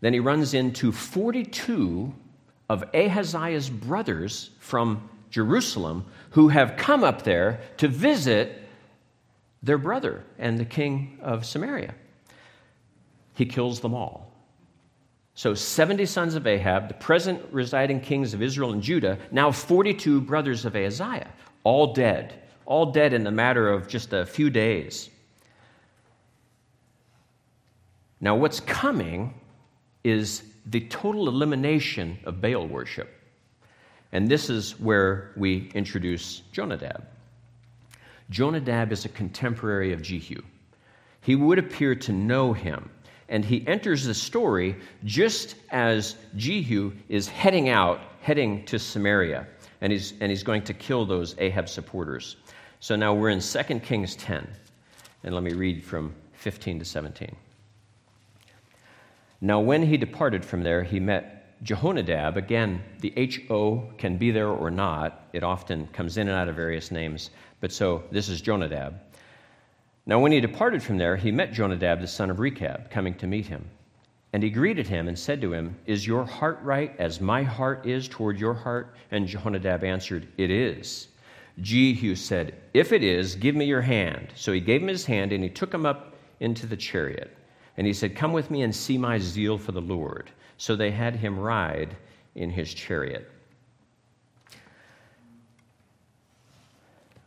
than 0.00 0.14
he 0.14 0.20
runs 0.20 0.54
into 0.54 0.90
42 0.90 2.14
of 2.70 2.82
Ahaziah's 2.94 3.68
brothers 3.68 4.50
from 4.58 5.08
Jerusalem 5.28 6.06
who 6.30 6.48
have 6.48 6.78
come 6.78 7.04
up 7.04 7.22
there 7.24 7.60
to 7.76 7.88
visit 7.88 8.59
their 9.62 9.78
brother 9.78 10.24
and 10.38 10.58
the 10.58 10.64
king 10.64 11.18
of 11.22 11.44
Samaria. 11.44 11.94
He 13.34 13.46
kills 13.46 13.80
them 13.80 13.94
all. 13.94 14.30
So, 15.34 15.54
70 15.54 16.04
sons 16.06 16.34
of 16.34 16.46
Ahab, 16.46 16.88
the 16.88 16.94
present 16.94 17.40
residing 17.50 18.00
kings 18.00 18.34
of 18.34 18.42
Israel 18.42 18.72
and 18.72 18.82
Judah, 18.82 19.18
now 19.30 19.50
42 19.50 20.20
brothers 20.20 20.64
of 20.64 20.74
Ahaziah, 20.74 21.30
all 21.64 21.94
dead, 21.94 22.34
all 22.66 22.92
dead 22.92 23.12
in 23.12 23.24
the 23.24 23.30
matter 23.30 23.68
of 23.68 23.88
just 23.88 24.12
a 24.12 24.26
few 24.26 24.50
days. 24.50 25.08
Now, 28.20 28.36
what's 28.36 28.60
coming 28.60 29.34
is 30.04 30.42
the 30.66 30.80
total 30.80 31.28
elimination 31.28 32.18
of 32.24 32.40
Baal 32.40 32.66
worship. 32.66 33.08
And 34.12 34.28
this 34.28 34.50
is 34.50 34.78
where 34.78 35.32
we 35.36 35.70
introduce 35.74 36.40
Jonadab. 36.52 37.06
Jonadab 38.30 38.92
is 38.92 39.04
a 39.04 39.08
contemporary 39.10 39.92
of 39.92 40.02
Jehu. 40.02 40.40
He 41.20 41.36
would 41.36 41.58
appear 41.58 41.94
to 41.96 42.12
know 42.12 42.52
him, 42.52 42.88
and 43.28 43.44
he 43.44 43.66
enters 43.66 44.04
the 44.04 44.14
story 44.14 44.76
just 45.04 45.56
as 45.70 46.16
Jehu 46.36 46.92
is 47.08 47.28
heading 47.28 47.68
out, 47.68 48.00
heading 48.20 48.64
to 48.66 48.78
Samaria, 48.78 49.46
and 49.80 49.92
he's, 49.92 50.14
and 50.20 50.30
he's 50.30 50.42
going 50.42 50.62
to 50.62 50.72
kill 50.72 51.04
those 51.04 51.34
Ahab 51.38 51.68
supporters. 51.68 52.36
So 52.78 52.96
now 52.96 53.12
we're 53.12 53.30
in 53.30 53.40
2 53.40 53.80
Kings 53.80 54.16
10, 54.16 54.48
and 55.24 55.34
let 55.34 55.42
me 55.42 55.52
read 55.52 55.84
from 55.84 56.14
15 56.32 56.78
to 56.78 56.84
17. 56.84 57.36
Now, 59.42 59.60
when 59.60 59.82
he 59.82 59.96
departed 59.96 60.44
from 60.44 60.62
there, 60.62 60.82
he 60.82 61.00
met 61.00 61.39
Jehonadab, 61.62 62.36
again, 62.36 62.82
the 63.00 63.12
H 63.16 63.42
O 63.50 63.90
can 63.98 64.16
be 64.16 64.30
there 64.30 64.48
or 64.48 64.70
not. 64.70 65.28
It 65.32 65.42
often 65.42 65.86
comes 65.88 66.16
in 66.16 66.28
and 66.28 66.36
out 66.36 66.48
of 66.48 66.56
various 66.56 66.90
names. 66.90 67.30
But 67.60 67.72
so 67.72 68.02
this 68.10 68.28
is 68.28 68.40
Jonadab. 68.40 68.98
Now, 70.06 70.18
when 70.18 70.32
he 70.32 70.40
departed 70.40 70.82
from 70.82 70.96
there, 70.96 71.16
he 71.16 71.30
met 71.30 71.52
Jonadab, 71.52 72.00
the 72.00 72.06
son 72.06 72.30
of 72.30 72.40
Rechab, 72.40 72.90
coming 72.90 73.14
to 73.14 73.26
meet 73.26 73.46
him. 73.46 73.68
And 74.32 74.42
he 74.42 74.48
greeted 74.48 74.86
him 74.86 75.08
and 75.08 75.18
said 75.18 75.40
to 75.42 75.52
him, 75.52 75.76
Is 75.86 76.06
your 76.06 76.24
heart 76.24 76.60
right 76.62 76.94
as 76.98 77.20
my 77.20 77.42
heart 77.42 77.84
is 77.84 78.08
toward 78.08 78.38
your 78.38 78.54
heart? 78.54 78.94
And 79.10 79.28
Jehonadab 79.28 79.84
answered, 79.84 80.28
It 80.38 80.50
is. 80.50 81.08
Jehu 81.60 82.14
said, 82.14 82.54
If 82.72 82.92
it 82.92 83.02
is, 83.02 83.34
give 83.34 83.54
me 83.54 83.66
your 83.66 83.82
hand. 83.82 84.28
So 84.34 84.52
he 84.52 84.60
gave 84.60 84.80
him 84.80 84.88
his 84.88 85.04
hand, 85.04 85.32
and 85.32 85.44
he 85.44 85.50
took 85.50 85.74
him 85.74 85.84
up 85.84 86.14
into 86.38 86.66
the 86.66 86.76
chariot. 86.76 87.36
And 87.80 87.86
he 87.86 87.94
said, 87.94 88.14
Come 88.14 88.34
with 88.34 88.50
me 88.50 88.60
and 88.60 88.76
see 88.76 88.98
my 88.98 89.18
zeal 89.18 89.56
for 89.56 89.72
the 89.72 89.80
Lord. 89.80 90.30
So 90.58 90.76
they 90.76 90.90
had 90.90 91.16
him 91.16 91.38
ride 91.38 91.96
in 92.34 92.50
his 92.50 92.74
chariot. 92.74 93.30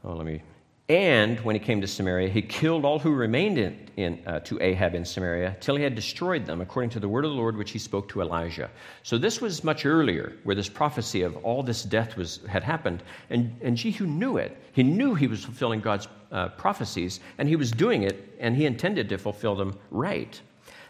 Oh, 0.04 0.14
let 0.14 0.28
me. 0.28 0.44
And 0.90 1.40
when 1.42 1.56
he 1.56 1.60
came 1.60 1.80
to 1.80 1.88
Samaria, 1.88 2.28
he 2.28 2.42
killed 2.42 2.84
all 2.84 3.00
who 3.00 3.14
remained 3.14 3.58
in, 3.58 3.88
in 3.96 4.22
uh, 4.28 4.40
to 4.42 4.62
Ahab 4.62 4.96
in 4.96 5.06
Samaria 5.06 5.56
till 5.62 5.78
he 5.78 5.84
had 5.84 5.96
destroyed 5.96 6.46
them, 6.46 6.60
according 6.60 6.90
to 6.90 7.00
the 7.00 7.08
word 7.08 7.24
of 7.24 7.32
the 7.32 7.38
Lord 7.38 7.56
which 7.56 7.72
he 7.72 7.80
spoke 7.80 8.10
to 8.10 8.22
Elijah. 8.22 8.70
So 9.02 9.18
this 9.18 9.40
was 9.40 9.64
much 9.64 9.86
earlier, 9.86 10.34
where 10.44 10.58
this 10.58 10.68
prophecy 10.68 11.22
of 11.22 11.38
all 11.38 11.64
this 11.64 11.84
death 11.84 12.18
was, 12.18 12.42
had 12.50 12.64
happened. 12.64 13.02
And, 13.30 13.56
and 13.62 13.78
Jehu 13.78 14.06
knew 14.06 14.36
it. 14.36 14.58
He 14.74 14.84
knew 14.84 15.16
he 15.16 15.28
was 15.28 15.46
fulfilling 15.46 15.80
God's 15.80 16.10
uh, 16.34 16.50
prophecies, 16.50 17.22
and 17.38 17.48
he 17.48 17.56
was 17.56 17.72
doing 17.72 18.04
it, 18.04 18.36
and 18.40 18.54
he 18.54 18.66
intended 18.66 19.08
to 19.08 19.18
fulfill 19.18 19.56
them 19.56 19.78
right. 19.90 20.40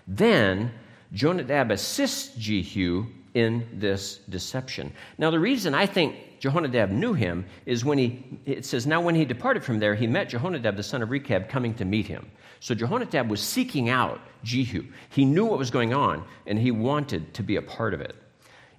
Then 0.08 0.72
Jonadab 1.14 1.70
assists 1.70 2.36
Jehu 2.36 3.06
in 3.36 3.68
this 3.74 4.18
deception. 4.30 4.92
Now, 5.20 5.30
the 5.30 5.40
reason 5.40 5.76
I 5.76 5.86
think 5.86 6.16
Jehonadab 6.44 6.92
knew 6.92 7.14
him 7.14 7.46
is 7.66 7.86
when 7.86 7.98
he, 7.98 8.22
it 8.46 8.66
says, 8.66 8.86
now 8.86 9.00
when 9.00 9.16
he 9.16 9.24
departed 9.24 9.64
from 9.64 9.80
there, 9.80 9.96
he 9.96 10.08
met 10.08 10.30
Jehonadab, 10.30 10.76
the 10.76 10.84
son 10.84 11.02
of 11.02 11.10
Rechab, 11.10 11.48
coming 11.48 11.74
to 11.76 11.86
meet 11.86 12.06
him. 12.06 12.30
So 12.60 12.76
Jehonadab 12.76 13.30
was 13.30 13.42
seeking 13.42 13.90
out 13.90 14.20
Jehu. 14.44 14.84
He 15.10 15.24
knew 15.24 15.46
what 15.46 15.58
was 15.58 15.72
going 15.72 15.94
on, 15.94 16.26
and 16.46 16.60
he 16.60 16.72
wanted 16.72 17.34
to 17.36 17.44
be 17.44 17.56
a 17.56 17.62
part 17.62 17.94
of 17.94 18.02
it. 18.02 18.18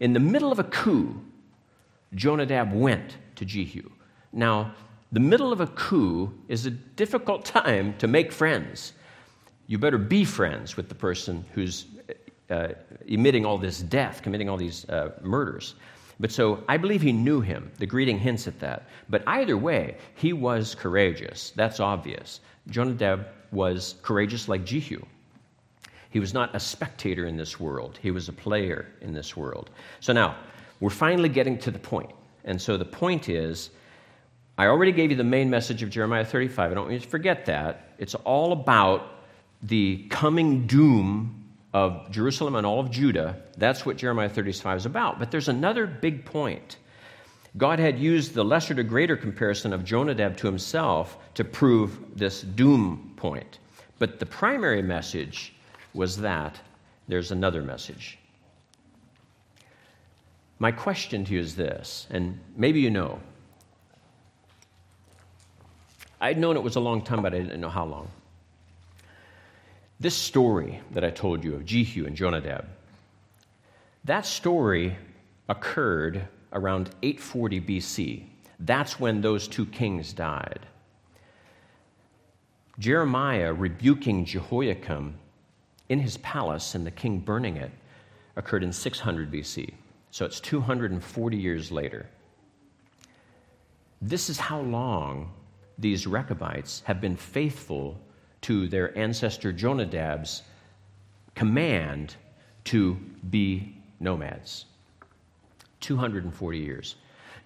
In 0.00 0.12
the 0.12 0.20
middle 0.20 0.52
of 0.52 0.58
a 0.58 0.64
coup, 0.64 1.18
Jonadab 2.14 2.74
went 2.74 3.16
to 3.36 3.46
Jehu. 3.46 3.88
Now, 4.30 4.74
the 5.12 5.20
middle 5.20 5.50
of 5.50 5.62
a 5.62 5.66
coup 5.68 6.34
is 6.48 6.66
a 6.66 6.70
difficult 6.70 7.44
time 7.46 7.94
to 7.96 8.06
make 8.06 8.30
friends. 8.30 8.92
You 9.68 9.78
better 9.78 9.96
be 9.96 10.26
friends 10.26 10.76
with 10.76 10.90
the 10.90 10.94
person 10.94 11.46
who's 11.54 11.86
uh, 12.50 12.68
emitting 13.06 13.46
all 13.46 13.56
this 13.56 13.80
death, 13.80 14.20
committing 14.20 14.50
all 14.50 14.58
these 14.58 14.86
uh, 14.90 15.12
murders. 15.22 15.76
But 16.20 16.30
so 16.30 16.62
I 16.68 16.76
believe 16.76 17.02
he 17.02 17.12
knew 17.12 17.40
him. 17.40 17.70
The 17.78 17.86
greeting 17.86 18.18
hints 18.18 18.46
at 18.46 18.60
that. 18.60 18.88
But 19.08 19.22
either 19.26 19.56
way, 19.56 19.96
he 20.14 20.32
was 20.32 20.74
courageous. 20.74 21.52
That's 21.56 21.80
obvious. 21.80 22.40
Jonadab 22.68 23.26
was 23.52 23.96
courageous 24.02 24.48
like 24.48 24.64
Jehu. 24.64 25.00
He 26.10 26.20
was 26.20 26.32
not 26.32 26.54
a 26.54 26.60
spectator 26.60 27.26
in 27.26 27.36
this 27.36 27.58
world, 27.58 27.98
he 28.00 28.12
was 28.12 28.28
a 28.28 28.32
player 28.32 28.86
in 29.00 29.12
this 29.12 29.36
world. 29.36 29.70
So 30.00 30.12
now, 30.12 30.36
we're 30.80 30.90
finally 30.90 31.28
getting 31.28 31.58
to 31.58 31.70
the 31.70 31.78
point. 31.78 32.10
And 32.44 32.60
so 32.60 32.76
the 32.76 32.84
point 32.84 33.28
is 33.28 33.70
I 34.56 34.66
already 34.66 34.92
gave 34.92 35.10
you 35.10 35.16
the 35.16 35.24
main 35.24 35.50
message 35.50 35.82
of 35.82 35.90
Jeremiah 35.90 36.24
35. 36.24 36.70
I 36.70 36.74
don't 36.74 36.84
want 36.84 36.94
you 36.94 37.00
to 37.00 37.08
forget 37.08 37.46
that. 37.46 37.94
It's 37.98 38.14
all 38.14 38.52
about 38.52 39.24
the 39.62 40.06
coming 40.10 40.66
doom 40.66 41.43
of 41.74 42.08
Jerusalem 42.10 42.54
and 42.54 42.64
all 42.64 42.78
of 42.78 42.90
Judah. 42.90 43.36
That's 43.58 43.84
what 43.84 43.96
Jeremiah 43.96 44.28
35 44.28 44.78
is 44.78 44.86
about. 44.86 45.18
But 45.18 45.32
there's 45.32 45.48
another 45.48 45.86
big 45.86 46.24
point. 46.24 46.76
God 47.56 47.80
had 47.80 47.98
used 47.98 48.32
the 48.32 48.44
lesser 48.44 48.74
to 48.74 48.84
greater 48.84 49.16
comparison 49.16 49.72
of 49.72 49.84
Jonadab 49.84 50.36
to 50.38 50.46
himself 50.46 51.18
to 51.34 51.44
prove 51.44 51.98
this 52.16 52.42
doom 52.42 53.12
point. 53.16 53.58
But 53.98 54.20
the 54.20 54.26
primary 54.26 54.82
message 54.82 55.52
was 55.94 56.16
that 56.18 56.58
there's 57.08 57.32
another 57.32 57.62
message. 57.62 58.18
My 60.60 60.70
question 60.70 61.24
to 61.24 61.32
you 61.32 61.40
is 61.40 61.56
this, 61.56 62.06
and 62.10 62.38
maybe 62.56 62.80
you 62.80 62.90
know. 62.90 63.18
I'd 66.20 66.38
known 66.38 66.56
it 66.56 66.62
was 66.62 66.76
a 66.76 66.80
long 66.80 67.02
time, 67.02 67.22
but 67.22 67.34
I 67.34 67.38
didn't 67.38 67.60
know 67.60 67.68
how 67.68 67.84
long. 67.84 68.08
This 70.00 70.16
story 70.16 70.80
that 70.90 71.04
I 71.04 71.10
told 71.10 71.44
you 71.44 71.54
of 71.54 71.64
Jehu 71.64 72.06
and 72.06 72.16
Jonadab, 72.16 72.66
that 74.04 74.26
story 74.26 74.96
occurred 75.48 76.26
around 76.52 76.90
840 77.02 77.60
BC. 77.60 78.24
That's 78.60 78.98
when 78.98 79.20
those 79.20 79.48
two 79.48 79.66
kings 79.66 80.12
died. 80.12 80.66
Jeremiah 82.78 83.52
rebuking 83.52 84.24
Jehoiakim 84.24 85.14
in 85.88 86.00
his 86.00 86.16
palace 86.18 86.74
and 86.74 86.84
the 86.86 86.90
king 86.90 87.20
burning 87.20 87.56
it 87.56 87.70
occurred 88.36 88.64
in 88.64 88.72
600 88.72 89.30
BC. 89.30 89.74
So 90.10 90.24
it's 90.24 90.40
240 90.40 91.36
years 91.36 91.70
later. 91.70 92.06
This 94.02 94.28
is 94.28 94.38
how 94.38 94.60
long 94.60 95.32
these 95.78 96.06
Rechabites 96.06 96.82
have 96.84 97.00
been 97.00 97.16
faithful 97.16 97.98
to 98.44 98.68
their 98.68 98.96
ancestor 98.96 99.52
Jonadab's 99.54 100.42
command 101.34 102.16
to 102.64 102.94
be 103.30 103.74
nomads. 104.00 104.66
240 105.80 106.58
years. 106.58 106.96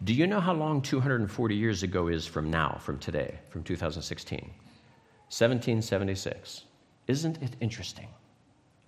Do 0.03 0.13
you 0.13 0.27
know 0.27 0.41
how 0.41 0.55
long 0.55 0.83
240 0.83 1.55
years 1.55 1.85
ago 1.85 2.09
is 2.09 2.27
from 2.27 2.51
now, 2.51 2.79
from 2.81 2.99
today, 2.99 3.39
from 3.49 3.63
2016? 3.63 4.41
1776. 4.41 6.65
Isn't 7.07 7.43
it 7.45 7.55
interesting? 7.61 8.09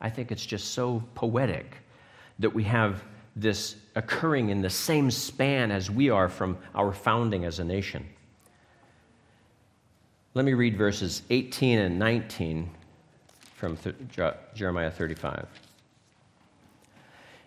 I 0.01 0.11
think 0.11 0.33
it's 0.33 0.45
just 0.45 0.73
so 0.73 1.05
poetic 1.15 1.77
that 2.41 2.53
we 2.53 2.65
have 2.65 3.05
this 3.37 3.77
occurring 3.95 4.49
in 4.49 4.63
the 4.63 4.71
same 4.71 5.13
span 5.13 5.71
as 5.71 5.93
we 5.93 6.11
are 6.11 6.29
from 6.29 6.59
our 6.75 6.93
founding 6.93 7.45
as 7.45 7.61
a 7.61 7.65
nation. 7.65 8.05
Let 10.33 10.45
me 10.45 10.53
read 10.53 10.76
verses 10.76 11.22
18 11.28 11.81
and 11.81 11.99
19 11.99 12.70
from 13.57 13.76
Jeremiah 14.55 14.91
35. 14.93 15.49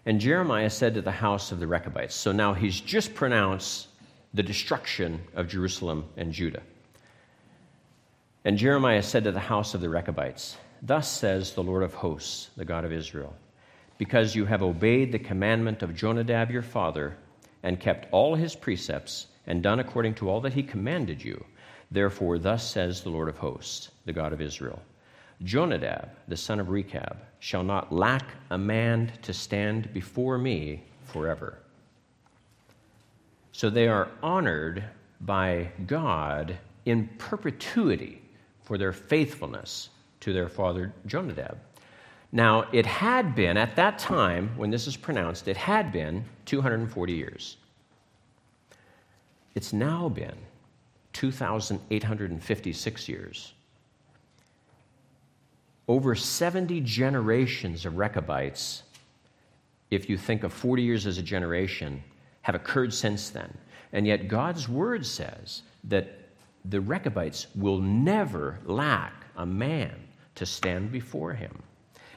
And 0.06 0.20
Jeremiah 0.20 0.70
said 0.70 0.94
to 0.96 1.02
the 1.02 1.10
house 1.10 1.54
of 1.54 1.62
the 1.62 1.68
Rechabites, 1.68 2.14
so 2.14 2.34
now 2.34 2.54
he's 2.54 2.82
just 2.82 3.16
pronounced 3.16 3.88
the 4.34 4.44
destruction 4.44 5.22
of 5.34 5.48
Jerusalem 5.48 6.04
and 6.18 6.34
Judah. 6.34 6.62
And 8.44 8.58
Jeremiah 8.58 9.02
said 9.02 9.24
to 9.24 9.32
the 9.32 9.40
house 9.40 9.74
of 9.74 9.80
the 9.80 9.88
Rechabites, 9.88 10.58
Thus 10.82 11.10
says 11.10 11.54
the 11.54 11.64
Lord 11.64 11.84
of 11.84 11.94
hosts, 11.94 12.50
the 12.58 12.66
God 12.66 12.84
of 12.84 12.92
Israel, 12.92 13.34
because 13.98 14.36
you 14.36 14.44
have 14.44 14.62
obeyed 14.62 15.14
the 15.14 15.20
commandment 15.20 15.84
of 15.84 15.96
Jonadab 15.96 16.52
your 16.52 16.62
father, 16.62 17.16
and 17.64 17.80
kept 17.80 18.12
all 18.12 18.36
his 18.36 18.58
precepts, 18.58 19.28
and 19.48 19.64
done 19.64 19.80
according 19.80 20.16
to 20.16 20.30
all 20.30 20.42
that 20.42 20.54
he 20.54 20.64
commanded 20.64 21.24
you. 21.24 21.46
Therefore, 21.94 22.40
thus 22.40 22.68
says 22.68 23.02
the 23.02 23.12
Lord 23.12 23.30
of 23.30 23.38
hosts, 23.38 23.92
the 24.06 24.14
God 24.14 24.34
of 24.34 24.42
Israel 24.42 24.82
Jonadab, 25.44 26.10
the 26.28 26.38
son 26.38 26.60
of 26.60 26.70
Rechab, 26.70 27.18
shall 27.40 27.64
not 27.64 27.94
lack 27.94 28.32
a 28.50 28.58
man 28.58 29.12
to 29.22 29.34
stand 29.34 29.94
before 29.94 30.38
me 30.38 30.84
forever. 31.04 31.60
So 33.52 33.70
they 33.70 33.88
are 33.88 34.10
honored 34.24 34.84
by 35.22 35.70
God 35.86 36.58
in 36.86 37.10
perpetuity 37.20 38.22
for 38.64 38.78
their 38.78 38.94
faithfulness 38.94 39.90
to 40.22 40.34
their 40.34 40.50
father 40.50 40.94
Jonadab. 41.06 41.60
Now, 42.32 42.68
it 42.72 42.88
had 42.88 43.36
been, 43.36 43.58
at 43.58 43.76
that 43.76 44.00
time 44.00 44.50
when 44.58 44.72
this 44.72 44.88
is 44.88 44.98
pronounced, 44.98 45.48
it 45.48 45.58
had 45.58 45.92
been 45.92 46.26
240 46.46 47.14
years. 47.14 47.58
It's 49.54 49.74
now 49.74 50.10
been 50.10 50.38
2,856 51.14 53.10
years 53.10 53.54
over 55.88 56.16
70 56.16 56.82
generations 56.82 57.86
of 57.86 57.98
Rechabites, 57.98 58.84
if 59.92 60.10
you 60.10 60.18
think 60.18 60.44
of 60.44 60.54
40 60.54 60.82
years 60.82 61.06
as 61.06 61.18
a 61.18 61.24
generation, 61.24 62.04
have 62.42 62.56
occurred 62.56 62.94
since 62.94 63.30
then. 63.30 63.54
And 63.92 64.08
yet, 64.08 64.28
God's 64.28 64.68
word 64.68 65.06
says 65.06 65.62
that 65.86 66.20
the 66.66 66.80
Rechabites 66.80 67.48
will 67.56 67.80
never 67.80 68.60
lack 68.66 69.14
a 69.36 69.46
man 69.46 69.94
to 70.36 70.46
stand 70.46 70.92
before 70.92 71.34
him. 71.34 71.62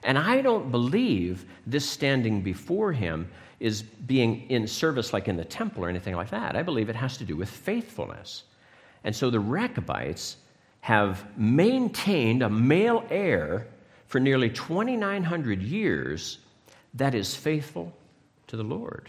And 0.05 0.17
I 0.17 0.41
don't 0.41 0.71
believe 0.71 1.45
this 1.67 1.89
standing 1.89 2.43
before 2.43 2.93
him 2.93 3.29
is 3.59 3.83
being 3.83 4.49
in 4.49 4.69
service 4.69 5.13
like 5.13 5.27
in 5.27 5.37
the 5.37 5.45
temple 5.45 5.85
or 5.85 5.89
anything 5.89 6.15
like 6.15 6.31
that. 6.31 6.55
I 6.55 6.63
believe 6.63 6.89
it 6.89 6.97
has 6.97 7.17
to 7.19 7.25
do 7.25 7.35
with 7.37 7.49
faithfulness. 7.49 8.45
And 9.07 9.15
so 9.15 9.31
the 9.31 9.39
Rechabites 9.39 10.37
have 10.81 11.25
maintained 11.39 12.43
a 12.43 12.51
male 12.51 13.05
heir 13.09 13.69
for 14.09 14.19
nearly 14.19 14.51
2,900 14.51 15.63
years 15.63 16.39
that 16.95 17.15
is 17.15 17.35
faithful 17.35 17.93
to 18.49 18.57
the 18.57 18.65
Lord. 18.65 19.09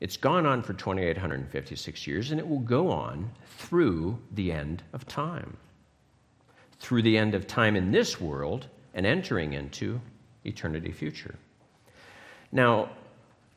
It's 0.00 0.18
gone 0.18 0.44
on 0.44 0.62
for 0.62 0.74
2,856 0.74 2.06
years, 2.06 2.30
and 2.30 2.38
it 2.38 2.46
will 2.46 2.60
go 2.60 2.90
on 2.90 3.30
through 3.56 4.18
the 4.32 4.52
end 4.52 4.82
of 4.92 5.08
time. 5.08 5.56
Through 6.78 7.02
the 7.02 7.16
end 7.16 7.34
of 7.34 7.46
time 7.46 7.74
in 7.74 7.90
this 7.90 8.20
world 8.20 8.68
and 8.92 9.06
entering 9.06 9.54
into 9.54 9.98
eternity 10.44 10.92
future. 10.92 11.36
Now, 12.52 12.90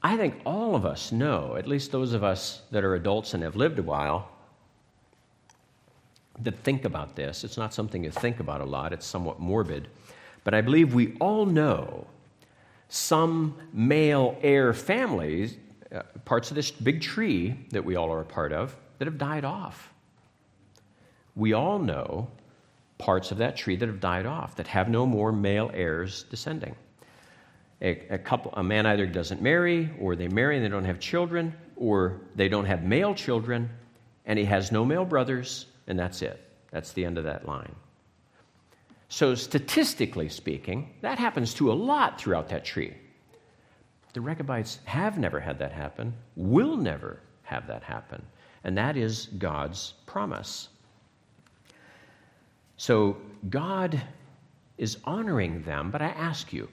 I 0.03 0.17
think 0.17 0.41
all 0.45 0.75
of 0.75 0.85
us 0.85 1.11
know, 1.11 1.55
at 1.55 1.67
least 1.67 1.91
those 1.91 2.13
of 2.13 2.23
us 2.23 2.61
that 2.71 2.83
are 2.83 2.95
adults 2.95 3.33
and 3.33 3.43
have 3.43 3.55
lived 3.55 3.77
a 3.77 3.83
while, 3.83 4.29
that 6.39 6.57
think 6.63 6.85
about 6.85 7.15
this. 7.15 7.43
It's 7.43 7.57
not 7.57 7.73
something 7.73 8.03
you 8.03 8.09
think 8.09 8.39
about 8.39 8.61
a 8.61 8.65
lot, 8.65 8.93
it's 8.93 9.05
somewhat 9.05 9.39
morbid. 9.39 9.89
But 10.43 10.55
I 10.55 10.61
believe 10.61 10.93
we 10.93 11.15
all 11.19 11.45
know 11.45 12.07
some 12.89 13.55
male 13.73 14.37
heir 14.41 14.73
families, 14.73 15.57
uh, 15.93 16.01
parts 16.25 16.49
of 16.49 16.55
this 16.55 16.71
big 16.71 17.01
tree 17.01 17.55
that 17.69 17.85
we 17.85 17.95
all 17.95 18.11
are 18.11 18.21
a 18.21 18.25
part 18.25 18.51
of, 18.53 18.75
that 18.97 19.05
have 19.05 19.19
died 19.19 19.45
off. 19.45 19.93
We 21.35 21.53
all 21.53 21.77
know 21.77 22.27
parts 22.97 23.31
of 23.31 23.37
that 23.37 23.55
tree 23.55 23.75
that 23.75 23.87
have 23.87 23.99
died 23.99 24.25
off, 24.25 24.55
that 24.55 24.67
have 24.67 24.89
no 24.89 25.05
more 25.05 25.31
male 25.31 25.69
heirs 25.73 26.23
descending 26.23 26.75
a, 27.81 28.13
a, 28.13 28.17
couple, 28.17 28.53
a 28.53 28.63
man 28.63 28.85
either 28.85 29.07
doesn't 29.07 29.41
marry, 29.41 29.89
or 29.99 30.15
they 30.15 30.27
marry 30.27 30.57
and 30.57 30.65
they 30.65 30.69
don't 30.69 30.85
have 30.85 30.99
children, 30.99 31.53
or 31.75 32.21
they 32.35 32.47
don't 32.47 32.65
have 32.65 32.83
male 32.83 33.15
children, 33.15 33.69
and 34.25 34.37
he 34.37 34.45
has 34.45 34.71
no 34.71 34.85
male 34.85 35.05
brothers, 35.05 35.65
and 35.87 35.97
that's 35.97 36.21
it. 36.21 36.39
That's 36.71 36.93
the 36.93 37.03
end 37.03 37.17
of 37.17 37.23
that 37.23 37.47
line. 37.47 37.75
So, 39.09 39.35
statistically 39.35 40.29
speaking, 40.29 40.93
that 41.01 41.19
happens 41.19 41.53
to 41.55 41.71
a 41.71 41.73
lot 41.73 42.21
throughout 42.21 42.47
that 42.49 42.63
tree. 42.63 42.93
The 44.13 44.21
Rechabites 44.21 44.79
have 44.85 45.17
never 45.17 45.39
had 45.39 45.59
that 45.59 45.71
happen, 45.71 46.13
will 46.35 46.77
never 46.77 47.19
have 47.43 47.67
that 47.67 47.83
happen, 47.83 48.21
and 48.63 48.77
that 48.77 48.95
is 48.95 49.25
God's 49.37 49.95
promise. 50.05 50.69
So, 52.77 53.17
God 53.49 54.01
is 54.77 54.97
honoring 55.03 55.61
them, 55.63 55.91
but 55.91 56.01
I 56.01 56.07
ask 56.07 56.53
you, 56.53 56.69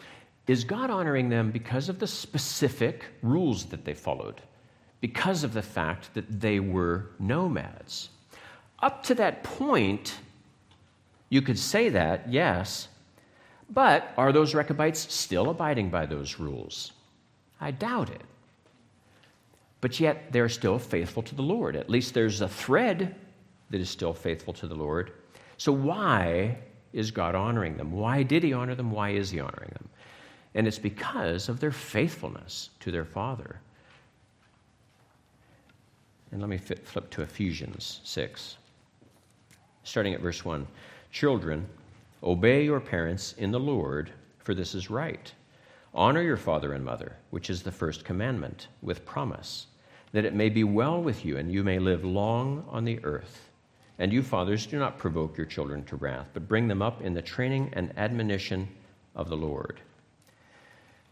is 0.48 0.64
God 0.64 0.90
honoring 0.90 1.28
them 1.28 1.50
because 1.50 1.88
of 1.88 1.98
the 1.98 2.06
specific 2.06 3.04
rules 3.22 3.66
that 3.66 3.84
they 3.84 3.94
followed, 3.94 4.40
because 5.00 5.44
of 5.44 5.52
the 5.52 5.62
fact 5.62 6.12
that 6.14 6.40
they 6.40 6.58
were 6.58 7.10
nomads. 7.18 8.08
Up 8.80 9.02
to 9.04 9.14
that 9.16 9.44
point, 9.44 10.18
you 11.28 11.42
could 11.42 11.58
say 11.58 11.90
that, 11.90 12.32
yes, 12.32 12.88
but 13.68 14.12
are 14.16 14.32
those 14.32 14.54
Rechabites 14.54 15.12
still 15.12 15.50
abiding 15.50 15.90
by 15.90 16.06
those 16.06 16.38
rules? 16.38 16.92
I 17.60 17.70
doubt 17.70 18.08
it. 18.08 18.22
But 19.80 20.00
yet 20.00 20.32
they're 20.32 20.48
still 20.48 20.78
faithful 20.78 21.22
to 21.24 21.34
the 21.34 21.42
Lord. 21.42 21.76
At 21.76 21.90
least 21.90 22.14
there's 22.14 22.40
a 22.40 22.48
thread 22.48 23.14
that 23.70 23.80
is 23.80 23.90
still 23.90 24.14
faithful 24.14 24.54
to 24.54 24.66
the 24.66 24.74
Lord. 24.74 25.12
So 25.58 25.72
why 25.72 26.58
is 26.92 27.10
God 27.10 27.34
honoring 27.34 27.76
them? 27.76 27.92
Why 27.92 28.22
did 28.22 28.42
he 28.42 28.54
honor 28.54 28.74
them? 28.74 28.90
Why 28.90 29.10
is 29.10 29.30
he 29.30 29.40
honoring 29.40 29.70
them? 29.74 29.87
And 30.54 30.66
it's 30.66 30.78
because 30.78 31.48
of 31.48 31.60
their 31.60 31.70
faithfulness 31.70 32.70
to 32.80 32.90
their 32.90 33.04
Father. 33.04 33.60
And 36.30 36.40
let 36.40 36.50
me 36.50 36.58
flip 36.58 37.10
to 37.10 37.22
Ephesians 37.22 38.00
6, 38.04 38.56
starting 39.84 40.14
at 40.14 40.20
verse 40.20 40.44
1. 40.44 40.66
Children, 41.10 41.66
obey 42.22 42.64
your 42.64 42.80
parents 42.80 43.34
in 43.38 43.50
the 43.50 43.60
Lord, 43.60 44.10
for 44.38 44.54
this 44.54 44.74
is 44.74 44.90
right. 44.90 45.32
Honor 45.94 46.22
your 46.22 46.36
father 46.36 46.74
and 46.74 46.84
mother, 46.84 47.16
which 47.30 47.48
is 47.48 47.62
the 47.62 47.72
first 47.72 48.04
commandment, 48.04 48.68
with 48.82 49.06
promise, 49.06 49.68
that 50.12 50.26
it 50.26 50.34
may 50.34 50.50
be 50.50 50.64
well 50.64 51.02
with 51.02 51.24
you 51.24 51.38
and 51.38 51.50
you 51.50 51.64
may 51.64 51.78
live 51.78 52.04
long 52.04 52.64
on 52.68 52.84
the 52.84 53.02
earth. 53.04 53.48
And 53.98 54.12
you, 54.12 54.22
fathers, 54.22 54.66
do 54.66 54.78
not 54.78 54.98
provoke 54.98 55.36
your 55.36 55.46
children 55.46 55.84
to 55.86 55.96
wrath, 55.96 56.28
but 56.34 56.46
bring 56.46 56.68
them 56.68 56.82
up 56.82 57.00
in 57.00 57.14
the 57.14 57.22
training 57.22 57.70
and 57.72 57.96
admonition 57.98 58.68
of 59.14 59.28
the 59.28 59.36
Lord. 59.36 59.80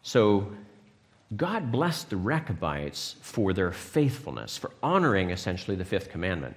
So 0.06 0.52
God 1.36 1.72
blessed 1.72 2.10
the 2.10 2.16
Rechabites 2.16 3.16
for 3.22 3.52
their 3.52 3.72
faithfulness, 3.72 4.56
for 4.56 4.70
honoring 4.80 5.30
essentially 5.30 5.76
the 5.76 5.84
fifth 5.84 6.10
commandment. 6.10 6.54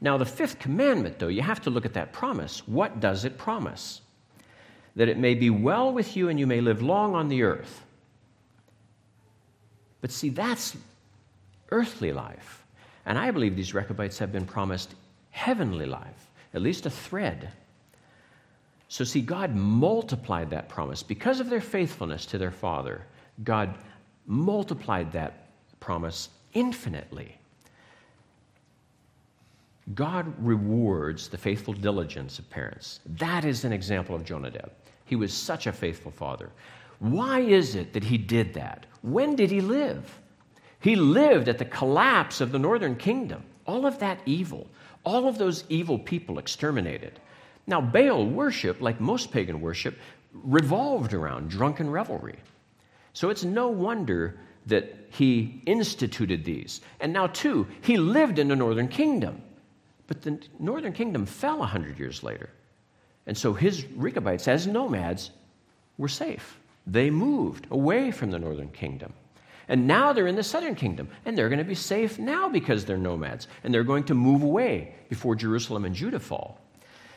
Now, 0.00 0.16
the 0.18 0.24
fifth 0.24 0.60
commandment, 0.60 1.18
though, 1.18 1.26
you 1.26 1.42
have 1.42 1.60
to 1.62 1.70
look 1.70 1.84
at 1.84 1.94
that 1.94 2.12
promise. 2.12 2.62
What 2.68 3.00
does 3.00 3.24
it 3.24 3.36
promise? 3.36 4.02
That 4.94 5.08
it 5.08 5.18
may 5.18 5.34
be 5.34 5.50
well 5.50 5.92
with 5.92 6.16
you 6.16 6.28
and 6.28 6.38
you 6.38 6.46
may 6.46 6.60
live 6.60 6.80
long 6.80 7.16
on 7.16 7.26
the 7.26 7.42
earth. 7.42 7.82
But 10.00 10.12
see, 10.12 10.28
that's 10.28 10.76
earthly 11.72 12.12
life. 12.12 12.64
And 13.04 13.18
I 13.18 13.32
believe 13.32 13.56
these 13.56 13.74
Rechabites 13.74 14.20
have 14.20 14.30
been 14.30 14.46
promised 14.46 14.94
heavenly 15.30 15.86
life, 15.86 16.30
at 16.54 16.62
least 16.62 16.86
a 16.86 16.90
thread 16.90 17.50
so, 18.92 19.04
see, 19.04 19.22
God 19.22 19.54
multiplied 19.54 20.50
that 20.50 20.68
promise. 20.68 21.02
Because 21.02 21.40
of 21.40 21.48
their 21.48 21.62
faithfulness 21.62 22.26
to 22.26 22.36
their 22.36 22.50
Father, 22.50 23.06
God 23.42 23.78
multiplied 24.26 25.10
that 25.12 25.48
promise 25.80 26.28
infinitely. 26.52 27.38
God 29.94 30.30
rewards 30.38 31.28
the 31.28 31.38
faithful 31.38 31.72
diligence 31.72 32.38
of 32.38 32.50
parents. 32.50 33.00
That 33.06 33.46
is 33.46 33.64
an 33.64 33.72
example 33.72 34.14
of 34.14 34.26
Jonadab. 34.26 34.70
He 35.06 35.16
was 35.16 35.32
such 35.32 35.66
a 35.66 35.72
faithful 35.72 36.12
father. 36.12 36.50
Why 36.98 37.40
is 37.40 37.76
it 37.76 37.94
that 37.94 38.04
he 38.04 38.18
did 38.18 38.52
that? 38.52 38.84
When 39.00 39.36
did 39.36 39.50
he 39.50 39.62
live? 39.62 40.20
He 40.80 40.96
lived 40.96 41.48
at 41.48 41.56
the 41.56 41.64
collapse 41.64 42.42
of 42.42 42.52
the 42.52 42.58
northern 42.58 42.96
kingdom. 42.96 43.42
All 43.64 43.86
of 43.86 43.98
that 44.00 44.20
evil, 44.26 44.66
All 45.04 45.26
of 45.26 45.38
those 45.38 45.64
evil 45.70 45.98
people 45.98 46.38
exterminated. 46.38 47.18
Now, 47.66 47.80
Baal 47.80 48.26
worship, 48.26 48.80
like 48.80 49.00
most 49.00 49.30
pagan 49.30 49.60
worship, 49.60 49.98
revolved 50.32 51.14
around 51.14 51.50
drunken 51.50 51.90
revelry. 51.90 52.38
So 53.12 53.30
it's 53.30 53.44
no 53.44 53.68
wonder 53.68 54.38
that 54.66 54.96
he 55.10 55.62
instituted 55.66 56.44
these. 56.44 56.80
And 57.00 57.12
now, 57.12 57.26
too, 57.26 57.66
he 57.82 57.96
lived 57.96 58.38
in 58.38 58.48
the 58.48 58.56
northern 58.56 58.88
kingdom. 58.88 59.42
But 60.06 60.22
the 60.22 60.38
northern 60.58 60.92
kingdom 60.92 61.26
fell 61.26 61.58
100 61.58 61.98
years 61.98 62.22
later. 62.22 62.50
And 63.26 63.36
so 63.36 63.52
his 63.52 63.86
Rechabites, 63.94 64.48
as 64.48 64.66
nomads, 64.66 65.30
were 65.98 66.08
safe. 66.08 66.58
They 66.86 67.10
moved 67.10 67.66
away 67.70 68.10
from 68.10 68.30
the 68.30 68.38
northern 68.38 68.70
kingdom. 68.70 69.12
And 69.68 69.86
now 69.86 70.12
they're 70.12 70.26
in 70.26 70.34
the 70.34 70.42
southern 70.42 70.74
kingdom, 70.74 71.08
and 71.24 71.38
they're 71.38 71.48
going 71.48 71.58
to 71.58 71.64
be 71.64 71.74
safe 71.74 72.18
now 72.18 72.48
because 72.48 72.84
they're 72.84 72.98
nomads, 72.98 73.46
and 73.62 73.72
they're 73.72 73.84
going 73.84 74.04
to 74.04 74.14
move 74.14 74.42
away 74.42 74.94
before 75.08 75.36
Jerusalem 75.36 75.84
and 75.84 75.94
Judah 75.94 76.18
fall. 76.18 76.58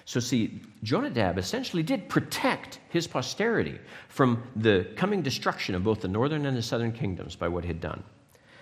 So, 0.05 0.19
see, 0.19 0.61
Jonadab 0.83 1.39
essentially 1.39 1.81
did 1.81 2.07
protect 2.09 2.79
his 2.89 3.07
posterity 3.07 3.79
from 4.07 4.43
the 4.55 4.87
coming 4.95 5.23
destruction 5.23 5.73
of 5.73 5.83
both 5.83 6.01
the 6.01 6.07
northern 6.07 6.45
and 6.45 6.55
the 6.55 6.61
southern 6.61 6.91
kingdoms 6.91 7.35
by 7.35 7.47
what 7.47 7.63
he 7.63 7.67
had 7.67 7.81
done, 7.81 8.03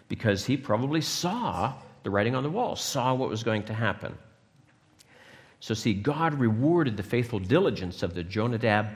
because 0.07 0.45
he 0.45 0.55
probably 0.55 1.01
saw 1.01 1.73
the 2.03 2.09
writing 2.09 2.33
on 2.33 2.43
the 2.43 2.49
wall, 2.49 2.77
saw 2.77 3.13
what 3.13 3.29
was 3.29 3.43
going 3.43 3.63
to 3.63 3.73
happen. 3.73 4.17
So, 5.59 5.73
see, 5.73 5.93
God 5.93 6.33
rewarded 6.33 6.95
the 6.95 7.03
faithful 7.03 7.39
diligence 7.39 8.03
of 8.03 8.13
the 8.13 8.23
Jonadab, 8.23 8.87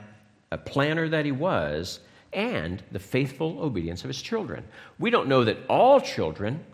a 0.50 0.56
planner 0.56 1.06
that 1.10 1.26
he 1.26 1.32
was, 1.32 2.00
and 2.32 2.82
the 2.92 2.98
faithful 2.98 3.60
obedience 3.60 4.04
of 4.04 4.08
his 4.08 4.22
children. 4.22 4.64
We 4.98 5.10
don't 5.10 5.28
know 5.28 5.44
that 5.44 5.58
all 5.68 6.00
children 6.00 6.64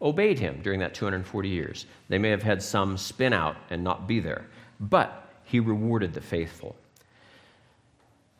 obeyed 0.00 0.38
him 0.38 0.60
during 0.62 0.78
that 0.80 0.94
240 0.94 1.48
years. 1.48 1.86
They 2.08 2.18
may 2.18 2.30
have 2.30 2.42
had 2.44 2.62
some 2.62 2.96
spin 2.96 3.32
out 3.32 3.56
and 3.70 3.82
not 3.82 4.06
be 4.06 4.20
there 4.20 4.46
but 4.80 5.28
he 5.44 5.60
rewarded 5.60 6.12
the 6.14 6.20
faithful. 6.20 6.76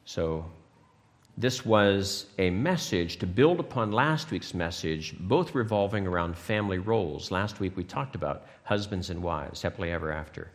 So, 0.05 0.45
this 1.39 1.66
was 1.66 2.26
a 2.39 2.49
message 2.49 3.18
to 3.18 3.26
build 3.26 3.61
upon 3.61 3.93
last 3.93 4.30
week's 4.30 4.55
message, 4.55 5.14
both 5.18 5.55
revolving 5.55 6.07
around 6.07 6.37
family 6.39 6.78
roles. 6.78 7.30
Last 7.30 7.61
week 7.61 7.76
we 7.76 7.84
talked 7.84 8.14
about 8.14 8.47
husbands 8.64 9.11
and 9.11 9.22
wives, 9.22 9.61
happily 9.61 9.93
ever 9.93 10.12
after. 10.12 10.51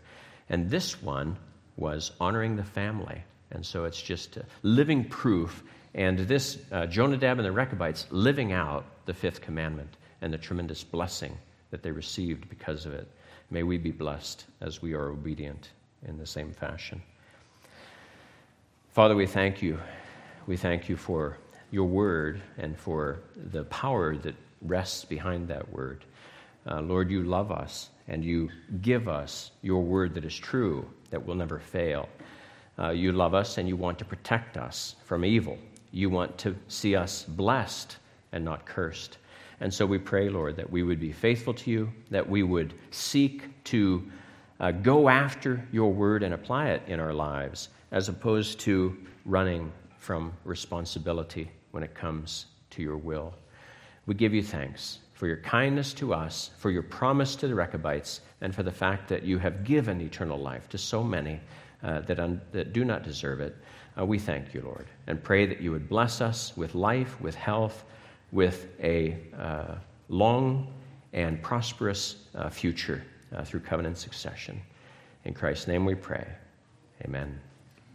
And 0.50 0.72
this 0.72 1.02
one 1.02 1.38
was 1.78 2.12
honoring 2.20 2.56
the 2.56 2.64
family. 2.64 3.24
And 3.52 3.64
so 3.64 3.86
it's 3.86 4.02
just 4.02 4.40
living 4.64 5.06
proof. 5.06 5.62
And 5.94 6.20
this, 6.20 6.58
uh, 6.72 6.88
Jonadab 6.88 7.38
and 7.38 7.46
the 7.46 7.52
Rechabites, 7.52 8.08
living 8.10 8.52
out 8.52 8.86
the 9.06 9.14
fifth 9.14 9.42
commandment 9.42 9.98
and 10.22 10.34
the 10.34 10.38
tremendous 10.38 10.84
blessing 10.84 11.38
that 11.70 11.84
they 11.84 11.92
received 11.92 12.50
because 12.50 12.88
of 12.88 12.94
it. 12.94 13.08
May 13.52 13.64
we 13.64 13.78
be 13.78 13.92
blessed 13.92 14.46
as 14.62 14.82
we 14.82 14.94
are 14.94 15.10
obedient 15.10 15.72
in 16.08 16.18
the 16.18 16.26
same 16.26 16.54
fashion. 16.54 17.02
Father, 18.94 19.14
we 19.14 19.28
thank 19.28 19.62
you. 19.62 19.78
We 20.48 20.56
thank 20.56 20.88
you 20.88 20.96
for 20.96 21.38
your 21.70 21.86
word 21.86 22.42
and 22.58 22.80
for 22.80 23.20
the 23.52 23.66
power 23.66 24.16
that 24.16 24.36
rests 24.62 25.04
behind 25.04 25.50
that 25.50 25.70
word. 25.70 26.06
Uh, 26.66 26.80
Lord, 26.80 27.12
you 27.12 27.24
love 27.24 27.52
us 27.52 27.90
and 28.08 28.24
you 28.24 28.50
give 28.82 29.10
us 29.10 29.52
your 29.62 29.82
word 29.82 30.14
that 30.16 30.24
is 30.24 30.36
true, 30.36 30.88
that 31.10 31.26
will 31.26 31.36
never 31.36 31.60
fail. 31.60 32.08
Uh, 32.80 32.92
you 32.92 33.12
love 33.12 33.34
us 33.34 33.58
and 33.58 33.68
you 33.68 33.76
want 33.76 34.00
to 34.00 34.06
protect 34.06 34.56
us 34.56 34.96
from 35.04 35.26
evil. 35.26 35.58
You 35.92 36.10
want 36.10 36.38
to 36.40 36.56
see 36.70 36.96
us 36.96 37.24
blessed 37.24 37.98
and 38.32 38.46
not 38.46 38.66
cursed. 38.66 39.18
And 39.62 39.72
so 39.72 39.86
we 39.86 40.00
pray, 40.00 40.28
Lord, 40.28 40.56
that 40.56 40.70
we 40.70 40.82
would 40.82 41.00
be 41.00 41.12
faithful 41.12 41.54
to 41.54 41.72
you, 41.72 41.94
that 42.10 42.28
we 42.28 42.42
would 42.42 42.74
seek 42.90 43.64
to 43.66 44.04
uh, 44.60 44.72
go 44.72 45.08
after 45.08 45.66
your 45.72 45.94
word 45.94 46.24
and 46.24 46.34
apply 46.34 46.70
it 46.70 46.82
in 46.88 47.00
our 47.00 47.14
lives, 47.14 47.70
as 47.92 48.10
opposed 48.10 48.60
to 48.62 48.98
running 49.26 49.72
from 49.98 50.34
responsibility 50.46 51.50
when 51.72 51.84
it 51.84 51.94
comes 51.94 52.48
to 52.72 52.82
your 52.82 52.98
will. 52.98 53.36
We 54.08 54.16
give 54.16 54.34
you 54.34 54.42
thanks 54.42 54.98
for 55.14 55.28
your 55.28 55.38
kindness 55.38 55.94
to 55.94 56.12
us, 56.12 56.50
for 56.58 56.72
your 56.72 56.82
promise 56.82 57.36
to 57.36 57.48
the 57.48 57.54
Rechabites, 57.54 58.22
and 58.42 58.56
for 58.56 58.64
the 58.64 58.72
fact 58.72 59.08
that 59.10 59.22
you 59.22 59.38
have 59.38 59.64
given 59.64 60.02
eternal 60.02 60.40
life 60.40 60.68
to 60.70 60.80
so 60.80 61.04
many 61.04 61.40
uh, 61.84 62.02
that, 62.02 62.20
un- 62.20 62.42
that 62.52 62.74
do 62.74 62.84
not 62.84 63.04
deserve 63.04 63.40
it. 63.40 63.56
Uh, 63.96 64.06
we 64.06 64.18
thank 64.18 64.56
you, 64.56 64.62
Lord, 64.62 64.88
and 65.06 65.24
pray 65.24 65.46
that 65.46 65.62
you 65.62 65.72
would 65.72 65.88
bless 65.88 66.20
us 66.20 66.58
with 66.58 66.74
life, 66.74 67.22
with 67.22 67.36
health, 67.36 67.86
with 68.32 68.68
a 68.82 69.18
uh, 69.38 69.76
long 70.10 70.68
and 71.14 71.42
prosperous 71.42 72.28
uh, 72.36 72.50
future 72.50 73.04
uh, 73.36 73.44
through 73.44 73.60
covenant 73.60 73.98
succession. 73.98 74.62
In 75.26 75.34
Christ's 75.34 75.68
name 75.68 75.86
we 75.86 75.96
pray. 75.96 76.26
Amen. 77.06 77.40